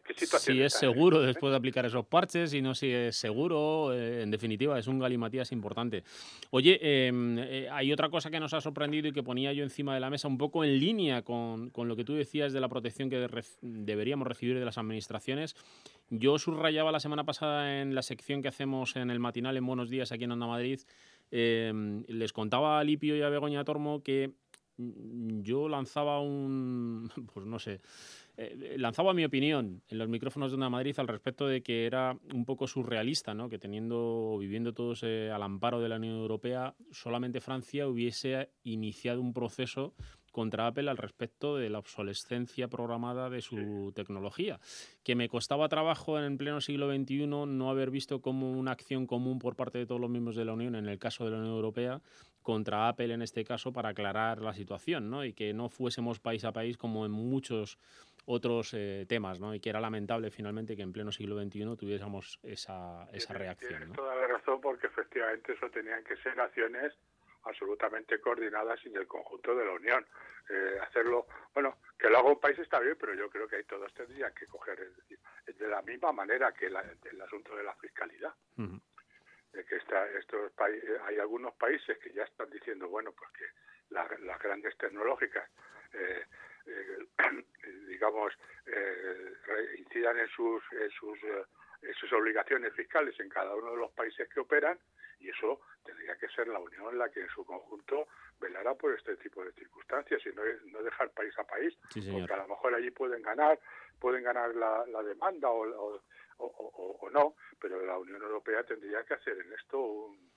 qué 0.06 0.14
situación 0.16 0.58
si 0.58 0.62
es 0.64 0.74
en 0.76 0.80
seguro 0.80 1.18
esto, 1.18 1.24
¿eh? 1.24 1.28
después 1.28 1.52
de 1.52 1.58
aplicar 1.58 1.86
esos 1.86 2.06
parches 2.06 2.54
y 2.54 2.62
no 2.62 2.74
si 2.74 2.90
es 2.92 3.16
seguro, 3.16 3.94
eh, 3.94 4.24
en 4.24 4.32
definitiva, 4.32 4.78
es 4.80 4.88
un 4.88 4.98
galimatías 5.00 5.52
importante. 5.52 6.04
Oye, 6.50 6.80
em, 7.08 7.38
eh, 7.38 7.70
hay 7.72 7.94
otra 7.94 8.10
cosa 8.10 8.32
que 8.32 8.40
nos 8.40 8.54
ha 8.54 8.62
sorprendido 8.62 9.08
y 9.08 9.12
que 9.14 9.22
ponía 9.24 9.54
yo 9.54 9.64
encima 9.64 9.94
de 9.94 10.00
la 10.00 10.10
mesa, 10.10 10.28
un 10.28 10.38
poco 10.38 10.64
en 10.64 10.80
línea 10.80 11.22
con, 11.22 11.70
con 11.70 11.88
lo 11.88 11.96
que 11.96 12.04
tú 12.04 12.16
decías 12.16 12.54
de 12.54 12.60
la 12.60 12.70
protección 12.70 13.10
que 13.10 13.28
rec- 13.28 13.58
deberíamos 13.62 14.28
recibir 14.28 14.58
de 14.58 14.66
las 14.66 14.78
administraciones. 14.78 15.56
Yo 16.10 16.40
subrayaba 16.40 16.92
la 16.92 17.00
semana 17.00 17.24
pasada 17.24 17.80
en 17.82 17.94
la 17.94 18.02
sección 18.02 18.42
que 18.42 18.48
hacemos 18.48 18.96
en 18.96 19.10
el 19.12 19.20
matinal 19.20 19.56
en 19.58 19.66
Buenos 19.66 19.90
Días 19.90 20.12
aquí 20.12 20.24
en 20.24 20.32
Onda 20.32 20.48
Madrid, 20.48 20.80
em, 21.32 22.04
les 22.08 22.34
contaba 22.34 22.80
a 22.80 22.84
Lipio 22.84 23.16
y 23.16 23.22
a 23.22 23.30
Begoña 23.30 23.64
Tormo 23.64 24.04
que 24.04 24.32
mm, 24.78 25.42
yo 25.42 25.70
lanzaba 25.70 26.20
un, 26.20 27.10
pues 27.34 27.46
no 27.46 27.60
sé, 27.60 27.80
eh, 28.36 28.76
lanzaba 28.78 29.14
mi 29.14 29.24
opinión 29.24 29.84
en 29.88 29.98
los 30.00 30.10
micrófonos 30.10 30.52
de 30.52 30.56
Onda 30.56 30.70
Madrid 30.70 30.96
al 30.98 31.08
respecto 31.08 31.48
de 31.48 31.62
que 31.62 31.86
era 31.86 32.18
un 32.34 32.46
poco 32.46 32.68
surrealista, 32.68 33.36
¿no? 33.36 33.48
que 33.48 33.60
teniendo, 33.60 34.38
viviendo 34.40 34.74
todos 34.74 35.04
eh, 35.04 35.30
al 35.32 35.44
amparo 35.44 35.80
de 35.80 35.90
la 35.90 35.98
Unión 35.98 36.16
Europea, 36.16 36.76
solamente 36.92 37.42
Francia 37.42 37.88
hubiese 37.88 38.50
iniciado 38.64 39.22
un 39.22 39.34
proceso 39.34 39.94
contra 40.34 40.66
Apple 40.66 40.90
al 40.90 40.98
respecto 40.98 41.56
de 41.56 41.70
la 41.70 41.78
obsolescencia 41.78 42.68
programada 42.68 43.30
de 43.30 43.42
su 43.42 43.94
tecnología, 43.96 44.60
que 45.04 45.16
me 45.16 45.30
costaba 45.30 45.70
trabajo 45.70 46.20
en 46.20 46.38
pleno 46.40 46.60
siglo 46.60 46.92
XXI 46.92 47.28
no 47.28 47.70
haber 47.70 47.92
visto 47.92 48.20
como 48.20 48.52
una 48.52 48.72
acción 48.72 49.06
común 49.06 49.38
por 49.38 49.56
parte 49.56 49.78
de 49.78 49.86
todos 49.86 50.02
los 50.02 50.10
miembros 50.10 50.36
de 50.36 50.46
la 50.46 50.54
Unión, 50.54 50.74
en 50.76 50.90
el 50.90 50.98
caso 50.98 51.24
de 51.24 51.32
la 51.32 51.38
Unión 51.38 51.54
Europea, 51.54 52.02
contra 52.42 52.90
Apple 52.90 53.14
en 53.14 53.22
este 53.22 53.44
caso, 53.44 53.72
para 53.72 53.90
aclarar 53.90 54.42
la 54.42 54.56
situación, 54.56 55.10
¿no? 55.12 55.24
y 55.24 55.34
que 55.34 55.54
no 55.54 55.70
fuésemos 55.70 56.20
país 56.20 56.44
a 56.44 56.52
país 56.52 56.78
como 56.78 57.06
en 57.06 57.12
muchos 57.12 57.78
otros 58.26 58.74
eh, 58.74 59.06
temas, 59.08 59.40
¿no? 59.40 59.54
y 59.54 59.60
que 59.60 59.70
era 59.70 59.82
lamentable 59.82 60.32
finalmente 60.32 60.76
que 60.76 60.82
en 60.82 60.94
pleno 60.94 61.12
siglo 61.12 61.36
XXI 61.42 61.76
tuviésemos 61.78 62.40
esa, 62.44 63.08
esa 63.12 63.34
reacción. 63.34 63.70
Tienes 63.70 63.88
¿no? 63.90 63.96
toda 63.96 64.16
la 64.16 64.28
razón 64.28 64.62
porque 64.62 64.88
efectivamente 64.88 65.54
eso 65.54 65.70
tenían 65.70 66.04
que 66.04 66.16
ser 66.18 66.40
acciones 66.40 66.94
absolutamente 67.44 68.22
coordinadas 68.22 68.80
sin 68.80 68.96
el 68.96 69.06
conjunto 69.08 69.54
de 69.56 69.66
la 69.66 69.72
Unión. 69.74 70.06
Eh, 70.50 70.78
hacerlo, 70.82 71.28
bueno, 71.54 71.78
que 71.98 72.10
lo 72.10 72.20
haga 72.20 72.30
un 72.30 72.40
país 72.40 72.58
está 72.60 72.80
bien, 72.80 72.96
pero 73.00 73.14
yo 73.14 73.30
creo 73.30 73.48
que 73.48 73.58
ahí 73.58 73.64
todos 73.66 73.94
tendrían 73.94 74.34
que 74.34 74.46
coger, 74.48 74.80
es 74.80 74.96
decir, 74.96 75.20
de 75.58 75.68
la 75.68 75.82
misma 75.82 76.12
manera 76.14 76.54
que 76.54 76.70
la- 76.70 76.84
el 77.04 77.22
asunto 77.22 77.56
de 77.56 77.64
la 77.64 77.74
fiscalidad. 77.76 78.34
De 78.58 79.64
que 79.66 79.76
está, 79.76 80.08
estos 80.18 80.52
hay 81.06 81.20
algunos 81.20 81.54
países 81.56 81.98
que 82.00 82.12
ya 82.14 82.24
están 82.24 82.50
diciendo, 82.50 82.88
bueno, 82.90 83.12
pues 83.12 83.30
que 83.32 83.46
la- 83.94 84.10
las 84.22 84.40
grandes 84.40 84.76
tecnológicas, 84.78 85.48
eh, 85.94 86.26
digamos, 87.88 88.34
eh, 88.66 89.34
incidan 89.78 90.18
en 90.20 90.28
sus, 90.30 90.62
en 90.74 90.90
sus, 90.92 91.22
eh, 91.24 91.44
en 91.82 91.94
sus 91.96 92.12
obligaciones 92.14 92.74
fiscales 92.74 93.20
en 93.20 93.30
cada 93.30 93.56
uno 93.56 93.72
de 93.72 93.78
los 93.78 93.92
países 93.92 94.28
que 94.30 94.40
operan 94.40 94.78
y 95.20 95.30
eso 95.30 95.62
tendría 95.86 96.18
que 96.18 96.28
ser 96.30 96.48
la 96.48 96.60
Unión 96.60 96.98
la 96.98 97.10
que 97.10 97.22
en 97.22 97.30
su 97.30 97.46
conjunto 97.46 98.08
velara 98.40 98.74
por 98.76 98.94
este 98.94 99.16
tipo 99.18 99.44
de 99.44 99.52
circunstancias 99.54 100.22
y 100.26 100.30
no, 100.36 100.42
no 100.72 100.82
dejar 100.84 101.12
país 101.12 101.34
a 101.38 101.44
país, 101.46 101.78
Sí, 101.90 102.02
porque 102.12 102.34
a 102.34 102.38
lo 102.38 102.48
mejor 102.48 102.74
allí 102.74 102.92
pueden 102.92 103.22
ganar, 103.22 103.60
pueden 104.00 104.24
ganar 104.24 104.54
la, 104.56 104.86
la 104.88 105.04
demanda 105.04 105.50
o, 105.50 105.62
o- 105.64 106.02
o- 106.38 106.46
o- 106.48 106.98
o 107.06 107.10
no, 107.12 107.36
pero 107.60 107.86
la 107.86 107.98
Unión 107.98 108.22
Europea 108.22 108.64
tendría 108.64 109.04
que 109.06 109.14
hacer 109.14 109.38
en 109.40 109.54
esto 109.54 109.80
un, 109.80 110.33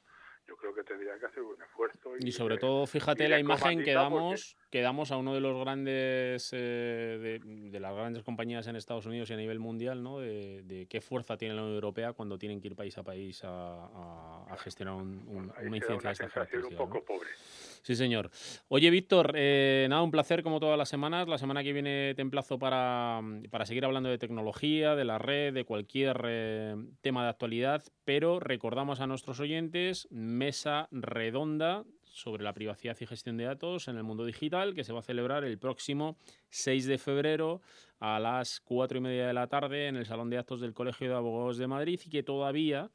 yo 0.49 0.57
creo 0.57 0.74
que 0.74 0.82
tendría 0.84 1.18
que 1.18 1.26
hacer 1.26 1.42
un 1.42 1.61
esfuerzo 1.61 2.16
Y 2.18 2.30
sobre 2.32 2.57
todo, 2.59 2.86
fíjate 2.86 3.28
la 3.28 3.38
imagen 3.40 3.82
que 3.82 3.92
damos, 3.92 4.57
que 4.70 4.80
damos 4.80 5.11
a 5.11 5.16
uno 5.16 5.34
de 5.34 5.40
los 5.40 5.59
grandes, 5.61 6.51
eh, 6.53 7.40
de, 7.42 7.70
de 7.70 7.80
las 7.80 7.94
grandes 7.94 8.22
compañías 8.22 8.66
en 8.68 8.76
Estados 8.76 9.07
Unidos 9.07 9.28
y 9.30 9.34
a 9.34 9.36
nivel 9.36 9.59
mundial, 9.59 10.03
¿no? 10.03 10.20
De, 10.20 10.62
de 10.62 10.86
qué 10.86 11.01
fuerza 11.01 11.36
tiene 11.36 11.55
la 11.55 11.62
Unión 11.62 11.74
Europea 11.74 12.12
cuando 12.12 12.38
tienen 12.38 12.61
que 12.61 12.68
ir 12.68 12.76
país 12.76 12.97
a 12.99 13.03
país 13.03 13.42
a, 13.44 13.49
a- 13.86 14.47
a 14.51 14.57
gestionar 14.59 14.94
un- 14.94 15.24
un- 15.26 15.53
una 15.66 15.76
incidencia 15.76 16.09
de 16.11 16.12
estas 16.12 16.32
sensación 16.32 16.64
un 16.66 16.76
poco 16.76 17.05
pobre. 17.05 17.28
Sí, 17.87 17.95
señor. 17.95 18.32
Oye, 18.66 18.91
Víctor, 18.91 19.34
eh, 19.37 19.87
nada, 19.89 20.03
un 20.03 20.11
placer 20.11 20.43
como 20.43 20.59
todas 20.59 20.76
las 20.76 20.89
semanas. 20.89 21.28
La 21.28 21.39
semana 21.39 21.62
que 21.62 21.72
viene 21.72 22.14
te 22.16 22.22
emplazo 22.22 22.59
para, 22.59 23.20
para 23.49 23.64
seguir 23.64 23.84
hablando 23.84 24.09
de 24.09 24.18
tecnología, 24.18 24.97
de 24.97 25.05
la 25.05 25.18
red, 25.18 25.55
de 25.55 25.64
cualquier 25.64 26.20
eh, 26.24 26.74
tema 27.01 27.22
de 27.22 27.30
actualidad, 27.30 27.84
pero 28.05 28.41
recordamos 28.41 28.99
a 28.99 29.07
nuestros 29.07 29.39
oyentes 29.39 30.09
mesa 30.11 30.89
redonda 30.91 31.84
sobre 32.03 32.43
la 32.43 32.55
privacidad 32.55 32.97
y 33.01 33.07
gestión 33.07 33.37
de 33.37 33.45
datos 33.45 33.87
en 33.87 33.97
el 33.97 34.03
mundo 34.03 34.24
digital 34.24 34.74
que 34.74 34.82
se 34.82 34.93
va 34.93 34.99
a 34.99 35.03
celebrar 35.03 35.45
el 35.45 35.57
próximo 35.59 36.16
6 36.49 36.87
de 36.87 36.99
febrero 36.99 37.61
a 38.01 38.18
las 38.18 38.61
4 38.61 38.99
y 38.99 39.01
media 39.01 39.28
de 39.28 39.32
la 39.32 39.47
tarde 39.47 39.87
en 39.87 39.95
el 39.95 40.07
Salón 40.07 40.28
de 40.28 40.39
Actos 40.39 40.61
del 40.61 40.74
Colegio 40.74 41.09
de 41.09 41.14
Abogados 41.14 41.57
de 41.57 41.68
Madrid 41.68 42.01
y 42.05 42.11
que 42.11 42.24
todavía 42.24 42.91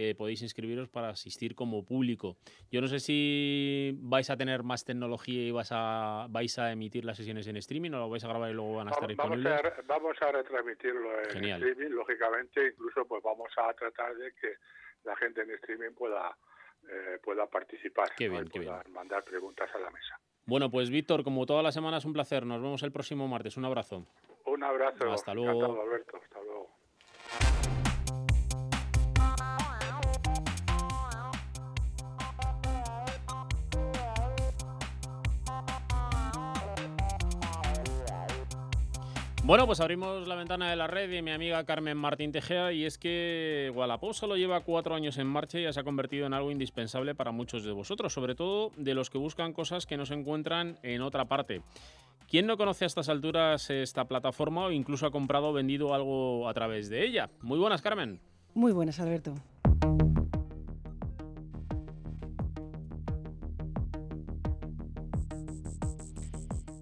eh, 0.00 0.14
podéis 0.14 0.42
inscribiros 0.42 0.88
para 0.88 1.08
asistir 1.08 1.56
como 1.56 1.84
público. 1.84 2.36
Yo 2.70 2.80
no 2.80 2.86
sé 2.86 3.00
si 3.00 3.90
vais 3.98 4.30
a 4.30 4.36
tener 4.36 4.62
más 4.62 4.84
tecnología 4.84 5.42
y 5.42 5.50
vas 5.50 5.70
a, 5.72 6.26
vais 6.30 6.56
a 6.60 6.70
emitir 6.70 7.04
las 7.04 7.16
sesiones 7.16 7.48
en 7.48 7.56
streaming 7.56 7.90
o 7.90 7.98
lo 7.98 8.08
vais 8.08 8.22
a 8.22 8.28
grabar 8.28 8.48
y 8.48 8.54
luego 8.54 8.76
van 8.76 8.86
a 8.86 8.90
estar 8.92 9.12
Vamos 9.16 9.38
disponibles. 9.38 9.78
a, 9.78 9.82
vamos 9.88 10.16
a 10.22 10.30
retransmitirlo 10.30 11.20
en 11.22 11.30
Genial. 11.30 11.62
streaming, 11.64 11.96
lógicamente, 11.96 12.68
incluso 12.68 13.04
pues 13.06 13.20
vamos 13.24 13.48
a 13.56 13.74
tratar 13.74 14.14
de 14.16 14.32
que 14.40 14.54
la 15.02 15.16
gente 15.16 15.42
en 15.42 15.50
streaming 15.50 15.90
pueda 15.96 16.36
eh, 16.88 17.18
pueda 17.22 17.46
participar 17.46 18.08
Qué 18.16 18.30
pueda 18.30 18.84
mandar 18.90 19.24
preguntas 19.24 19.68
a 19.74 19.78
la 19.80 19.90
mesa. 19.90 20.16
Bueno, 20.46 20.70
pues 20.70 20.90
Víctor, 20.90 21.24
como 21.24 21.44
todas 21.44 21.64
las 21.64 21.74
semanas, 21.74 22.04
un 22.04 22.12
placer. 22.12 22.46
Nos 22.46 22.62
vemos 22.62 22.82
el 22.84 22.92
próximo 22.92 23.26
martes. 23.26 23.56
Un 23.56 23.64
abrazo. 23.64 24.06
Un 24.46 24.62
abrazo. 24.62 25.10
Hasta 25.12 25.34
luego. 25.34 25.82
Alberto. 25.82 26.16
Hasta 26.22 26.38
luego. 26.40 26.47
Bueno, 39.48 39.64
pues 39.64 39.80
abrimos 39.80 40.28
la 40.28 40.34
ventana 40.34 40.68
de 40.68 40.76
la 40.76 40.86
red 40.86 41.08
de 41.08 41.22
mi 41.22 41.30
amiga 41.30 41.64
Carmen 41.64 41.96
Martín 41.96 42.32
Tejea 42.32 42.70
y 42.70 42.84
es 42.84 42.98
que 42.98 43.72
Wallapop 43.74 44.12
solo 44.12 44.36
lleva 44.36 44.60
cuatro 44.60 44.94
años 44.94 45.16
en 45.16 45.26
marcha 45.26 45.58
y 45.58 45.62
ya 45.62 45.72
se 45.72 45.80
ha 45.80 45.84
convertido 45.84 46.26
en 46.26 46.34
algo 46.34 46.50
indispensable 46.50 47.14
para 47.14 47.32
muchos 47.32 47.64
de 47.64 47.72
vosotros, 47.72 48.12
sobre 48.12 48.34
todo 48.34 48.72
de 48.76 48.92
los 48.92 49.08
que 49.08 49.16
buscan 49.16 49.54
cosas 49.54 49.86
que 49.86 49.96
no 49.96 50.04
se 50.04 50.12
encuentran 50.12 50.78
en 50.82 51.00
otra 51.00 51.24
parte. 51.24 51.62
¿Quién 52.28 52.46
no 52.46 52.58
conoce 52.58 52.84
a 52.84 52.88
estas 52.88 53.08
alturas 53.08 53.70
esta 53.70 54.04
plataforma 54.04 54.66
o 54.66 54.70
incluso 54.70 55.06
ha 55.06 55.10
comprado 55.10 55.48
o 55.48 55.52
vendido 55.54 55.94
algo 55.94 56.46
a 56.46 56.52
través 56.52 56.90
de 56.90 57.06
ella? 57.06 57.30
Muy 57.40 57.58
buenas, 57.58 57.80
Carmen. 57.80 58.20
Muy 58.52 58.72
buenas, 58.72 59.00
Alberto. 59.00 59.32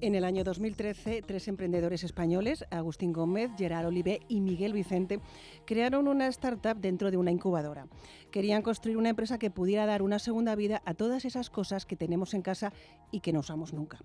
En 0.07 0.15
el 0.15 0.23
año 0.23 0.45
2013, 0.45 1.23
tres 1.23 1.49
emprendedores 1.49 2.05
españoles, 2.05 2.65
Agustín 2.71 3.13
Gómez, 3.13 3.51
Gerard 3.59 3.87
Olivé 3.87 4.21
y 4.29 4.41
Miguel 4.41 4.73
Vicente, 4.73 5.19
crearon 5.65 6.07
una 6.07 6.29
startup 6.29 6.77
dentro 6.77 7.11
de 7.11 7.17
una 7.17 7.33
incubadora. 7.33 7.89
Querían 8.31 8.63
construir 8.63 8.99
una 8.99 9.09
empresa 9.09 9.41
que 9.41 9.51
pudiera 9.51 9.85
dar 9.85 10.03
una 10.03 10.21
segunda 10.21 10.55
vida 10.55 10.81
a 10.85 10.95
todas 10.95 11.25
esas 11.25 11.51
cosas 11.51 11.87
que 11.87 11.97
tenemos 11.97 12.35
en 12.35 12.43
casa 12.43 12.73
y 13.11 13.19
que 13.19 13.33
no 13.33 13.41
usamos 13.41 13.73
nunca. 13.73 13.99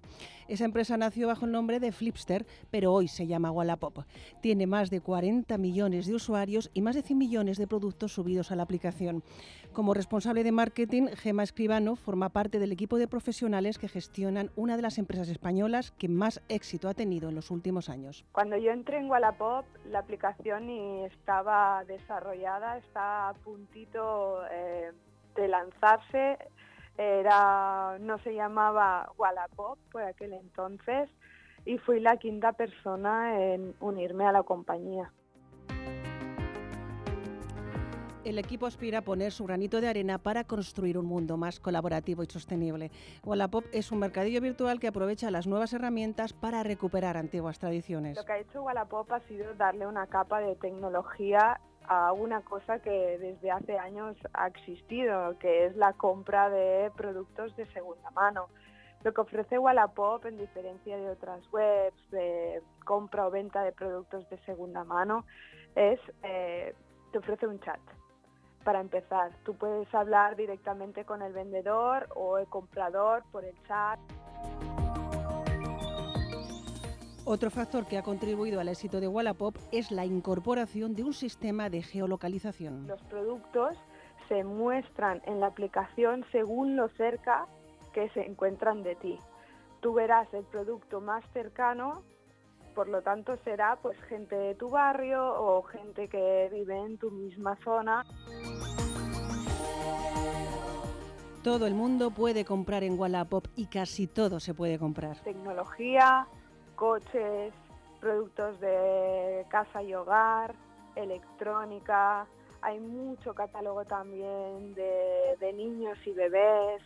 Esa 0.48 0.66
empresa 0.66 0.98
nació 0.98 1.28
bajo 1.28 1.46
el 1.46 1.52
nombre 1.52 1.80
de 1.80 1.92
Flipster, 1.92 2.48
pero 2.72 2.94
hoy 2.94 3.08
se 3.08 3.28
llama 3.28 3.52
Wallapop. 3.52 4.06
Tiene 4.42 4.66
más 4.66 4.90
de 4.90 5.02
40 5.02 5.56
millones 5.60 6.08
de 6.08 6.16
usuarios 6.16 6.72
y 6.74 6.82
más 6.82 6.96
de 6.96 7.04
100 7.04 7.20
millones 7.20 7.58
de 7.60 7.68
productos 7.68 8.14
subidos 8.14 8.52
a 8.52 8.56
la 8.56 8.64
aplicación. 8.64 9.24
Como 9.72 9.94
responsable 9.94 10.44
de 10.44 10.52
marketing, 10.52 11.10
Gema 11.16 11.44
Escribano 11.44 11.96
forma 11.96 12.30
parte 12.30 12.58
del 12.58 12.72
equipo 12.72 12.98
de 12.98 13.08
profesionales 13.08 13.78
que 13.78 13.88
gestionan 13.88 14.50
una 14.56 14.78
de 14.78 14.82
las 14.82 14.98
empresas 14.98 15.30
españolas 15.30 15.91
que 15.98 16.08
más 16.08 16.42
éxito 16.50 16.90
ha 16.90 16.94
tenido 16.94 17.30
en 17.30 17.36
los 17.36 17.52
últimos 17.52 17.90
años. 17.90 18.26
Cuando 18.32 18.58
yo 18.58 18.72
entré 18.72 18.98
en 18.98 19.10
Wallapop, 19.10 19.66
la 19.86 20.00
aplicación 20.00 20.70
estaba 20.70 21.84
desarrollada, 21.86 22.78
está 22.78 23.30
a 23.30 23.34
puntito 23.34 24.44
eh, 24.52 24.92
de 25.36 25.48
lanzarse. 25.48 26.38
Era, 26.98 27.98
no 28.00 28.18
se 28.20 28.34
llamaba 28.34 29.12
Wallapop 29.18 29.80
por 29.92 30.04
aquel 30.04 30.34
entonces 30.34 31.10
y 31.66 31.78
fui 31.78 32.00
la 32.00 32.18
quinta 32.18 32.54
persona 32.54 33.40
en 33.40 33.74
unirme 33.80 34.26
a 34.26 34.32
la 34.32 34.44
compañía. 34.44 35.12
El 38.24 38.38
equipo 38.38 38.68
aspira 38.68 39.00
a 39.00 39.02
poner 39.02 39.32
su 39.32 39.46
granito 39.46 39.82
de 39.82 39.88
arena 39.88 40.20
para 40.20 40.44
construir 40.44 40.96
un 40.96 41.08
mundo 41.08 41.38
más 41.38 41.60
colaborativo 41.60 42.22
y 42.22 42.28
sostenible. 42.28 42.92
Wallapop 43.24 43.66
es 43.74 43.92
un 43.92 43.98
mercadillo 43.98 44.42
virtual 44.42 44.80
que 44.80 44.88
aprovecha 44.88 45.32
las 45.32 45.48
nuevas 45.48 45.74
herramientas 45.74 46.32
para 46.32 46.62
recuperar 46.62 47.18
antiguas 47.18 47.58
tradiciones. 47.58 48.16
Lo 48.16 48.24
que 48.24 48.34
ha 48.34 48.38
hecho 48.38 48.62
Wallapop 48.62 49.12
ha 49.12 49.22
sido 49.22 49.56
darle 49.56 49.88
una 49.88 50.06
capa 50.06 50.40
de 50.40 50.56
tecnología 50.56 51.60
a 51.88 52.14
una 52.14 52.42
cosa 52.42 52.78
que 52.78 53.18
desde 53.18 53.50
hace 53.50 53.80
años 53.80 54.16
ha 54.34 54.46
existido, 54.46 55.36
que 55.40 55.66
es 55.66 55.76
la 55.76 55.94
compra 55.94 56.52
de 56.52 56.92
productos 56.96 57.56
de 57.56 57.66
segunda 57.74 58.12
mano. 58.12 58.50
Lo 59.04 59.16
que 59.16 59.22
ofrece 59.22 59.58
Wallapop, 59.58 60.28
en 60.28 60.38
diferencia 60.38 60.96
de 60.96 61.10
otras 61.10 61.42
webs 61.52 62.12
de 62.12 62.62
compra 62.86 63.26
o 63.26 63.32
venta 63.32 63.64
de 63.64 63.72
productos 63.72 64.30
de 64.30 64.38
segunda 64.46 64.84
mano, 64.84 65.26
es 65.76 66.00
eh, 66.22 66.76
te 67.12 67.18
ofrece 67.18 67.48
un 67.48 67.60
chat. 67.60 67.80
Para 68.64 68.80
empezar, 68.80 69.32
tú 69.44 69.56
puedes 69.56 69.94
hablar 69.94 70.36
directamente 70.36 71.04
con 71.04 71.22
el 71.22 71.34
vendedor 71.34 72.08
o 72.16 72.38
el 72.38 72.46
comprador 72.48 73.24
por 73.32 73.44
el 73.44 73.56
chat. 73.68 74.00
Otro 77.26 77.50
factor 77.50 77.86
que 77.86 77.98
ha 77.98 78.04
contribuido 78.04 78.60
al 78.60 78.68
éxito 78.68 79.00
de 79.00 79.08
Wallapop 79.08 79.56
es 79.72 79.92
la 79.92 80.06
incorporación 80.06 80.96
de 80.96 81.04
un 81.04 81.14
sistema 81.14 81.70
de 81.70 81.82
geolocalización. 81.82 82.88
Los 82.88 83.02
productos 83.04 83.78
se 84.28 84.44
muestran 84.44 85.22
en 85.26 85.40
la 85.40 85.48
aplicación 85.48 86.26
según 86.32 86.76
lo 86.76 86.90
cerca 86.90 87.48
que 87.94 88.10
se 88.10 88.22
encuentran 88.22 88.82
de 88.84 88.96
ti. 88.96 89.20
Tú 89.82 89.94
verás 89.94 90.34
el 90.34 90.46
producto 90.46 91.02
más 91.02 91.24
cercano, 91.34 92.04
por 92.74 92.88
lo 92.90 93.02
tanto 93.02 93.38
será 93.44 93.78
pues 93.82 94.00
gente 94.04 94.36
de 94.36 94.56
tu 94.56 94.70
barrio 94.70 95.24
o 95.24 95.62
gente 95.64 96.08
que 96.08 96.50
vive 96.52 96.78
en 96.78 96.98
tu 96.98 97.12
misma 97.12 97.58
zona. 97.64 98.06
Todo 101.44 101.66
el 101.66 101.74
mundo 101.74 102.12
puede 102.12 102.46
comprar 102.46 102.84
en 102.84 103.00
Wallapop 103.00 103.48
y 103.56 103.66
casi 103.66 104.06
todo 104.08 104.40
se 104.40 104.54
puede 104.54 104.78
comprar. 104.78 105.18
Tecnología, 105.24 106.28
coches, 106.76 107.54
productos 108.00 108.60
de 108.60 109.46
casa 109.50 109.82
y 109.82 109.94
hogar, 109.94 110.54
electrónica, 110.96 112.28
hay 112.62 112.80
mucho 112.80 113.34
catálogo 113.34 113.86
también 113.86 114.76
de, 114.76 115.36
de 115.40 115.54
niños 115.54 115.98
y 116.06 116.12
bebés, 116.12 116.82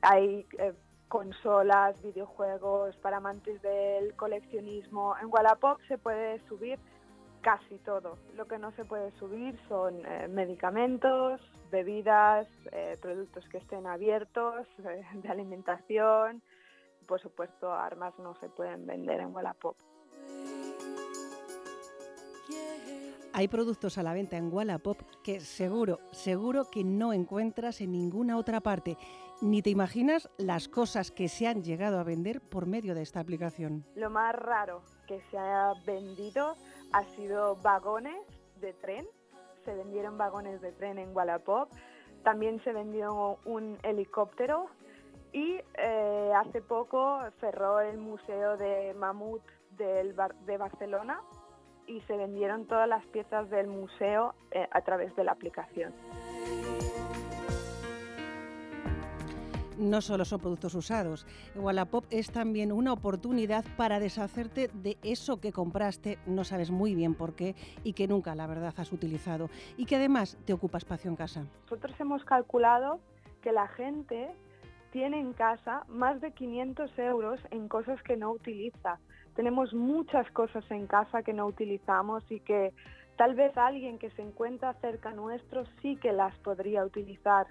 hay 0.00 0.46
eh, 0.58 0.72
consolas, 1.10 2.00
videojuegos 2.02 2.96
para 2.98 3.16
amantes 3.16 3.60
del 3.62 4.14
coleccionismo. 4.14 5.16
En 5.20 5.26
Wallapop 5.26 5.80
se 5.88 5.98
puede 5.98 6.40
subir 6.46 6.78
casi 7.42 7.78
todo. 7.78 8.16
Lo 8.36 8.46
que 8.46 8.58
no 8.58 8.70
se 8.72 8.84
puede 8.84 9.10
subir 9.18 9.58
son 9.68 10.06
eh, 10.06 10.28
medicamentos, 10.28 11.40
bebidas, 11.72 12.46
eh, 12.70 12.96
productos 13.02 13.44
que 13.48 13.58
estén 13.58 13.88
abiertos, 13.88 14.68
de 14.78 15.28
alimentación. 15.28 16.42
Por 17.08 17.20
supuesto, 17.20 17.72
armas 17.72 18.14
no 18.20 18.36
se 18.36 18.48
pueden 18.48 18.86
vender 18.86 19.20
en 19.20 19.34
Wallapop. 19.34 19.76
Hay 23.32 23.48
productos 23.48 23.98
a 23.98 24.02
la 24.02 24.12
venta 24.12 24.36
en 24.36 24.52
Wallapop 24.52 24.98
que 25.24 25.40
seguro, 25.40 25.98
seguro 26.12 26.70
que 26.70 26.84
no 26.84 27.12
encuentras 27.12 27.80
en 27.80 27.92
ninguna 27.92 28.36
otra 28.36 28.60
parte. 28.60 28.96
Ni 29.42 29.62
te 29.62 29.70
imaginas 29.70 30.28
las 30.36 30.68
cosas 30.68 31.10
que 31.10 31.28
se 31.28 31.46
han 31.46 31.62
llegado 31.62 31.98
a 31.98 32.04
vender 32.04 32.42
por 32.42 32.66
medio 32.66 32.94
de 32.94 33.00
esta 33.00 33.20
aplicación. 33.20 33.86
Lo 33.94 34.10
más 34.10 34.34
raro 34.34 34.82
que 35.06 35.22
se 35.30 35.38
ha 35.38 35.72
vendido 35.86 36.56
ha 36.92 37.04
sido 37.16 37.56
vagones 37.56 38.20
de 38.60 38.74
tren. 38.74 39.06
Se 39.64 39.74
vendieron 39.74 40.18
vagones 40.18 40.60
de 40.60 40.72
tren 40.72 40.98
en 40.98 41.16
Wallapop. 41.16 41.70
También 42.22 42.62
se 42.64 42.74
vendió 42.74 43.38
un 43.46 43.78
helicóptero 43.82 44.66
y 45.32 45.58
eh, 45.78 46.32
hace 46.36 46.60
poco 46.60 47.20
cerró 47.40 47.80
el 47.80 47.96
Museo 47.96 48.58
de 48.58 48.92
Mamut 48.92 49.42
de 49.78 50.56
Barcelona 50.58 51.22
y 51.86 52.02
se 52.02 52.16
vendieron 52.16 52.66
todas 52.66 52.86
las 52.86 53.04
piezas 53.06 53.48
del 53.48 53.68
museo 53.68 54.34
eh, 54.50 54.68
a 54.70 54.82
través 54.82 55.16
de 55.16 55.24
la 55.24 55.32
aplicación. 55.32 55.94
No 59.80 60.00
solo 60.00 60.24
son 60.24 60.40
productos 60.40 60.74
usados. 60.74 61.26
Wallapop 61.56 62.04
es 62.10 62.30
también 62.30 62.70
una 62.70 62.92
oportunidad 62.92 63.64
para 63.76 63.98
deshacerte 63.98 64.70
de 64.74 64.98
eso 65.02 65.40
que 65.40 65.52
compraste, 65.52 66.18
no 66.26 66.44
sabes 66.44 66.70
muy 66.70 66.94
bien 66.94 67.14
por 67.14 67.34
qué 67.34 67.56
y 67.82 67.94
que 67.94 68.06
nunca, 68.06 68.34
la 68.34 68.46
verdad, 68.46 68.74
has 68.76 68.92
utilizado 68.92 69.48
y 69.76 69.86
que 69.86 69.96
además 69.96 70.38
te 70.44 70.52
ocupa 70.52 70.78
espacio 70.78 71.10
en 71.10 71.16
casa. 71.16 71.46
Nosotros 71.64 71.98
hemos 71.98 72.24
calculado 72.24 73.00
que 73.42 73.52
la 73.52 73.68
gente 73.68 74.30
tiene 74.92 75.20
en 75.20 75.32
casa 75.32 75.84
más 75.88 76.20
de 76.20 76.32
500 76.32 76.98
euros 76.98 77.40
en 77.50 77.68
cosas 77.68 78.02
que 78.02 78.16
no 78.16 78.32
utiliza. 78.32 78.98
Tenemos 79.34 79.72
muchas 79.72 80.30
cosas 80.32 80.64
en 80.70 80.86
casa 80.86 81.22
que 81.22 81.32
no 81.32 81.46
utilizamos 81.46 82.24
y 82.30 82.40
que 82.40 82.74
tal 83.16 83.34
vez 83.34 83.56
alguien 83.56 83.98
que 83.98 84.10
se 84.10 84.22
encuentra 84.22 84.74
cerca 84.74 85.12
nuestro 85.12 85.64
sí 85.80 85.96
que 85.96 86.12
las 86.12 86.36
podría 86.38 86.84
utilizar. 86.84 87.46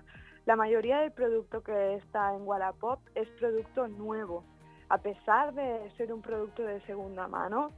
La 0.46 0.56
mayoría 0.56 1.00
del 1.00 1.12
producto 1.12 1.62
que 1.62 1.96
está 1.96 2.34
en 2.34 2.48
Wallapop 2.48 3.00
es 3.16 3.28
producto 3.40 3.88
nuevo. 3.88 4.44
A 4.90 4.98
pesar 4.98 5.54
de 5.54 5.92
ser 5.98 6.12
un 6.12 6.22
producto 6.22 6.64
de 6.64 6.82
segunda 6.82 7.28
mano, 7.28 7.72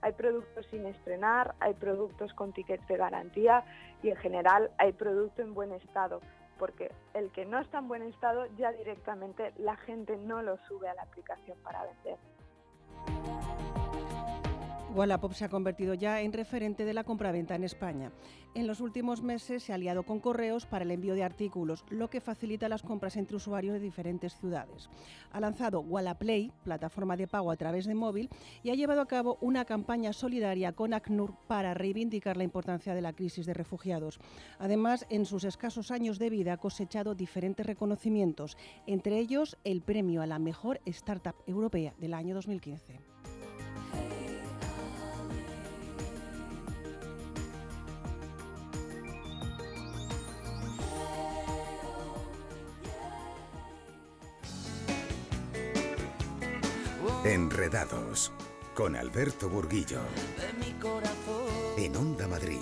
hay 0.00 0.12
productos 0.12 0.66
sin 0.70 0.86
estrenar, 0.86 1.54
hay 1.60 1.74
productos 1.74 2.32
con 2.34 2.52
tickets 2.52 2.86
de 2.86 2.96
garantía 2.96 3.64
y 4.02 4.10
en 4.10 4.16
general 4.16 4.70
hay 4.78 4.92
producto 4.92 5.42
en 5.42 5.52
buen 5.52 5.72
estado, 5.72 6.20
porque 6.58 6.92
el 7.14 7.30
que 7.32 7.44
no 7.44 7.58
está 7.58 7.78
en 7.78 7.88
buen 7.88 8.02
estado 8.02 8.46
ya 8.56 8.72
directamente 8.72 9.52
la 9.58 9.76
gente 9.76 10.16
no 10.16 10.42
lo 10.42 10.56
sube 10.68 10.88
a 10.88 10.94
la 10.94 11.02
aplicación 11.02 11.58
para 11.62 11.84
vender. 11.84 12.18
Wallapop 14.96 15.34
se 15.34 15.44
ha 15.44 15.50
convertido 15.50 15.92
ya 15.92 16.22
en 16.22 16.32
referente 16.32 16.86
de 16.86 16.94
la 16.94 17.04
compraventa 17.04 17.54
en 17.54 17.64
España. 17.64 18.12
En 18.54 18.66
los 18.66 18.80
últimos 18.80 19.22
meses 19.22 19.62
se 19.62 19.72
ha 19.72 19.74
aliado 19.74 20.04
con 20.04 20.20
correos 20.20 20.64
para 20.64 20.84
el 20.84 20.90
envío 20.90 21.12
de 21.12 21.22
artículos, 21.22 21.84
lo 21.90 22.08
que 22.08 22.22
facilita 22.22 22.70
las 22.70 22.82
compras 22.82 23.18
entre 23.18 23.36
usuarios 23.36 23.74
de 23.74 23.80
diferentes 23.80 24.34
ciudades. 24.38 24.88
Ha 25.32 25.40
lanzado 25.40 25.80
Wallaplay, 25.80 26.50
plataforma 26.64 27.14
de 27.14 27.28
pago 27.28 27.50
a 27.50 27.56
través 27.56 27.84
de 27.84 27.94
móvil, 27.94 28.30
y 28.62 28.70
ha 28.70 28.74
llevado 28.74 29.02
a 29.02 29.06
cabo 29.06 29.36
una 29.42 29.66
campaña 29.66 30.14
solidaria 30.14 30.72
con 30.72 30.94
ACNUR 30.94 31.34
para 31.46 31.74
reivindicar 31.74 32.38
la 32.38 32.44
importancia 32.44 32.94
de 32.94 33.02
la 33.02 33.12
crisis 33.12 33.44
de 33.44 33.52
refugiados. 33.52 34.18
Además, 34.58 35.04
en 35.10 35.26
sus 35.26 35.44
escasos 35.44 35.90
años 35.90 36.18
de 36.18 36.30
vida 36.30 36.54
ha 36.54 36.56
cosechado 36.56 37.14
diferentes 37.14 37.66
reconocimientos, 37.66 38.56
entre 38.86 39.18
ellos 39.18 39.58
el 39.64 39.82
premio 39.82 40.22
a 40.22 40.26
la 40.26 40.38
mejor 40.38 40.80
startup 40.86 41.36
europea 41.46 41.92
del 41.98 42.14
año 42.14 42.34
2015. 42.34 43.15
Enredados 57.26 58.32
con 58.72 58.94
Alberto 58.94 59.48
Burguillo. 59.48 59.98
En 61.76 61.96
Onda 61.96 62.28
Madrid. 62.28 62.60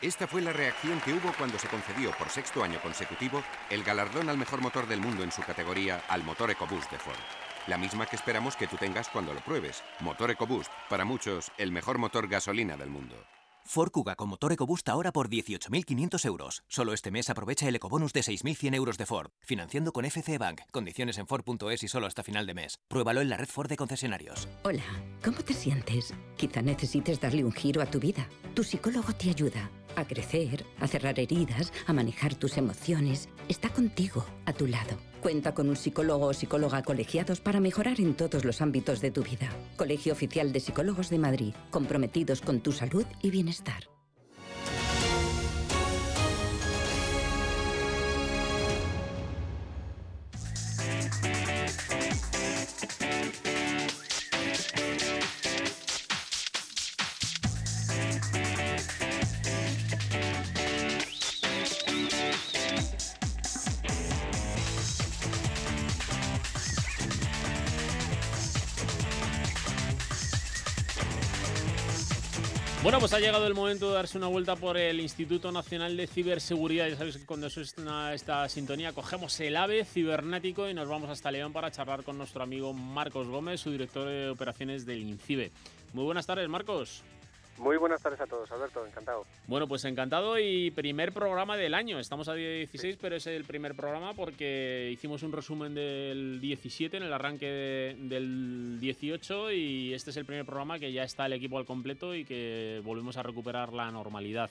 Esta 0.00 0.26
fue 0.26 0.40
la 0.40 0.54
reacción 0.54 0.98
que 1.00 1.12
hubo 1.12 1.30
cuando 1.36 1.58
se 1.58 1.68
concedió 1.68 2.10
por 2.12 2.30
sexto 2.30 2.64
año 2.64 2.80
consecutivo 2.80 3.42
el 3.68 3.84
galardón 3.84 4.30
al 4.30 4.38
mejor 4.38 4.62
motor 4.62 4.86
del 4.86 5.00
mundo 5.00 5.24
en 5.24 5.32
su 5.32 5.42
categoría 5.42 6.02
al 6.08 6.24
motor 6.24 6.50
EcoBoost 6.50 6.90
de 6.90 6.98
Ford. 6.98 7.18
La 7.66 7.76
misma 7.76 8.06
que 8.06 8.16
esperamos 8.16 8.56
que 8.56 8.66
tú 8.66 8.76
tengas 8.76 9.10
cuando 9.10 9.34
lo 9.34 9.40
pruebes. 9.40 9.82
Motor 10.00 10.30
EcoBoost, 10.30 10.72
para 10.88 11.04
muchos, 11.04 11.52
el 11.58 11.70
mejor 11.70 11.98
motor 11.98 12.28
gasolina 12.28 12.78
del 12.78 12.88
mundo. 12.88 13.16
Ford 13.68 13.90
Kuga 13.90 14.16
con 14.16 14.30
motor 14.30 14.52
EcoBoost 14.52 14.88
ahora 14.88 15.12
por 15.12 15.28
18.500 15.28 16.24
euros. 16.24 16.62
Solo 16.68 16.94
este 16.94 17.10
mes 17.10 17.28
aprovecha 17.28 17.68
el 17.68 17.76
ecobonus 17.76 18.14
de 18.14 18.22
6.100 18.22 18.74
euros 18.74 18.96
de 18.96 19.04
Ford. 19.04 19.28
Financiando 19.40 19.92
con 19.92 20.06
FC 20.06 20.38
Bank. 20.38 20.62
Condiciones 20.70 21.18
en 21.18 21.26
Ford.es 21.26 21.82
y 21.82 21.88
solo 21.88 22.06
hasta 22.06 22.22
final 22.22 22.46
de 22.46 22.54
mes. 22.54 22.78
Pruébalo 22.88 23.20
en 23.20 23.28
la 23.28 23.36
red 23.36 23.48
Ford 23.48 23.68
de 23.68 23.76
concesionarios. 23.76 24.48
Hola, 24.62 24.84
¿cómo 25.22 25.42
te 25.44 25.52
sientes? 25.52 26.14
Quizá 26.38 26.62
necesites 26.62 27.20
darle 27.20 27.44
un 27.44 27.52
giro 27.52 27.82
a 27.82 27.86
tu 27.86 28.00
vida. 28.00 28.26
Tu 28.54 28.64
psicólogo 28.64 29.12
te 29.12 29.28
ayuda 29.28 29.70
a 29.96 30.06
crecer, 30.06 30.64
a 30.80 30.86
cerrar 30.86 31.20
heridas, 31.20 31.72
a 31.86 31.92
manejar 31.92 32.36
tus 32.36 32.56
emociones. 32.56 33.28
Está 33.48 33.68
contigo, 33.68 34.24
a 34.46 34.54
tu 34.54 34.66
lado. 34.66 34.96
Cuenta 35.22 35.52
con 35.52 35.68
un 35.68 35.76
psicólogo 35.76 36.26
o 36.26 36.32
psicóloga 36.32 36.82
colegiados 36.82 37.40
para 37.40 37.60
mejorar 37.60 38.00
en 38.00 38.14
todos 38.14 38.44
los 38.44 38.60
ámbitos 38.60 39.00
de 39.00 39.10
tu 39.10 39.22
vida. 39.22 39.48
Colegio 39.76 40.12
Oficial 40.12 40.52
de 40.52 40.60
Psicólogos 40.60 41.10
de 41.10 41.18
Madrid, 41.18 41.54
comprometidos 41.70 42.40
con 42.40 42.60
tu 42.60 42.72
salud 42.72 43.04
y 43.20 43.30
bienestar. 43.30 43.97
Pues 73.08 73.22
ha 73.22 73.24
llegado 73.24 73.46
el 73.46 73.54
momento 73.54 73.88
de 73.88 73.94
darse 73.94 74.18
una 74.18 74.26
vuelta 74.26 74.54
por 74.54 74.76
el 74.76 75.00
Instituto 75.00 75.50
Nacional 75.50 75.96
de 75.96 76.06
Ciberseguridad. 76.06 76.88
Ya 76.88 76.96
sabéis 76.96 77.16
que 77.16 77.24
cuando 77.24 77.48
suena 77.48 78.12
esta 78.12 78.46
sintonía 78.50 78.92
cogemos 78.92 79.40
el 79.40 79.56
AVE 79.56 79.86
cibernético 79.86 80.68
y 80.68 80.74
nos 80.74 80.88
vamos 80.88 81.08
hasta 81.08 81.30
León 81.30 81.54
para 81.54 81.70
charlar 81.70 82.02
con 82.02 82.18
nuestro 82.18 82.42
amigo 82.42 82.74
Marcos 82.74 83.26
Gómez, 83.26 83.62
su 83.62 83.70
director 83.70 84.06
de 84.06 84.28
operaciones 84.28 84.84
del 84.84 85.00
INCIBE. 85.00 85.52
Muy 85.94 86.04
buenas 86.04 86.26
tardes, 86.26 86.50
Marcos. 86.50 87.02
Muy 87.58 87.76
buenas 87.76 88.00
tardes 88.00 88.20
a 88.20 88.26
todos, 88.26 88.50
Alberto, 88.52 88.86
encantado. 88.86 89.24
Bueno, 89.48 89.66
pues 89.66 89.84
encantado 89.84 90.38
y 90.38 90.70
primer 90.70 91.12
programa 91.12 91.56
del 91.56 91.74
año. 91.74 91.98
Estamos 91.98 92.28
a 92.28 92.34
día 92.34 92.48
16, 92.50 92.96
pero 93.00 93.16
es 93.16 93.26
el 93.26 93.44
primer 93.44 93.74
programa 93.74 94.14
porque 94.14 94.90
hicimos 94.92 95.24
un 95.24 95.32
resumen 95.32 95.74
del 95.74 96.40
17 96.40 96.96
en 96.98 97.02
el 97.02 97.12
arranque 97.12 97.46
de- 97.46 97.96
del 97.98 98.78
18 98.78 99.50
y 99.50 99.92
este 99.92 100.10
es 100.10 100.16
el 100.18 100.24
primer 100.24 100.46
programa 100.46 100.78
que 100.78 100.92
ya 100.92 101.02
está 101.02 101.26
el 101.26 101.32
equipo 101.32 101.58
al 101.58 101.66
completo 101.66 102.14
y 102.14 102.24
que 102.24 102.80
volvemos 102.84 103.16
a 103.16 103.24
recuperar 103.24 103.72
la 103.72 103.90
normalidad. 103.90 104.50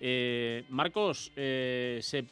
Eh, 0.00 0.64
Marcos, 0.68 1.30
eh, 1.36 2.00
se 2.02 2.24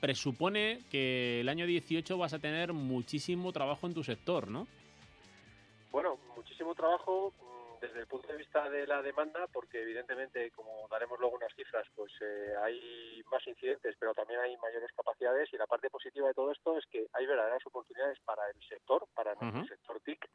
presupone 0.00 0.80
que 0.90 1.40
el 1.42 1.50
año 1.50 1.66
18 1.66 2.16
vas 2.16 2.32
a 2.32 2.38
tener 2.38 2.72
muchísimo 2.72 3.52
trabajo 3.52 3.86
en 3.86 3.92
tu 3.92 4.02
sector, 4.02 4.48
¿no? 4.48 4.66
Bueno, 5.92 6.16
muchísimo 6.34 6.74
trabajo 6.74 7.34
desde 7.80 8.00
el 8.00 8.06
punto 8.06 8.28
de 8.28 8.36
vista 8.36 8.68
de 8.68 8.86
la 8.86 9.00
demanda, 9.00 9.46
porque 9.46 9.80
evidentemente, 9.82 10.50
como 10.50 10.86
daremos 10.88 11.18
luego 11.18 11.36
unas 11.36 11.54
cifras, 11.54 11.86
pues 11.94 12.12
eh, 12.20 12.54
hay 12.62 13.22
más 13.30 13.46
incidentes, 13.46 13.96
pero 13.98 14.14
también 14.14 14.40
hay 14.40 14.56
mayores 14.58 14.90
capacidades 14.92 15.52
y 15.52 15.56
la 15.56 15.66
parte 15.66 15.88
positiva 15.88 16.28
de 16.28 16.34
todo 16.34 16.52
esto 16.52 16.76
es 16.76 16.84
que 16.86 17.06
hay 17.12 17.26
verdaderas 17.26 17.64
oportunidades 17.66 18.18
para 18.20 18.48
el 18.50 18.62
sector, 18.68 19.06
para 19.14 19.34
nuestro 19.34 19.60
Ujú. 19.60 19.68
sector 19.68 20.00
TIC, 20.00 20.28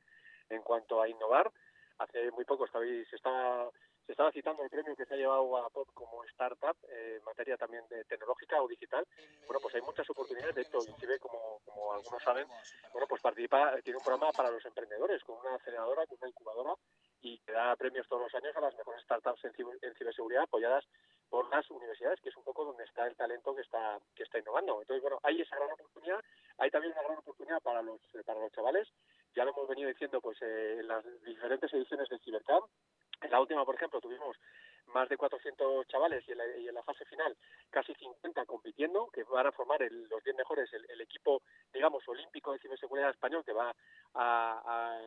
en 0.50 0.62
cuanto 0.64 1.02
a 1.02 1.08
innovar. 1.08 1.52
Hace 2.00 2.32
muy 2.32 2.46
poco 2.46 2.68
se 2.68 3.16
estaba 3.16 3.70
se 4.06 4.12
estaba 4.12 4.32
citando 4.32 4.62
el 4.62 4.70
premio 4.70 4.96
que 4.96 5.06
se 5.06 5.16
ha 5.16 5.18
llevado 5.18 5.58
a 5.58 5.70
POP 5.70 5.90
como 5.94 6.24
startup 6.26 6.78
eh, 6.90 7.16
en 7.18 7.24
materia 7.24 7.58
también 7.58 7.84
de 7.90 8.04
tecnológica 8.06 8.62
o 8.62 8.68
digital. 8.68 9.04
Bueno, 9.48 9.60
pues 9.60 9.74
hay 9.74 9.82
muchas 9.82 10.08
oportunidades. 10.10 10.54
De 10.56 10.62
hecho, 10.62 10.78
INCIBE, 10.78 11.18
como, 11.20 11.60
como 11.66 11.92
algunos 11.92 12.22
saben, 12.22 12.46
bueno, 12.94 13.08
pues 13.08 13.22
participa, 13.22 13.76
tiene 13.84 13.98
un 13.98 14.06
programa 14.06 14.32
para 14.32 14.52
los 14.52 14.64
emprendedores 14.64 15.24
con 15.24 15.38
una 15.38 15.56
aceleradora, 15.56 16.06
con 16.06 16.20
una 16.22 16.30
incubadora 16.30 16.76
y 17.26 17.40
que 17.40 17.52
da 17.52 17.76
premios 17.76 18.08
todos 18.08 18.22
los 18.24 18.36
años 18.36 18.56
a 18.56 18.62
las 18.62 18.76
mejores 18.76 19.02
startups 19.04 19.44
en, 19.46 19.54
ciber- 19.54 19.80
en 19.82 19.96
ciberseguridad 19.96 20.44
apoyadas 20.44 20.86
por 21.30 21.50
las 21.50 21.70
universidades, 21.72 22.22
que 22.22 22.30
es 22.30 22.38
un 22.38 22.44
poco 22.44 22.64
donde 22.66 22.84
está 22.84 23.08
el 23.08 23.16
talento 23.16 23.56
que 23.56 23.62
está 23.62 24.00
que 24.16 24.24
está 24.24 24.38
innovando. 24.38 24.80
Entonces, 24.82 25.02
bueno, 25.02 25.20
hay 25.24 25.42
esa 25.42 25.56
gran 25.56 25.72
oportunidad, 25.72 26.20
hay 26.60 26.70
también 26.70 26.94
una 26.94 27.02
gran 27.02 27.18
oportunidad 27.18 27.62
para 27.64 27.82
los 27.82 28.00
eh, 28.14 28.24
para 28.24 28.40
los 28.40 28.52
chavales. 28.52 28.88
Ya 29.36 29.44
lo 29.44 29.52
hemos 29.52 29.68
venido 29.68 29.90
diciendo 29.90 30.22
pues 30.22 30.38
eh, 30.42 30.78
en 30.80 30.88
las 30.88 31.04
diferentes 31.24 31.74
ediciones 31.74 32.08
del 32.10 32.20
Cibercamp. 32.20 32.66
En 33.22 33.32
la 33.32 33.42
última, 33.42 33.66
por 33.66 33.76
ejemplo, 33.76 34.00
tuvimos 34.00 34.38
más 34.88 35.10
de 35.10 35.18
400 35.18 35.88
chavales 35.88 36.24
y 36.28 36.32
en 36.32 36.38
la, 36.38 36.58
y 36.58 36.68
en 36.68 36.76
la 36.76 36.84
fase 36.84 37.06
final 37.06 37.36
casi 37.70 37.94
50 37.96 38.46
compitiendo, 38.46 39.08
que 39.14 39.24
van 39.24 39.48
a 39.48 39.52
formar 39.52 39.82
el- 39.84 40.08
los 40.10 40.24
10 40.24 40.36
mejores, 40.36 40.72
el, 40.74 40.86
el 40.90 41.02
equipo, 41.02 41.42
digamos, 41.74 42.08
olímpico 42.08 42.54
de 42.54 42.60
ciberseguridad 42.60 43.10
español 43.12 43.44
que 43.46 43.54
va 43.54 43.70
a, 44.14 44.62
a, 44.66 45.02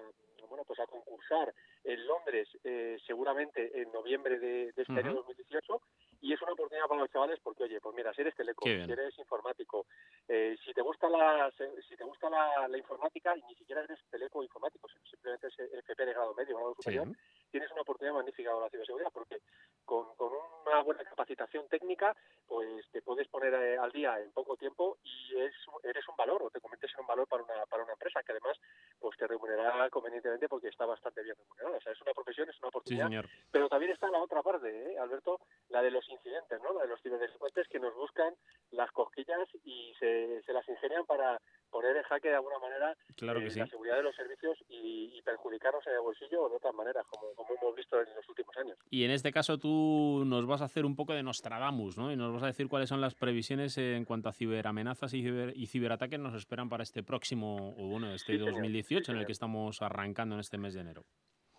bueno, 0.48 0.64
pues 0.64 0.78
a 0.80 0.86
concursar 0.86 1.54
en 1.84 2.06
Londres 2.06 2.48
eh, 2.64 2.96
seguramente 3.06 3.80
en 3.80 3.90
noviembre 3.92 4.38
de, 4.38 4.72
de 4.72 4.82
este 4.82 5.00
año 5.00 5.12
Ujú. 5.12 5.14
2018 5.14 5.80
y 6.20 6.32
es 6.32 6.42
una 6.42 6.52
oportunidad 6.52 6.86
para 6.86 7.00
los 7.02 7.10
chavales 7.10 7.38
porque 7.42 7.64
oye 7.64 7.80
pues 7.80 7.94
mira 7.94 8.12
si 8.12 8.22
eres 8.22 8.34
teleco 8.34 8.76
si 8.84 8.90
eres 8.92 9.16
informático 9.18 9.86
eh, 10.26 10.56
si 10.64 10.72
te 10.72 10.82
gusta 10.82 11.08
la 11.08 11.50
si 11.88 11.96
te 11.96 12.04
gusta 12.04 12.28
la, 12.28 12.66
la 12.68 12.78
informática 12.78 13.36
y 13.36 13.42
ni 13.42 13.54
siquiera 13.54 13.82
eres 13.84 13.98
teleco 14.10 14.42
informático 14.42 14.88
simplemente 15.10 15.46
es 15.48 15.58
FP 15.58 16.06
de 16.06 16.12
grado 16.12 16.34
medio 16.34 16.56
o 16.56 16.58
grado 16.58 16.74
superior 16.74 17.08
tienes 17.50 17.70
una 17.72 17.82
oportunidad 17.82 18.14
magnífica 18.14 18.52
con 18.52 18.62
la 18.62 18.70
ciberseguridad 18.70 19.10
porque 19.12 19.40
con, 19.84 20.14
con 20.16 20.30
una 20.66 20.82
buena 20.82 21.02
capacitación 21.04 21.66
técnica 21.68 22.14
pues 22.46 22.86
te 22.92 23.02
puedes 23.02 23.26
poner 23.28 23.54
eh, 23.54 23.78
al 23.78 23.90
día 23.92 24.18
en 24.20 24.30
poco 24.32 24.56
tiempo 24.56 24.98
y 25.02 25.38
es, 25.40 25.52
eres 25.82 26.06
un 26.08 26.16
valor 26.16 26.42
o 26.42 26.50
te 26.50 26.60
conviertes 26.60 26.92
en 26.94 27.00
un 27.00 27.06
valor 27.06 27.26
para 27.26 27.42
una, 27.42 27.66
para 27.66 27.84
una 27.84 27.92
empresa 27.92 28.22
que 28.22 28.32
además 28.32 28.58
pues 28.98 29.16
te 29.16 29.26
remunerará 29.26 29.88
convenientemente 29.90 30.48
porque 30.48 30.68
está 30.68 30.84
bastante 30.86 31.22
bien 31.22 31.36
remunerada. 31.36 31.76
O 31.76 31.80
sea, 31.80 31.92
es 31.92 32.00
una 32.02 32.12
profesión, 32.14 32.48
es 32.48 32.56
una 32.58 32.68
Sí, 32.68 32.76
oportunidad. 32.76 33.06
señor. 33.06 33.28
Pero 33.50 33.68
también 33.68 33.92
está 33.92 34.08
la 34.10 34.22
otra 34.22 34.42
parte, 34.42 34.92
¿eh, 34.92 34.98
Alberto, 34.98 35.40
la 35.68 35.82
de 35.82 35.90
los 35.90 36.08
incidentes, 36.08 36.60
¿no? 36.62 36.72
La 36.74 36.82
de 36.82 36.88
los 36.88 37.00
ciberdelincuentes 37.02 37.68
que 37.68 37.78
nos 37.80 37.94
buscan 37.94 38.34
las 38.70 38.90
cosquillas 38.92 39.48
y 39.64 39.94
se, 39.98 40.42
se 40.42 40.52
las 40.52 40.68
ingenian 40.68 41.06
para 41.06 41.40
poner 41.70 41.96
en 41.96 42.02
jaque 42.04 42.28
de 42.28 42.34
alguna 42.34 42.58
manera 42.58 42.96
Claro 43.16 43.40
que 43.40 43.46
eh, 43.46 43.50
sí. 43.50 43.58
la 43.60 43.66
seguridad 43.66 43.96
de 43.96 44.02
los 44.02 44.14
servicios 44.16 44.56
y, 44.68 45.12
y 45.16 45.22
perjudicarnos 45.22 45.86
en 45.86 45.94
el 45.94 46.00
bolsillo 46.00 46.42
o 46.42 46.48
de 46.48 46.56
otras 46.56 46.74
maneras, 46.74 47.04
como, 47.08 47.32
como 47.34 47.54
hemos 47.54 47.74
visto 47.76 48.00
en 48.00 48.14
los 48.14 48.28
últimos 48.28 48.56
años. 48.56 48.78
Y 48.90 49.04
en 49.04 49.10
este 49.10 49.32
caso 49.32 49.58
tú 49.58 50.22
nos 50.26 50.46
vas 50.46 50.62
a 50.62 50.66
hacer 50.66 50.84
un 50.84 50.96
poco 50.96 51.12
de 51.14 51.22
Nostradamus, 51.22 51.96
¿no? 51.98 52.10
Y 52.12 52.16
nos 52.16 52.32
vas 52.32 52.42
a 52.42 52.46
decir 52.46 52.68
cuáles 52.68 52.88
son 52.88 53.00
las 53.00 53.14
previsiones 53.14 53.76
en 53.78 54.04
cuanto 54.04 54.28
a 54.28 54.32
ciberamenazas 54.32 55.14
y, 55.14 55.22
ciber- 55.22 55.52
y 55.54 55.66
ciberataques 55.66 56.18
nos 56.18 56.34
esperan 56.34 56.68
para 56.68 56.82
este 56.82 57.02
próximo, 57.02 57.74
o 57.76 57.88
bueno, 57.88 58.12
este 58.12 58.32
Sí, 58.32 58.38
señor. 58.38 58.52
2018 58.54 59.04
Sí, 59.04 59.12
en 59.12 59.18
el 59.18 59.26
que 59.26 59.32
estamos 59.32 59.80
arrancando 59.82 60.34
en 60.34 60.40
este 60.40 60.58
mes 60.58 60.74
de 60.74 60.80
enero. 60.80 61.04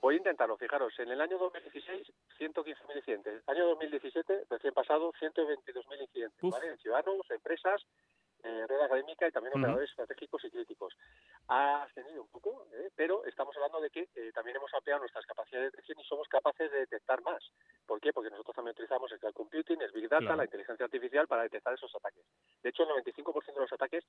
Voy 0.01 0.15
a 0.15 0.17
intentarlo, 0.17 0.55
fijaros, 0.57 0.93
en 0.99 1.11
el 1.11 1.19
año 1.19 1.37
2016, 1.37 2.07
115.000 2.39 2.95
incidentes. 2.95 3.43
Año 3.47 3.65
2017, 3.67 4.45
recién 4.49 4.73
pasado, 4.73 5.11
122.000 5.19 6.01
incidentes. 6.01 6.39
¿vale? 6.41 6.67
En 6.69 6.77
ciudadanos, 6.77 7.29
empresas, 7.29 7.81
eh, 8.43 8.65
red 8.67 8.81
académica 8.81 9.27
y 9.27 9.31
también 9.31 9.57
operadores 9.57 9.89
estratégicos 9.89 10.43
y 10.45 10.51
críticos. 10.51 10.93
Ha 11.47 11.83
ascendido 11.83 12.21
un 12.21 12.29
poco, 12.29 12.67
¿eh? 12.73 12.89
pero 12.95 13.25
estamos 13.25 13.55
hablando 13.57 13.81
de 13.81 13.89
que 13.89 14.07
eh, 14.15 14.31
también 14.33 14.57
hemos 14.57 14.73
ampliado 14.73 14.99
nuestras 15.01 15.25
capacidades 15.25 15.71
de 15.71 15.77
detección 15.77 15.99
y 15.99 16.03
somos 16.03 16.27
capaces 16.27 16.71
de 16.71 16.79
detectar 16.79 17.21
más. 17.23 17.43
¿Por 17.85 17.99
qué? 17.99 18.13
Porque 18.13 18.29
nosotros 18.29 18.55
también 18.55 18.73
utilizamos 18.73 19.11
el 19.11 19.19
cloud 19.19 19.33
computing, 19.33 19.81
el 19.81 19.91
big 19.91 20.07
data, 20.09 20.19
Claro. 20.21 20.37
la 20.37 20.45
inteligencia 20.45 20.85
artificial 20.85 21.27
para 21.27 21.43
detectar 21.43 21.73
esos 21.73 21.93
ataques. 21.95 22.23
De 22.61 22.69
hecho, 22.69 22.83
el 22.83 22.89
95% 22.89 23.53
de 23.53 23.61
los 23.61 23.73
ataques 23.73 24.05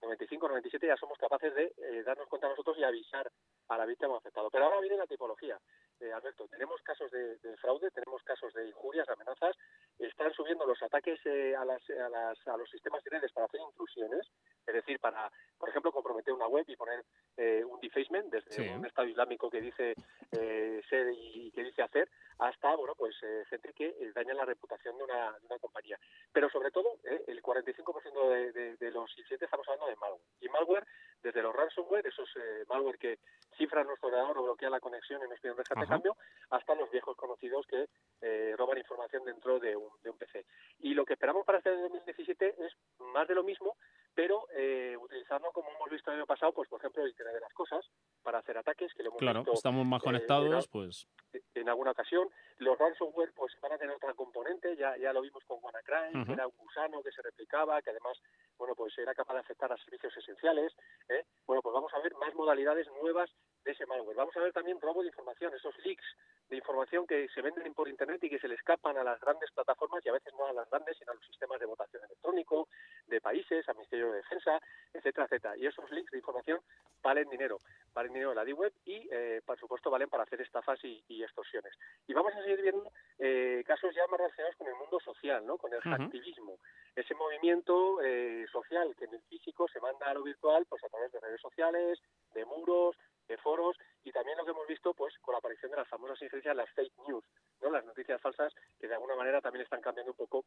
95-97 0.00 0.86
ya 0.86 0.96
somos 0.96 1.18
capaces 1.18 1.54
de 1.54 1.72
eh, 1.76 2.02
darnos 2.04 2.28
cuenta 2.28 2.48
nosotros 2.48 2.76
y 2.78 2.84
avisar 2.84 3.30
a 3.68 3.76
la 3.76 3.84
víctima 3.86 4.14
o 4.14 4.16
afectado. 4.16 4.50
Pero 4.50 4.64
ahora 4.64 4.80
viene 4.80 4.96
la 4.96 5.06
tipología, 5.06 5.58
eh, 6.00 6.12
Alberto. 6.12 6.46
Tenemos 6.48 6.80
casos 6.82 7.10
de, 7.10 7.36
de 7.38 7.56
fraude, 7.56 7.90
tenemos 7.90 8.22
casos 8.22 8.52
de 8.54 8.66
injurias, 8.68 9.06
de 9.06 9.12
amenazas. 9.12 9.56
Están 9.98 10.32
subiendo 10.32 10.64
los 10.66 10.82
ataques 10.82 11.18
eh, 11.26 11.54
a, 11.56 11.64
las, 11.64 11.82
a, 11.90 12.08
las- 12.08 12.46
a 12.48 12.56
los 12.56 12.70
sistemas 12.70 13.02
de 13.04 13.10
redes 13.10 13.32
para 13.32 13.46
hacer 13.46 13.60
intrusiones, 13.60 14.26
es 14.66 14.74
decir, 14.74 14.98
para, 15.00 15.30
por 15.58 15.68
ejemplo, 15.68 15.90
comprometer 15.92 16.32
una 16.34 16.46
web 16.46 16.64
y 16.68 16.76
poner 16.76 17.04
eh, 17.36 17.64
un 17.64 17.80
defacement 17.80 18.30
desde 18.30 18.52
Sí. 18.52 18.68
un 18.68 18.84
Estado 18.86 19.08
islámico 19.08 19.50
que 19.50 19.60
dice 19.60 19.94
eh, 20.32 20.80
ser 20.88 21.08
y 21.12 21.50
que 21.52 21.64
dice 21.64 21.82
hacer, 21.82 22.08
hasta 22.38 22.74
bueno 22.76 22.94
pues 22.96 23.14
eh, 23.22 23.44
gente 23.50 23.72
que 23.72 23.86
eh, 23.86 24.12
daña 24.14 24.34
la 24.34 24.44
reputación 24.44 24.96
de 24.96 25.04
una, 25.04 25.32
de 25.38 25.46
una 25.46 25.58
compañía. 25.58 25.98
Pero 26.32 26.48
sobre 26.50 26.70
todo, 26.70 26.98
eh, 27.04 27.24
el 27.26 27.42
45% 27.42 28.28
de, 28.28 28.52
de, 28.52 28.76
de 28.76 28.90
los 28.90 29.10
incidentes 29.18 29.46
estamos 29.46 29.66
hablando 29.68 29.88
de 29.88 29.96
malware. 29.96 30.22
Y 30.40 30.48
malware, 30.48 30.86
desde 31.22 31.42
los 31.42 31.54
ransomware, 31.54 32.06
esos 32.06 32.28
eh, 32.36 32.64
malware 32.68 32.98
que 32.98 33.18
cifran 33.56 33.86
nuestro 33.86 34.08
ordenador 34.08 34.38
o 34.38 34.42
bloquean 34.44 34.70
la 34.70 34.80
conexión 34.80 35.20
y 35.24 35.28
nos 35.28 35.40
piden 35.40 35.56
rescate 35.56 35.80
de 35.80 35.86
cambio, 35.86 36.16
hasta 36.50 36.74
los 36.74 36.90
viejos 36.90 37.16
conocidos 37.16 37.66
que 37.66 37.88
eh, 38.20 38.54
roban 38.56 38.78
información 38.78 39.24
dentro 39.24 39.58
de 39.58 39.76
un, 39.76 39.90
de 40.02 40.10
un 40.10 40.18
PC. 40.18 40.46
Y 40.80 40.94
lo 40.94 41.04
que 41.04 41.14
esperamos 41.14 41.44
para 41.44 41.58
este 41.58 41.70
2017 41.70 42.54
es 42.58 42.72
más 42.98 43.26
de 43.26 43.34
lo 43.34 43.42
mismo, 43.42 43.76
pero 44.18 44.48
eh, 44.50 44.96
utilizando, 45.00 45.52
como 45.52 45.70
hemos 45.70 45.88
visto 45.90 46.10
el 46.10 46.16
año 46.16 46.26
pasado, 46.26 46.52
pues 46.52 46.68
por 46.68 46.80
ejemplo, 46.80 47.04
el 47.04 47.10
Internet 47.10 47.34
de 47.34 47.40
las 47.40 47.52
Cosas 47.54 47.86
para 48.24 48.38
hacer 48.40 48.58
ataques, 48.58 48.92
que 48.92 49.04
lo 49.04 49.10
hemos 49.10 49.20
Claro, 49.20 49.38
visto 49.42 49.52
estamos 49.52 49.86
más 49.86 50.02
eh, 50.02 50.06
conectados, 50.06 50.64
en- 50.64 50.70
pues 50.72 51.06
en 51.54 51.68
alguna 51.68 51.92
ocasión. 51.92 52.28
Los 52.56 52.76
ransomware 52.76 53.32
pues 53.32 53.52
van 53.62 53.74
a 53.74 53.78
tener 53.78 53.94
otra 53.94 54.14
componente, 54.14 54.74
ya, 54.76 54.96
ya 54.96 55.12
lo 55.12 55.20
vimos 55.20 55.44
con 55.44 55.58
WannaCry, 55.62 56.24
que 56.26 56.32
era 56.32 56.48
un 56.48 56.56
gusano 56.58 57.00
que 57.00 57.12
se 57.12 57.22
replicaba, 57.22 57.80
que 57.80 57.90
además 57.90 58.18
bueno 58.56 58.74
pues 58.74 58.98
era 58.98 59.14
capaz 59.14 59.34
de 59.34 59.40
afectar 59.40 59.70
a 59.72 59.76
servicios 59.76 60.16
esenciales. 60.16 60.74
¿eh? 61.10 61.24
Bueno, 61.46 61.62
pues 61.62 61.72
vamos 61.72 61.94
a 61.94 62.00
ver 62.00 62.12
más 62.16 62.34
modalidades 62.34 62.88
nuevas 63.00 63.30
de 63.64 63.72
ese 63.72 63.86
malware. 63.86 64.16
Vamos 64.16 64.36
a 64.36 64.40
ver 64.40 64.52
también 64.52 64.80
robo 64.80 65.02
de 65.02 65.08
información, 65.08 65.54
esos 65.54 65.76
leaks 65.84 66.04
de 66.48 66.56
información 66.56 67.06
que 67.06 67.28
se 67.28 67.42
venden 67.42 67.74
por 67.74 67.88
internet 67.88 68.22
y 68.24 68.30
que 68.30 68.38
se 68.38 68.48
le 68.48 68.54
escapan 68.54 68.96
a 68.96 69.04
las 69.04 69.20
grandes 69.20 69.50
plataformas 69.52 70.04
y 70.04 70.08
a 70.08 70.12
veces 70.12 70.32
no 70.34 70.46
a 70.46 70.52
las 70.52 70.68
grandes, 70.70 70.96
sino 70.96 71.12
a 71.12 71.14
los 71.14 71.24
sistemas 71.26 71.60
de 71.60 71.66
votación 71.66 72.02
electrónico, 72.04 72.68
de 73.06 73.20
países, 73.20 73.68
al 73.68 73.76
Ministerio 73.76 74.10
de 74.10 74.18
Defensa, 74.18 74.58
etcétera, 74.92 75.26
etcétera. 75.26 75.56
Y 75.56 75.66
esos 75.66 75.90
leaks 75.90 76.10
de 76.10 76.18
información 76.18 76.60
valen 77.02 77.28
dinero, 77.28 77.58
valen 77.92 78.12
dinero 78.12 78.30
en 78.30 78.36
la 78.36 78.44
D-Web 78.44 78.72
y, 78.84 79.08
eh, 79.10 79.42
por 79.44 79.58
supuesto, 79.58 79.90
valen 79.90 80.08
para 80.08 80.22
hacer 80.24 80.40
estafas 80.40 80.82
y, 80.84 81.02
y 81.08 81.22
extorsiones. 81.22 81.74
Y 82.06 82.14
vamos 82.14 82.34
a 82.34 82.42
seguir 82.42 82.62
viendo 82.62 82.90
eh, 83.18 83.62
casos 83.66 83.94
ya 83.94 84.06
más 84.06 84.18
relacionados 84.18 84.56
con 84.56 84.68
el 84.68 84.74
mundo 84.76 84.98
social, 85.00 85.44
¿no? 85.44 85.58
con 85.58 85.72
el 85.72 85.80
Ujú. 85.80 85.90
hacktivismo, 85.90 86.58
ese 86.96 87.14
movimiento 87.14 88.00
eh, 88.02 88.46
social 88.50 88.94
que 88.96 89.04
en 89.04 89.14
el 89.14 89.22
físico 89.22 89.68
se 89.68 89.80
manda 89.80 90.06
a 90.06 90.14
lo 90.14 90.22
virtual 90.22 90.66
pues 90.68 90.82
a 90.84 90.88
través 90.88 91.12
de 91.12 91.20
redes 91.20 91.40
sociales, 91.40 92.00
de 92.34 92.44
muros, 92.44 92.96
de 93.28 93.36
foros 93.38 93.76
y 94.04 94.10
también 94.10 94.38
lo 94.38 94.44
que 94.44 94.50
hemos 94.50 94.66
visto 94.66 94.94
pues 94.94 95.16
con 95.18 95.32
la 95.32 95.38
aparición 95.38 95.70
de 95.70 95.76
las 95.76 95.88
famosas 95.88 96.20
incidencias, 96.22 96.56
las 96.56 96.70
fake 96.70 96.92
news, 97.06 97.24
¿no? 97.60 97.70
las 97.70 97.84
noticias 97.84 98.20
falsas 98.20 98.52
que 98.80 98.88
de 98.88 98.94
alguna 98.94 99.14
manera 99.14 99.40
también 99.40 99.62
están 99.62 99.80
cambiando 99.80 100.12
un 100.12 100.16
poco 100.16 100.44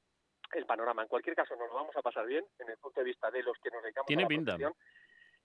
el 0.53 0.65
panorama. 0.65 1.03
En 1.03 1.07
cualquier 1.07 1.36
caso, 1.36 1.55
nos 1.55 1.69
lo 1.69 1.75
vamos 1.75 1.95
a 1.95 2.01
pasar 2.01 2.25
bien 2.25 2.45
en 2.59 2.69
el 2.69 2.77
punto 2.77 2.99
de 2.99 3.05
vista 3.05 3.32
de 3.32 3.43
los 3.43 3.57
que 3.59 3.69
nos 3.69 3.84
dedicamos 3.84 4.07
Tiene 4.07 4.23
a 4.23 4.25
la 4.25 4.29
pinta. 4.29 4.57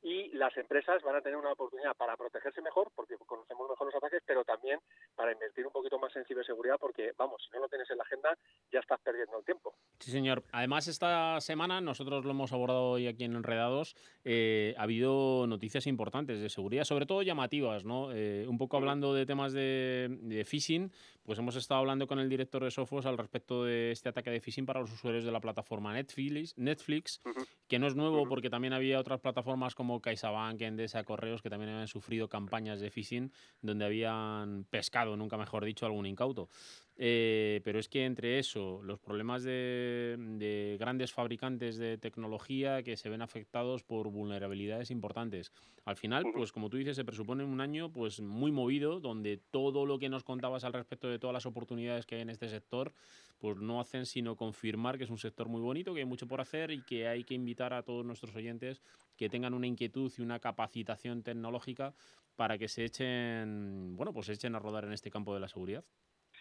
Y 0.06 0.28
las 0.36 0.56
empresas 0.56 1.02
van 1.02 1.16
a 1.16 1.20
tener 1.20 1.36
una 1.36 1.50
oportunidad 1.50 1.96
para 1.96 2.16
protegerse 2.16 2.62
mejor, 2.62 2.92
porque 2.94 3.16
conocemos 3.26 3.68
mejor 3.68 3.86
los 3.88 3.96
ataques, 3.96 4.22
pero 4.24 4.44
también 4.44 4.78
para 5.16 5.32
invertir 5.32 5.66
un 5.66 5.72
poquito 5.72 5.98
más 5.98 6.14
en 6.14 6.24
ciberseguridad, 6.26 6.76
porque, 6.78 7.10
vamos, 7.18 7.42
si 7.44 7.52
no 7.56 7.62
lo 7.62 7.68
tienes 7.68 7.90
en 7.90 7.96
la 7.96 8.04
agenda, 8.04 8.38
ya 8.70 8.78
estás 8.78 9.00
perdiendo 9.00 9.36
el 9.36 9.44
tiempo. 9.44 9.74
Sí, 9.98 10.12
señor. 10.12 10.44
Además, 10.52 10.86
esta 10.86 11.40
semana, 11.40 11.80
nosotros 11.80 12.24
lo 12.24 12.30
hemos 12.30 12.52
abordado 12.52 12.90
hoy 12.90 13.08
aquí 13.08 13.24
en 13.24 13.34
Enredados, 13.34 13.96
eh, 14.24 14.76
ha 14.78 14.84
habido 14.84 15.44
noticias 15.48 15.88
importantes 15.88 16.40
de 16.40 16.50
seguridad, 16.50 16.84
sobre 16.84 17.06
todo 17.06 17.22
llamativas, 17.22 17.84
¿no? 17.84 18.12
Eh, 18.12 18.46
un 18.46 18.58
poco 18.58 18.76
hablando 18.76 19.12
de 19.12 19.26
temas 19.26 19.52
de, 19.52 20.06
de 20.20 20.44
phishing, 20.44 20.92
pues 21.26 21.38
hemos 21.38 21.56
estado 21.56 21.80
hablando 21.80 22.06
con 22.06 22.18
el 22.20 22.28
director 22.28 22.62
de 22.62 22.70
Sofos 22.70 23.04
al 23.04 23.18
respecto 23.18 23.64
de 23.64 23.90
este 23.90 24.08
ataque 24.08 24.30
de 24.30 24.40
phishing 24.40 24.64
para 24.64 24.80
los 24.80 24.92
usuarios 24.92 25.24
de 25.24 25.32
la 25.32 25.40
plataforma 25.40 25.92
Netflix, 25.92 26.56
Netflix 26.56 27.20
que 27.66 27.78
no 27.78 27.88
es 27.88 27.96
nuevo 27.96 28.28
porque 28.28 28.48
también 28.48 28.72
había 28.72 29.00
otras 29.00 29.20
plataformas 29.20 29.74
como 29.74 30.00
CaixaBank, 30.00 30.60
Endesa, 30.62 31.02
Correos, 31.04 31.42
que 31.42 31.50
también 31.50 31.70
habían 31.72 31.88
sufrido 31.88 32.28
campañas 32.28 32.80
de 32.80 32.90
phishing 32.90 33.32
donde 33.60 33.84
habían 33.84 34.64
pescado, 34.70 35.16
nunca 35.16 35.36
mejor 35.36 35.64
dicho, 35.64 35.84
algún 35.84 36.06
incauto. 36.06 36.48
Eh, 36.98 37.60
pero 37.62 37.78
es 37.78 37.90
que 37.90 38.06
entre 38.06 38.38
eso, 38.38 38.80
los 38.82 38.98
problemas 38.98 39.42
de, 39.42 40.16
de, 40.38 40.76
grandes 40.80 41.12
fabricantes 41.12 41.76
de 41.76 41.98
tecnología 41.98 42.82
que 42.82 42.96
se 42.96 43.10
ven 43.10 43.20
afectados 43.20 43.82
por 43.82 44.08
vulnerabilidades 44.10 44.90
importantes. 44.90 45.52
Al 45.84 45.96
final, 45.96 46.24
pues 46.34 46.52
como 46.52 46.70
tú 46.70 46.78
dices, 46.78 46.96
se 46.96 47.04
presupone 47.04 47.44
un 47.44 47.60
año 47.60 47.92
pues 47.92 48.20
muy 48.20 48.50
movido, 48.50 48.98
donde 48.98 49.36
todo 49.36 49.84
lo 49.84 49.98
que 49.98 50.08
nos 50.08 50.24
contabas 50.24 50.64
al 50.64 50.72
respecto 50.72 51.08
de 51.08 51.18
todas 51.18 51.34
las 51.34 51.44
oportunidades 51.44 52.06
que 52.06 52.14
hay 52.14 52.22
en 52.22 52.30
este 52.30 52.48
sector, 52.48 52.94
pues 53.38 53.58
no 53.58 53.78
hacen 53.78 54.06
sino 54.06 54.34
confirmar 54.34 54.96
que 54.96 55.04
es 55.04 55.10
un 55.10 55.18
sector 55.18 55.48
muy 55.48 55.60
bonito, 55.60 55.92
que 55.92 56.00
hay 56.00 56.06
mucho 56.06 56.26
por 56.26 56.40
hacer 56.40 56.70
y 56.70 56.82
que 56.82 57.08
hay 57.08 57.24
que 57.24 57.34
invitar 57.34 57.74
a 57.74 57.82
todos 57.82 58.06
nuestros 58.06 58.34
oyentes 58.34 58.80
que 59.18 59.28
tengan 59.28 59.52
una 59.52 59.66
inquietud 59.66 60.10
y 60.16 60.22
una 60.22 60.38
capacitación 60.38 61.22
tecnológica 61.22 61.94
para 62.36 62.56
que 62.56 62.68
se 62.68 62.84
echen, 62.84 63.96
bueno, 63.96 64.14
pues 64.14 64.26
se 64.26 64.32
echen 64.32 64.54
a 64.54 64.58
rodar 64.58 64.84
en 64.84 64.92
este 64.92 65.10
campo 65.10 65.34
de 65.34 65.40
la 65.40 65.48
seguridad. 65.48 65.84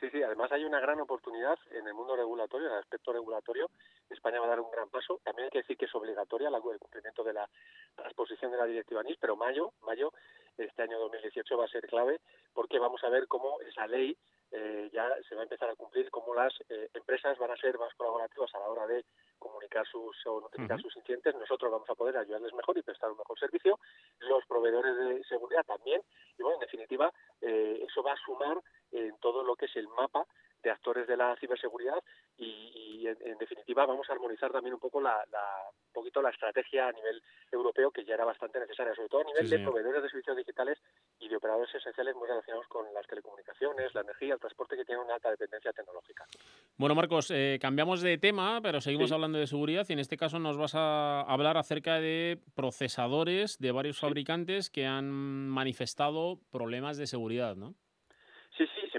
Sí, 0.05 0.11
sí, 0.11 0.23
además 0.23 0.51
hay 0.51 0.63
una 0.63 0.79
gran 0.79 0.99
oportunidad 0.99 1.57
en 1.71 1.87
el 1.87 1.95
mundo 1.95 2.15
regulatorio, 2.15 2.67
en 2.67 2.73
el 2.73 2.79
aspecto 2.79 3.11
regulatorio. 3.11 3.71
España 4.07 4.39
va 4.39 4.45
a 4.45 4.49
dar 4.49 4.59
un 4.59 4.69
gran 4.69 4.87
paso. 4.87 5.19
También 5.23 5.45
hay 5.45 5.49
que 5.49 5.59
decir 5.59 5.77
que 5.77 5.85
es 5.85 5.95
obligatoria 5.95 6.49
el 6.49 6.79
cumplimiento 6.79 7.23
de 7.23 7.33
la 7.33 7.49
transposición 7.95 8.51
de 8.51 8.57
la 8.57 8.65
directiva 8.65 9.01
NIS, 9.01 9.17
pero 9.19 9.35
mayo, 9.35 9.71
mayo, 9.81 10.13
este 10.59 10.83
año 10.83 10.99
2018 10.99 11.57
va 11.57 11.65
a 11.65 11.69
ser 11.69 11.87
clave 11.87 12.19
porque 12.53 12.77
vamos 12.77 13.03
a 13.03 13.09
ver 13.09 13.27
cómo 13.27 13.59
esa 13.61 13.87
ley 13.87 14.15
eh, 14.51 14.89
ya 14.93 15.09
se 15.27 15.33
va 15.33 15.41
a 15.41 15.43
empezar 15.43 15.69
a 15.69 15.75
cumplir, 15.75 16.11
cómo 16.11 16.35
las 16.35 16.53
eh, 16.69 16.89
empresas 16.93 17.37
van 17.39 17.51
a 17.51 17.57
ser 17.57 17.77
más 17.79 17.93
colaborativas 17.95 18.53
a 18.53 18.59
la 18.59 18.69
hora 18.69 18.85
de 18.85 19.03
comunicar 19.39 19.85
sus 19.87 20.15
o 20.27 20.39
notificar 20.39 20.79
sus 20.81 20.95
incidentes. 20.95 21.35
Nosotros 21.35 21.71
vamos 21.71 21.89
a 21.89 21.95
poder 21.95 22.15
ayudarles 22.17 22.53
mejor 22.53 22.77
y 22.77 22.83
prestar 22.83 23.11
un 23.11 23.17
mejor 23.17 23.39
servicio. 23.39 23.79
Los 24.19 24.45
proveedores 24.45 24.95
de 24.97 25.23
seguridad 25.23 25.65
también. 25.65 26.01
Y 26.37 26.43
bueno, 26.43 26.57
en 26.57 26.61
definitiva, 26.61 27.11
eh, 27.41 27.83
eso 27.87 28.03
va 28.03 28.13
a 28.13 28.25
sumar 28.25 28.61
en 28.97 29.17
todo 29.19 29.43
lo 29.43 29.55
que 29.55 29.65
es 29.65 29.75
el 29.75 29.87
mapa 29.89 30.25
de 30.63 30.71
actores 30.71 31.05
de 31.05 31.15
la 31.15 31.35
ciberseguridad 31.39 32.01
y, 32.37 32.45
y 33.03 33.07
en, 33.07 33.17
en, 33.21 33.37
definitiva 33.37 33.85
vamos 33.85 34.09
a 34.09 34.13
armonizar 34.13 34.51
también 34.51 34.73
un 34.73 34.79
poco 34.79 34.99
la, 34.99 35.23
la, 35.31 35.43
un 35.87 35.93
poquito 35.93 36.23
la 36.23 36.31
estrategia 36.31 36.87
a 36.87 36.91
nivel 36.91 37.21
europeo 37.51 37.91
que 37.91 38.03
ya 38.03 38.15
era 38.15 38.25
bastante 38.25 38.59
necesaria, 38.59 38.95
sobre 38.95 39.09
todo 39.09 39.21
a 39.21 39.25
nivel 39.25 39.45
Sí, 39.45 39.51
de 39.51 39.57
señor. 39.57 39.71
proveedores 39.71 40.01
de 40.01 40.09
servicios 40.09 40.35
digitales 40.37 40.79
y 41.19 41.27
de 41.29 41.35
operadores 41.35 41.73
esenciales 41.75 42.15
muy 42.15 42.27
relacionados 42.27 42.65
con 42.67 42.91
las 42.95 43.05
telecomunicaciones, 43.05 43.93
la 43.93 44.01
energía, 44.01 44.33
el 44.33 44.39
transporte 44.39 44.75
que 44.75 44.85
tienen 44.85 45.05
una 45.05 45.13
alta 45.13 45.29
dependencia 45.29 45.71
tecnológica. 45.71 46.25
Bueno, 46.77 46.95
Marcos, 46.95 47.29
eh, 47.29 47.59
cambiamos 47.61 48.01
de 48.01 48.17
tema, 48.17 48.59
pero 48.63 48.81
seguimos 48.81 49.09
Sí. 49.09 49.13
hablando 49.13 49.37
de 49.37 49.45
seguridad 49.45 49.85
y 49.87 49.93
en 49.93 49.99
este 49.99 50.17
caso 50.17 50.39
nos 50.39 50.57
vas 50.57 50.73
a 50.73 51.21
hablar 51.21 51.57
acerca 51.57 51.99
de 51.99 52.39
procesadores 52.55 53.59
de 53.59 53.71
varios 53.71 53.99
fabricantes 53.99 54.71
que 54.71 54.87
han 54.87 55.09
manifestado 55.47 56.39
problemas 56.51 56.97
de 56.97 57.05
seguridad, 57.05 57.55
¿no? 57.55 57.75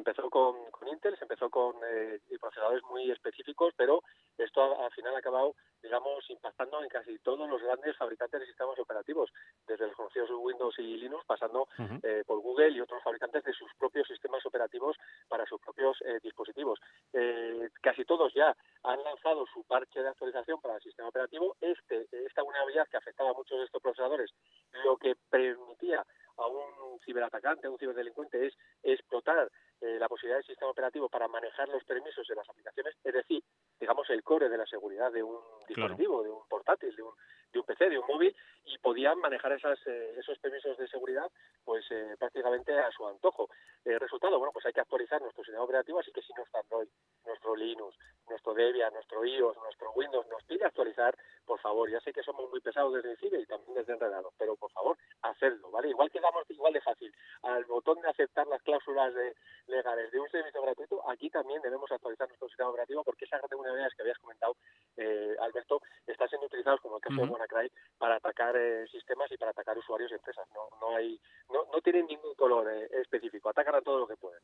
Empezó 0.06 0.30
con, 0.30 0.70
con 0.70 0.86
Intel, 0.86 1.18
se 1.18 1.24
empezó 1.24 1.50
con 1.50 1.74
eh, 1.84 2.20
procesadores 2.40 2.80
muy 2.84 3.10
específicos, 3.10 3.74
pero 3.76 4.04
esto 4.38 4.80
al 4.80 4.92
final 4.92 5.16
ha 5.16 5.18
acabado, 5.18 5.56
digamos, 5.82 6.24
impactando 6.30 6.80
en 6.80 6.88
casi 6.88 7.18
todos 7.18 7.50
los 7.50 7.60
grandes 7.60 7.96
fabricantes 7.96 8.38
de 8.38 8.46
sistemas 8.46 8.78
operativos, 8.78 9.30
desde 9.66 9.88
los 9.88 9.96
conocidos 9.96 10.30
Windows 10.30 10.78
y 10.78 10.96
Linux, 10.96 11.24
pasando 11.26 11.66
eh, 12.04 12.22
por 12.24 12.38
Google 12.38 12.70
y 12.70 12.80
otros 12.80 13.02
fabricantes 13.02 13.42
de 13.42 13.52
sus 13.52 13.68
propios 13.74 14.06
sistemas 14.06 14.46
operativos 14.46 14.96
para 15.28 15.44
sus 15.44 15.60
propios 15.60 15.96
eh, 16.02 16.20
dispositivos. 16.22 16.78
Eh, 17.12 17.68
casi 17.82 18.04
todos 18.04 18.32
ya 18.32 18.56
han 18.84 19.02
lanzado 19.02 19.44
su 19.52 19.64
parche 19.64 20.02
de 20.02 20.08
actualización 20.08 20.60
para 20.60 20.76
el 20.76 20.82
sistema 20.82 21.08
operativo. 21.08 21.56
Este, 21.60 22.06
esta 22.12 22.42
vulnerabilidad 22.42 22.86
que 22.88 22.98
afectaba 22.98 23.30
a 23.30 23.34
muchos 23.34 23.58
de 23.58 23.64
estos 23.64 23.82
procesadores, 23.82 24.30
lo 24.84 24.96
que 24.98 25.16
permitía 25.28 26.06
a 26.36 26.46
un 26.46 27.00
ciberatacante, 27.04 27.66
a 27.66 27.70
un 27.70 27.78
ciberdelincuente, 27.78 28.46
es 28.46 28.54
explotar 28.82 29.50
eh, 29.80 29.98
la 29.98 30.08
posibilidad 30.08 30.38
del 30.38 30.46
sistema 30.46 30.70
operativo 30.70 31.08
para 31.08 31.28
manejar 31.28 31.68
los 31.68 31.84
permisos 31.84 32.26
de 32.26 32.34
las 32.34 32.48
aplicaciones, 32.48 32.94
es 33.02 33.12
decir, 33.12 33.42
digamos 33.78 34.08
el 34.10 34.22
core 34.22 34.48
de 34.48 34.58
la 34.58 34.66
seguridad 34.66 35.12
de 35.12 35.22
un 35.22 35.38
dispositivo, 35.68 36.22
de 36.22 36.30
un 36.30 36.46
portátil, 36.48 36.94
de 36.94 37.02
un, 37.02 37.12
de 37.56 37.60
un 37.60 37.66
PC, 37.66 37.88
de 37.88 37.98
un 37.98 38.06
móvil, 38.06 38.36
y 38.66 38.78
podían 38.78 39.18
manejar 39.18 39.52
eh, 39.52 40.14
esos 40.18 40.38
permisos 40.38 40.76
de 40.76 40.88
seguridad 40.88 41.30
pues 41.64 41.84
eh, 41.90 42.14
prácticamente 42.18 42.78
a 42.78 42.90
su 42.90 43.06
antojo. 43.06 43.48
El 43.84 43.98
resultado, 43.98 44.38
bueno, 44.38 44.52
pues 44.52 44.66
hay 44.66 44.72
que 44.72 44.80
actualizar 44.80 45.20
nuestro 45.20 45.42
sistema 45.42 45.64
operativo, 45.64 45.98
así 45.98 46.12
que 46.12 46.22
si 46.22 46.32
nuestro 46.34 46.60
Android, 46.60 46.88
nuestro 47.24 47.56
Linux, 47.56 47.96
nuestro 48.28 48.54
Debian, 48.54 48.92
nuestro 48.92 49.24
iOS, 49.24 49.56
nuestro 49.58 49.92
Windows 49.92 50.26
nos 50.28 50.42
pide 50.44 50.64
actualizar, 50.64 51.16
por 51.44 51.60
favor, 51.60 51.90
ya 51.90 52.00
sé 52.00 52.12
que 52.12 52.22
somos 52.22 52.50
muy 52.50 52.60
pesados 52.60 52.92
desde 52.94 53.12
el 53.12 53.18
CIBE 53.18 53.40
y 53.40 53.46
también 53.46 53.74
desde 53.74 53.92
Enredado, 53.92 54.32
pero 54.36 54.56
por 54.56 54.70
favor, 54.72 54.96
hacedlo, 55.22 55.70
¿vale? 55.70 55.88
Igual 55.88 56.10
que 56.10 56.20
damos 56.20 56.44
igual 56.50 56.72
de 56.72 56.80
fácil 56.80 57.12
al 57.42 57.64
botón 57.64 58.00
de 58.00 58.08
aceptar 58.08 58.46
las 58.48 58.62
cláusulas 58.62 59.14
de, 59.14 59.34
legales 59.68 60.10
de 60.10 60.20
un 60.20 60.28
servicio 60.28 60.62
gratuito, 60.62 61.08
aquí 61.08 61.30
también 61.30 61.62
debemos 61.62 61.90
actualizar 61.90 62.28
nuestro 62.28 62.48
sistema 62.48 62.70
operativo 62.70 63.04
porque 63.04 63.24
esas 63.24 63.40
vulnerabilidades 63.42 63.94
que 63.94 64.02
habías 64.02 64.18
comentado, 64.18 64.56
eh, 64.96 65.36
Alberto, 65.40 65.80
están 66.06 66.28
siendo 66.28 66.46
utilizados, 66.46 66.80
como 66.80 66.96
el 66.96 67.02
caso 67.02 67.20
de 67.20 67.26
Para 67.98 68.16
atacar 68.16 68.54
eh, 68.56 68.86
sistemas 68.90 69.30
y 69.32 69.36
para 69.36 69.52
atacar 69.52 69.78
usuarios 69.78 70.10
y 70.10 70.14
empresas. 70.14 70.46
No, 70.54 70.68
no 70.80 70.96
hay, 70.96 71.18
no, 71.50 71.64
no 71.72 71.80
tienen 71.80 72.06
ningún 72.06 72.34
color 72.34 72.70
eh, 72.70 72.88
específico, 73.00 73.48
atacan 73.48 73.74
a 73.74 73.80
todo 73.80 74.00
lo 74.00 74.06
que 74.06 74.16
pueden. 74.16 74.40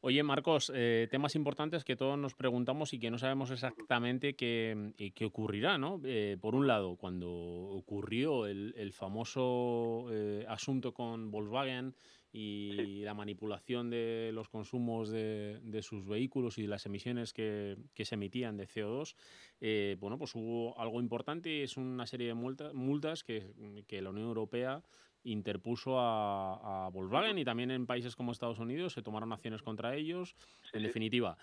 Oye, 0.00 0.22
Marcos, 0.22 0.72
eh, 0.74 1.08
temas 1.10 1.34
importantes 1.36 1.84
que 1.84 1.96
todos 1.96 2.18
nos 2.18 2.34
preguntamos 2.34 2.92
y 2.92 3.00
que 3.00 3.10
no 3.10 3.18
sabemos 3.18 3.50
exactamente 3.50 4.34
qué, 4.34 4.92
qué 5.14 5.24
ocurrirá, 5.24 5.78
¿no? 5.78 6.00
Por 6.40 6.54
un 6.54 6.66
lado, 6.66 6.96
cuando 6.96 7.30
ocurrió 7.30 8.46
el, 8.46 8.74
el 8.76 8.92
famoso 8.92 10.06
asunto 10.48 10.92
con 10.92 11.30
Volkswagen 11.30 11.94
y 12.38 13.00
la 13.02 13.14
manipulación 13.14 13.88
de 13.88 14.30
los 14.34 14.48
consumos 14.50 15.08
de, 15.08 15.58
de 15.62 15.82
sus 15.82 16.06
vehículos 16.06 16.58
y 16.58 16.62
de 16.62 16.68
las 16.68 16.84
emisiones 16.84 17.32
que, 17.32 17.76
que 17.94 18.04
se 18.04 18.16
emitían 18.16 18.56
de 18.58 18.66
CO2, 18.68 19.14
eh, 19.60 19.96
bueno, 19.98 20.18
pues 20.18 20.34
hubo 20.34 20.78
algo 20.78 21.00
importante 21.00 21.50
y 21.50 21.62
es 21.62 21.78
una 21.78 22.06
serie 22.06 22.26
de 22.26 22.34
multa- 22.34 22.72
multas 22.74 23.24
que, 23.24 23.52
que 23.86 24.02
la 24.02 24.10
Unión 24.10 24.26
Europea 24.26 24.82
interpuso 25.24 25.98
a, 25.98 26.84
a 26.86 26.88
Volkswagen 26.90 27.38
y 27.38 27.44
también 27.44 27.70
en 27.72 27.86
países 27.86 28.14
como 28.14 28.30
Estados 28.32 28.58
Unidos 28.60 28.92
se 28.92 29.02
tomaron 29.02 29.32
acciones 29.32 29.62
contra 29.62 29.96
ellos. 29.96 30.36
en 30.72 30.82
definitiva, 30.84 31.36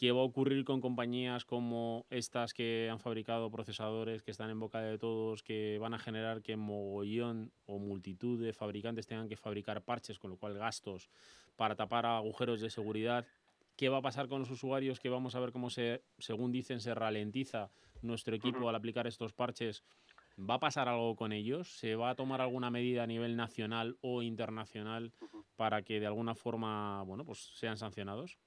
¿qué 0.00 0.12
va 0.12 0.22
a 0.22 0.24
ocurrir 0.24 0.64
con 0.64 0.80
compañías 0.80 1.44
como 1.44 2.06
estas 2.08 2.54
que 2.54 2.88
han 2.90 3.00
fabricado 3.00 3.50
procesadores 3.50 4.22
que 4.22 4.30
están 4.30 4.48
en 4.48 4.58
boca 4.58 4.80
de 4.80 4.96
todos, 4.96 5.42
que 5.42 5.76
van 5.78 5.92
a 5.92 5.98
generar 5.98 6.40
que 6.40 6.56
mogollón 6.56 7.52
o 7.66 7.78
multitud 7.78 8.42
de 8.42 8.54
fabricantes 8.54 9.06
tengan 9.06 9.28
que 9.28 9.36
fabricar 9.36 9.82
parches, 9.82 10.18
con 10.18 10.30
lo 10.30 10.38
cual 10.38 10.54
gastos 10.54 11.10
para 11.54 11.76
tapar 11.76 12.06
agujeros 12.06 12.62
de 12.62 12.70
seguridad? 12.70 13.26
¿Qué 13.76 13.90
va 13.90 13.98
a 13.98 14.00
pasar 14.00 14.26
con 14.26 14.38
los 14.40 14.50
usuarios? 14.50 15.00
Que 15.00 15.10
vamos 15.10 15.34
a 15.34 15.40
ver 15.40 15.52
cómo 15.52 15.68
se, 15.68 16.02
según 16.16 16.50
dicen, 16.50 16.80
se 16.80 16.94
ralentiza 16.94 17.70
nuestro 18.00 18.34
equipo 18.34 18.70
al 18.70 18.76
aplicar 18.76 19.06
estos 19.06 19.34
parches. 19.34 19.84
¿Va 20.38 20.54
a 20.54 20.60
pasar 20.60 20.88
algo 20.88 21.14
con 21.14 21.30
ellos? 21.34 21.76
¿Se 21.76 21.94
va 21.94 22.08
a 22.08 22.14
tomar 22.14 22.40
alguna 22.40 22.70
medida 22.70 23.02
a 23.02 23.06
nivel 23.06 23.36
nacional 23.36 23.98
o 24.00 24.22
internacional 24.22 25.12
para 25.56 25.82
que 25.82 26.00
de 26.00 26.06
alguna 26.06 26.34
forma, 26.34 27.02
bueno, 27.02 27.26
pues 27.26 27.50
sean 27.54 27.76
sancionados? 27.76 28.38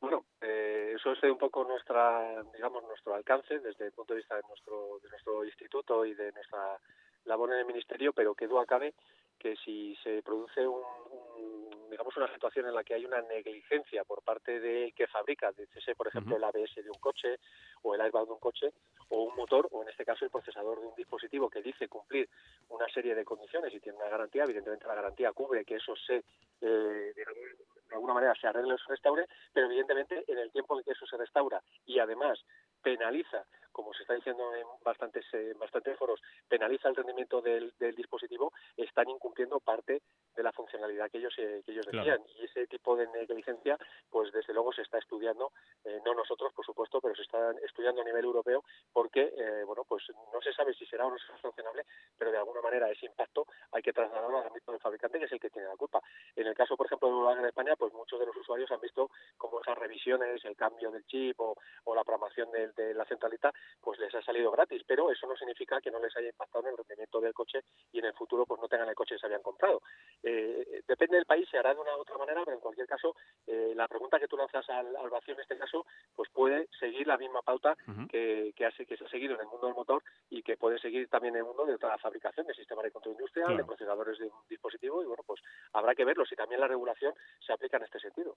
Bueno, 0.00 0.24
eh, 0.40 0.94
eso 0.96 1.12
es 1.12 1.22
un 1.24 1.36
poco 1.36 1.62
nuestra, 1.64 2.42
digamos, 2.54 2.82
nuestro 2.84 3.14
alcance 3.14 3.58
desde 3.58 3.86
el 3.86 3.92
punto 3.92 4.14
de 4.14 4.20
vista 4.20 4.36
de 4.36 4.42
nuestro, 4.48 4.98
de 5.02 5.10
nuestro 5.10 5.44
instituto 5.44 6.06
y 6.06 6.14
de 6.14 6.32
nuestra 6.32 6.78
labor 7.24 7.52
en 7.52 7.58
el 7.58 7.66
ministerio, 7.66 8.12
pero 8.14 8.34
que 8.34 8.46
duda 8.46 8.64
cabe 8.64 8.94
que 9.38 9.56
si 9.56 9.94
se 10.02 10.22
produce 10.22 10.66
un, 10.66 10.82
un, 11.10 11.59
digamos 11.90 12.16
una 12.16 12.32
situación 12.32 12.66
en 12.66 12.74
la 12.74 12.84
que 12.84 12.94
hay 12.94 13.04
una 13.04 13.20
negligencia 13.22 14.04
por 14.04 14.22
parte 14.22 14.60
del 14.60 14.94
que 14.94 15.06
fabrica, 15.06 15.52
dícese 15.52 15.94
por 15.94 16.08
ejemplo 16.08 16.36
el 16.36 16.44
ABS 16.44 16.76
de 16.76 16.90
un 16.90 17.00
coche 17.00 17.38
o 17.82 17.94
el 17.94 18.00
airbag 18.00 18.26
de 18.26 18.32
un 18.32 18.38
coche 18.38 18.72
o 19.08 19.24
un 19.24 19.36
motor 19.36 19.68
o 19.72 19.82
en 19.82 19.88
este 19.88 20.04
caso 20.04 20.24
el 20.24 20.30
procesador 20.30 20.80
de 20.80 20.86
un 20.86 20.94
dispositivo 20.94 21.50
que 21.50 21.62
dice 21.62 21.88
cumplir 21.88 22.28
una 22.68 22.88
serie 22.88 23.14
de 23.14 23.24
condiciones 23.24 23.74
y 23.74 23.80
tiene 23.80 23.98
una 23.98 24.08
garantía, 24.08 24.44
evidentemente 24.44 24.86
la 24.86 24.94
garantía 24.94 25.32
cubre 25.32 25.64
que 25.64 25.76
eso 25.76 25.94
se, 25.96 26.24
eh, 26.60 27.12
de 27.14 27.94
alguna 27.94 28.14
manera 28.14 28.34
se 28.40 28.46
arregle 28.46 28.74
o 28.74 28.78
se 28.78 28.88
restaure, 28.88 29.26
pero 29.52 29.66
evidentemente 29.66 30.24
en 30.28 30.38
el 30.38 30.50
tiempo 30.52 30.78
en 30.78 30.84
que 30.84 30.92
eso 30.92 31.06
se 31.06 31.16
restaura 31.16 31.60
y 31.86 31.98
además 31.98 32.38
penaliza 32.82 33.46
como 33.72 33.94
se 33.94 34.02
está 34.02 34.14
diciendo 34.14 34.54
en 34.54 34.66
bastantes, 34.84 35.24
eh, 35.32 35.54
bastantes 35.58 35.96
foros, 35.96 36.20
penaliza 36.48 36.88
el 36.88 36.96
rendimiento 36.96 37.40
del, 37.40 37.72
del, 37.78 37.94
dispositivo, 37.94 38.52
están 38.76 39.08
incumpliendo 39.08 39.60
parte 39.60 40.02
de 40.34 40.42
la 40.42 40.52
funcionalidad 40.52 41.10
que 41.10 41.18
ellos, 41.18 41.34
eh, 41.38 41.62
que 41.64 41.72
ellos 41.72 41.86
decían. 41.86 42.20
Y 42.38 42.44
ese 42.44 42.66
tipo 42.66 42.96
de 42.96 43.06
negligencia, 43.08 43.78
pues 44.10 44.32
se 44.72 44.82
está 44.82 44.98
estudiando, 44.98 45.52
eh, 45.84 46.00
no 46.04 46.14
nosotros, 46.14 46.52
por 46.52 46.64
supuesto, 46.64 47.00
pero 47.00 47.14
se 47.14 47.22
está 47.22 47.52
estudiando 47.62 48.02
a 48.02 48.04
nivel 48.04 48.24
europeo 48.24 48.64
porque, 48.92 49.32
eh, 49.36 49.64
bueno, 49.64 49.84
pues 49.84 50.04
no 50.32 50.40
se 50.40 50.52
sabe 50.52 50.74
si 50.74 50.86
será 50.86 51.06
o 51.06 51.10
no 51.10 51.18
será 51.18 51.40
sancionable, 51.40 51.84
pero 52.16 52.30
de 52.30 52.38
alguna 52.38 52.60
manera 52.60 52.90
ese 52.90 53.06
impacto 53.06 53.46
hay 53.72 53.82
que 53.82 53.92
trasladarlo 53.92 54.38
al 54.38 54.46
ámbito 54.46 54.72
del 54.72 54.80
fabricante, 54.80 55.18
que 55.18 55.24
es 55.26 55.32
el 55.32 55.40
que 55.40 55.50
tiene 55.50 55.68
la 55.68 55.76
culpa. 55.76 56.00
En 56.36 56.46
el 56.46 56.54
caso, 56.54 56.76
por 56.76 56.86
ejemplo, 56.86 57.08
de 57.08 57.14
Volkswagen 57.14 57.40
en 57.40 57.48
España, 57.48 57.76
pues 57.76 57.92
muchos 57.92 58.18
de 58.18 58.26
los 58.26 58.36
usuarios 58.36 58.70
han 58.70 58.80
visto 58.80 59.10
cómo 59.36 59.60
esas 59.60 59.78
revisiones, 59.78 60.44
el 60.44 60.56
cambio 60.56 60.90
del 60.90 61.04
chip 61.06 61.38
o, 61.40 61.56
la 61.94 62.04
programación 62.04 62.50
de, 62.52 62.94
la 62.94 63.04
centralita, 63.04 63.52
pues 63.80 63.98
les 63.98 64.14
ha 64.14 64.22
salido 64.22 64.50
gratis, 64.50 64.82
pero 64.86 65.10
eso 65.10 65.26
no 65.26 65.36
significa 65.36 65.80
que 65.80 65.90
no 65.90 65.98
les 65.98 66.16
haya 66.16 66.28
impactado 66.28 66.64
en 66.64 66.70
el 66.70 66.76
rendimiento 66.78 67.20
del 67.20 67.34
coche 67.34 67.60
y 67.92 67.98
en 67.98 68.06
el 68.06 68.14
futuro 68.14 68.46
pues 68.46 68.60
no 68.60 68.68
tengan 68.68 68.88
el 68.88 68.94
coche 68.94 69.16
que 69.16 69.18
se 69.18 69.26
habían 69.26 69.42
comprado. 69.42 69.82
Eh, 70.22 70.82
depende 70.86 71.16
del 71.16 71.26
país, 71.26 71.48
se 71.50 71.58
hará 71.58 71.74
de 71.74 71.80
una 71.80 71.96
u 71.96 72.00
otra 72.00 72.16
manera, 72.16 72.42
pero 72.44 72.56
en 72.56 72.60
cualquier 72.60 72.86
caso, 72.86 73.14
la 73.46 73.88
pregunta 73.88 74.18
que 74.18 74.28
tú 74.28 74.36
lanzas 74.36 74.59
al, 74.68 74.94
al, 74.96 75.10
vacío 75.10 75.34
en 75.34 75.40
este 75.40 75.56
caso, 75.56 75.86
pues 76.14 76.28
puede 76.30 76.68
seguir 76.78 77.06
la 77.06 77.16
misma 77.16 77.42
pauta 77.42 77.76
uh 77.86 77.90
-huh. 77.90 78.08
que, 78.08 78.52
que, 78.54 78.66
ha, 78.66 78.70
que 78.70 78.96
se 78.96 79.04
ha 79.04 79.08
seguido 79.08 79.34
en 79.34 79.40
el 79.40 79.46
mundo 79.46 79.66
del 79.66 79.76
motor 79.76 80.02
y 80.28 80.42
que 80.42 80.56
puede 80.56 80.78
seguir 80.78 81.08
también 81.08 81.34
en 81.34 81.40
el 81.40 81.46
mundo 81.46 81.66
de 81.66 81.78
toda 81.78 81.92
la 81.92 81.98
fabricación 81.98 82.46
de 82.46 82.54
sistemas 82.54 82.84
de 82.84 82.90
control 82.90 83.14
industrial, 83.14 83.46
claro. 83.46 83.62
de 83.62 83.64
procesadores 83.64 84.18
de 84.18 84.26
un 84.26 84.48
dispositivo 84.48 85.02
y 85.02 85.06
bueno, 85.06 85.22
pues 85.26 85.40
habrá 85.72 85.94
que 85.94 86.04
verlo 86.04 86.24
si 86.24 86.34
también 86.36 86.60
la 86.60 86.68
regulación 86.68 87.14
se 87.44 87.52
aplica 87.52 87.76
en 87.76 87.84
este 87.84 87.98
sentido. 88.00 88.36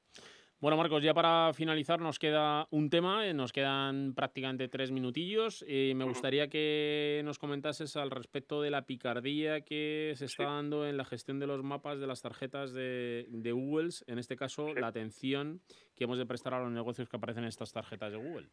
Bueno, 0.59 0.77
Marcos, 0.77 1.03
ya 1.03 1.13
para 1.13 1.51
finalizar 1.53 1.99
nos 1.99 2.19
queda 2.19 2.67
un 2.71 2.89
tema, 2.89 3.27
eh, 3.27 3.33
nos 3.33 3.51
quedan 3.51 4.13
prácticamente 4.13 4.67
tres 4.69 4.91
minutillos 4.91 5.63
y 5.67 5.93
me 5.93 6.03
uh 6.03 6.07
-huh. 6.07 6.09
gustaría 6.11 6.47
que 6.47 7.21
nos 7.25 7.37
comentases 7.37 7.95
al 7.97 8.11
respecto 8.11 8.61
de 8.61 8.69
la 8.71 8.83
picardía 8.83 9.61
que 9.61 10.13
se 10.15 10.25
está 10.25 10.43
sí. 10.43 10.49
dando 10.49 10.87
en 10.87 10.97
la 10.97 11.05
gestión 11.05 11.39
de 11.39 11.47
los 11.47 11.63
mapas 11.63 11.99
de 11.99 12.07
las 12.07 12.21
tarjetas 12.21 12.71
de, 12.73 13.25
de 13.29 13.51
Google, 13.51 13.89
en 14.07 14.19
este 14.19 14.35
caso 14.35 14.67
sí. 14.67 14.79
la 14.79 14.87
atención 14.87 15.61
que 15.95 16.03
hemos 16.03 16.17
de 16.17 16.25
prestar 16.25 16.53
a 16.53 16.59
los 16.59 16.71
negocios 16.71 17.07
que 17.07 17.17
aparecen 17.17 17.43
en 17.43 17.49
estas 17.49 17.71
tarjetas 17.71 18.11
de 18.11 18.17
Google. 18.17 18.49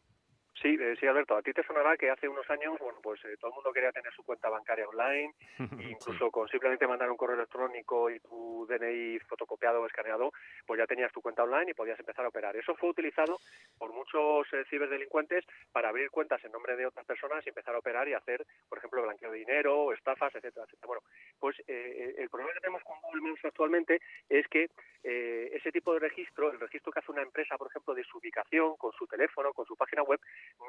Sí, 0.61 0.77
eh, 0.79 0.95
sí, 0.99 1.07
Alberto. 1.07 1.35
A 1.35 1.41
ti 1.41 1.53
te 1.53 1.63
sonará 1.63 1.97
que 1.97 2.11
hace 2.11 2.27
unos 2.27 2.47
años, 2.51 2.77
bueno, 2.79 2.99
pues 3.01 3.19
eh, 3.25 3.35
todo 3.39 3.49
el 3.49 3.55
mundo 3.55 3.73
quería 3.73 3.91
tener 3.91 4.13
su 4.13 4.23
cuenta 4.23 4.47
bancaria 4.47 4.87
online, 4.87 5.33
incluso 5.97 6.25
sí. 6.25 6.31
con 6.31 6.47
simplemente 6.49 6.85
mandar 6.85 7.09
un 7.09 7.17
correo 7.17 7.35
electrónico 7.35 8.11
y 8.11 8.19
tu 8.19 8.67
DNI 8.69 9.19
fotocopiado 9.27 9.81
o 9.81 9.87
escaneado, 9.87 10.31
pues 10.67 10.77
ya 10.77 10.85
tenías 10.85 11.11
tu 11.11 11.21
cuenta 11.21 11.43
online 11.43 11.71
y 11.71 11.73
podías 11.73 11.99
empezar 11.99 12.25
a 12.25 12.27
operar. 12.27 12.55
Eso 12.55 12.75
fue 12.75 12.89
utilizado 12.89 13.39
por 13.79 13.91
muchos 13.91 14.45
eh, 14.53 14.63
ciberdelincuentes 14.69 15.45
para 15.71 15.89
abrir 15.89 16.11
cuentas 16.11 16.43
en 16.45 16.51
nombre 16.51 16.75
de 16.75 16.85
otras 16.85 17.07
personas 17.07 17.43
y 17.45 17.49
empezar 17.49 17.73
a 17.73 17.79
operar 17.79 18.07
y 18.07 18.13
hacer, 18.13 18.45
por 18.69 18.77
ejemplo, 18.77 19.01
blanqueo 19.01 19.31
de 19.31 19.39
dinero, 19.39 19.91
estafas, 19.93 20.35
etcétera, 20.35 20.65
etcétera. 20.65 20.87
Bueno, 20.87 21.01
pues 21.39 21.55
eh, 21.67 22.13
el 22.19 22.29
problema 22.29 22.53
que 22.53 22.59
tenemos 22.59 22.83
con 22.83 23.01
Google 23.01 23.21
Maps 23.21 23.45
actualmente 23.45 23.99
es 24.29 24.47
que 24.47 24.69
eh, 25.03 25.49
ese 25.53 25.71
tipo 25.71 25.93
de 25.93 25.99
registro, 25.99 26.51
el 26.51 26.59
registro 26.59 26.91
que 26.91 26.99
hace 26.99 27.11
una 27.11 27.23
empresa, 27.23 27.57
por 27.57 27.67
ejemplo, 27.67 27.95
de 27.95 28.03
su 28.03 28.19
ubicación, 28.19 28.75
con 28.77 28.91
su 28.91 29.07
teléfono, 29.07 29.51
con 29.53 29.65
su 29.65 29.75
página 29.75 30.03
web, 30.03 30.19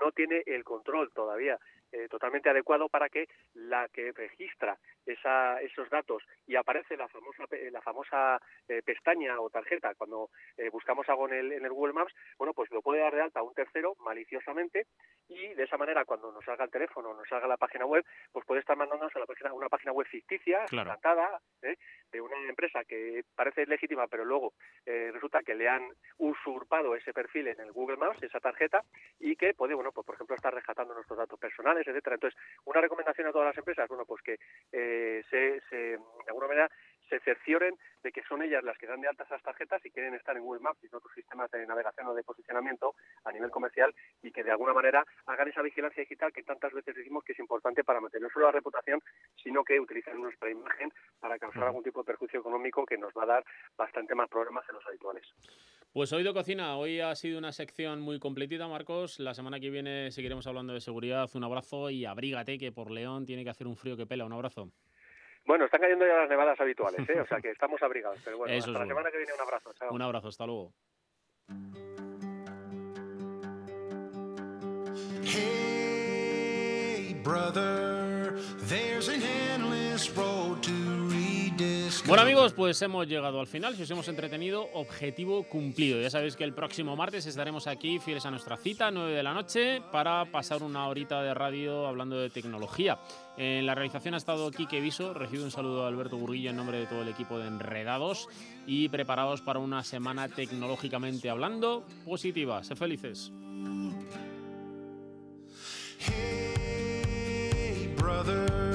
no 0.00 0.12
tiene 0.12 0.42
el 0.46 0.64
control 0.64 1.10
todavía 1.12 1.58
eh, 1.92 2.08
totalmente 2.08 2.48
adecuado 2.48 2.88
para 2.88 3.10
que 3.10 3.28
la 3.52 3.86
que 3.88 4.12
registra 4.12 4.78
esa, 5.04 5.60
esos 5.60 5.90
datos 5.90 6.22
y 6.46 6.56
aparece 6.56 6.96
la 6.96 7.06
famosa 7.06 7.44
la 7.70 7.82
famosa 7.82 8.40
eh, 8.66 8.80
pestaña 8.82 9.38
o 9.38 9.50
tarjeta 9.50 9.94
cuando 9.94 10.30
eh, 10.56 10.70
buscamos 10.70 11.06
algo 11.10 11.28
en 11.28 11.34
el, 11.34 11.52
en 11.52 11.64
el 11.66 11.72
Google 11.72 11.92
Maps, 11.92 12.14
bueno, 12.38 12.54
pues 12.54 12.70
lo 12.70 12.80
puede 12.80 13.00
dar 13.00 13.14
de 13.14 13.20
alta 13.20 13.40
a 13.40 13.42
un 13.42 13.52
tercero 13.52 13.94
maliciosamente 14.00 14.86
y 15.28 15.48
de 15.48 15.64
esa 15.64 15.76
manera 15.76 16.06
cuando 16.06 16.32
nos 16.32 16.44
salga 16.44 16.64
el 16.64 16.70
teléfono, 16.70 17.12
nos 17.14 17.28
salga 17.28 17.46
la 17.46 17.58
página 17.58 17.84
web, 17.84 18.04
pues 18.32 18.46
puede 18.46 18.60
estar 18.60 18.76
mandándonos 18.76 19.14
a 19.14 19.18
la 19.18 19.26
página, 19.26 19.52
una 19.52 19.68
página 19.68 19.92
web 19.92 20.06
ficticia, 20.06 20.64
claro. 20.66 20.92
Empresa 22.62 22.84
que 22.84 23.24
parece 23.34 23.66
legítima, 23.66 24.06
pero 24.06 24.24
luego 24.24 24.52
eh, 24.86 25.10
resulta 25.12 25.42
que 25.42 25.54
le 25.54 25.68
han 25.68 25.82
usurpado 26.18 26.94
ese 26.94 27.12
perfil 27.12 27.48
en 27.48 27.60
el 27.60 27.72
Google 27.72 27.96
Maps, 27.96 28.22
esa 28.22 28.38
tarjeta, 28.38 28.84
y 29.18 29.34
que 29.34 29.54
puede, 29.54 29.74
bueno, 29.74 29.90
pues 29.92 30.06
por 30.06 30.14
ejemplo, 30.14 30.36
estar 30.36 30.54
rescatando 30.54 30.94
nuestros 30.94 31.18
datos 31.18 31.38
personales, 31.38 31.86
etcétera. 31.86 32.14
Entonces, 32.14 32.38
una 32.64 32.80
recomendación 32.80 33.26
a 33.26 33.32
todas 33.32 33.48
las 33.48 33.58
empresas, 33.58 33.88
bueno, 33.88 34.04
pues 34.06 34.22
que 34.22 34.38
eh, 34.70 35.22
se, 35.28 35.60
se, 35.68 35.76
de 35.76 36.28
alguna 36.28 36.46
manera 36.46 36.70
se 37.12 37.20
cercioren 37.20 37.76
de 38.02 38.10
que 38.10 38.22
son 38.22 38.42
ellas 38.42 38.64
las 38.64 38.78
que 38.78 38.86
dan 38.86 39.02
de 39.02 39.08
alta 39.08 39.24
esas 39.24 39.42
tarjetas 39.42 39.84
y 39.84 39.90
quieren 39.90 40.14
estar 40.14 40.34
en 40.34 40.42
Google 40.42 40.62
Maps 40.62 40.78
y 40.82 40.86
en 40.86 40.94
otros 40.94 41.12
sistemas 41.14 41.50
de 41.50 41.66
navegación 41.66 42.06
o 42.06 42.14
de 42.14 42.22
posicionamiento 42.24 42.94
a 43.24 43.32
nivel 43.32 43.50
comercial 43.50 43.94
y 44.22 44.32
que 44.32 44.42
de 44.42 44.50
alguna 44.50 44.72
manera 44.72 45.04
hagan 45.26 45.48
esa 45.48 45.60
vigilancia 45.60 46.00
digital 46.00 46.32
que 46.32 46.42
tantas 46.42 46.72
veces 46.72 46.94
decimos 46.94 47.22
que 47.22 47.32
es 47.32 47.38
importante 47.38 47.84
para 47.84 48.00
mantener 48.00 48.22
no 48.22 48.30
solo 48.32 48.46
la 48.46 48.52
reputación, 48.52 49.02
sino 49.42 49.62
que 49.62 49.78
utilicen 49.78 50.22
nuestra 50.22 50.50
imagen 50.50 50.90
para 51.20 51.38
causar 51.38 51.64
algún 51.64 51.82
tipo 51.82 52.00
de 52.00 52.06
perjuicio 52.06 52.40
económico 52.40 52.86
que 52.86 52.96
nos 52.96 53.12
va 53.12 53.24
a 53.24 53.26
dar 53.26 53.44
bastante 53.76 54.14
más 54.14 54.30
problemas 54.30 54.66
de 54.66 54.72
los 54.72 54.86
habituales. 54.86 55.26
Pues 55.92 56.10
Oído 56.14 56.32
Cocina, 56.32 56.78
hoy 56.78 57.00
ha 57.00 57.14
sido 57.14 57.38
una 57.38 57.52
sección 57.52 58.00
muy 58.00 58.18
completita, 58.18 58.66
Marcos. 58.66 59.20
La 59.20 59.34
semana 59.34 59.60
que 59.60 59.68
viene 59.68 60.10
seguiremos 60.10 60.46
hablando 60.46 60.72
de 60.72 60.80
seguridad. 60.80 61.28
Un 61.34 61.44
abrazo 61.44 61.90
y 61.90 62.06
abrígate 62.06 62.58
que 62.58 62.72
por 62.72 62.90
León 62.90 63.26
tiene 63.26 63.44
que 63.44 63.50
hacer 63.50 63.66
un 63.66 63.76
frío 63.76 63.98
que 63.98 64.06
pela. 64.06 64.24
Un 64.24 64.32
abrazo. 64.32 64.70
Bueno, 65.44 65.64
están 65.64 65.80
cayendo 65.80 66.06
ya 66.06 66.14
las 66.18 66.28
nevadas 66.28 66.60
habituales, 66.60 67.08
¿eh? 67.08 67.20
o 67.20 67.26
sea 67.26 67.40
que 67.40 67.50
estamos 67.56 67.82
abrigados. 67.82 68.18
Pero 68.24 68.38
bueno, 68.38 68.54
Eso 68.54 68.68
hasta 68.70 68.80
la 68.80 68.86
semana 68.86 69.10
que 69.10 69.18
viene 69.18 69.32
un 69.32 69.40
abrazo. 69.40 69.72
Chao. 69.74 69.92
Un 69.92 70.02
abrazo, 70.02 70.28
hasta 70.28 70.46
luego. 70.46 70.72
Hey, 75.84 77.14
brother, 77.22 78.38
there's 78.68 79.08
an 79.08 79.22
endless 79.22 80.10
road 80.10 80.62
to 80.62 80.72
Bueno 82.06 82.22
amigos, 82.22 82.52
pues 82.52 82.80
hemos 82.82 83.06
llegado 83.06 83.40
al 83.40 83.46
final, 83.46 83.76
si 83.76 83.82
os 83.82 83.90
hemos 83.90 84.08
entretenido, 84.08 84.68
objetivo 84.72 85.44
cumplido. 85.44 86.00
Ya 86.00 86.10
sabéis 86.10 86.36
que 86.36 86.44
el 86.44 86.52
próximo 86.52 86.96
martes 86.96 87.26
estaremos 87.26 87.66
aquí 87.66 87.98
fieles 87.98 88.26
a 88.26 88.30
nuestra 88.30 88.56
cita, 88.56 88.90
9 88.90 89.12
de 89.12 89.22
la 89.22 89.32
noche, 89.32 89.80
para 89.92 90.24
pasar 90.26 90.62
una 90.62 90.88
horita 90.88 91.22
de 91.22 91.34
radio 91.34 91.86
hablando 91.86 92.16
de 92.18 92.30
tecnología. 92.30 92.98
En 93.36 93.66
la 93.66 93.74
realización 93.74 94.14
ha 94.14 94.18
estado 94.18 94.50
Quique 94.50 94.80
Viso, 94.80 95.14
recibo 95.14 95.44
un 95.44 95.50
saludo 95.50 95.84
a 95.84 95.88
Alberto 95.88 96.16
Burguilla 96.16 96.50
en 96.50 96.56
nombre 96.56 96.78
de 96.78 96.86
todo 96.86 97.02
el 97.02 97.08
equipo 97.08 97.38
de 97.38 97.46
Enredados 97.46 98.28
y 98.66 98.88
preparados 98.88 99.42
para 99.42 99.58
una 99.58 99.84
semana 99.84 100.28
tecnológicamente 100.28 101.28
hablando 101.30 101.84
positiva. 102.04 102.64
Sé 102.64 102.76
felices. 102.76 103.32
Hey, 105.98 107.94
brother, 107.96 108.71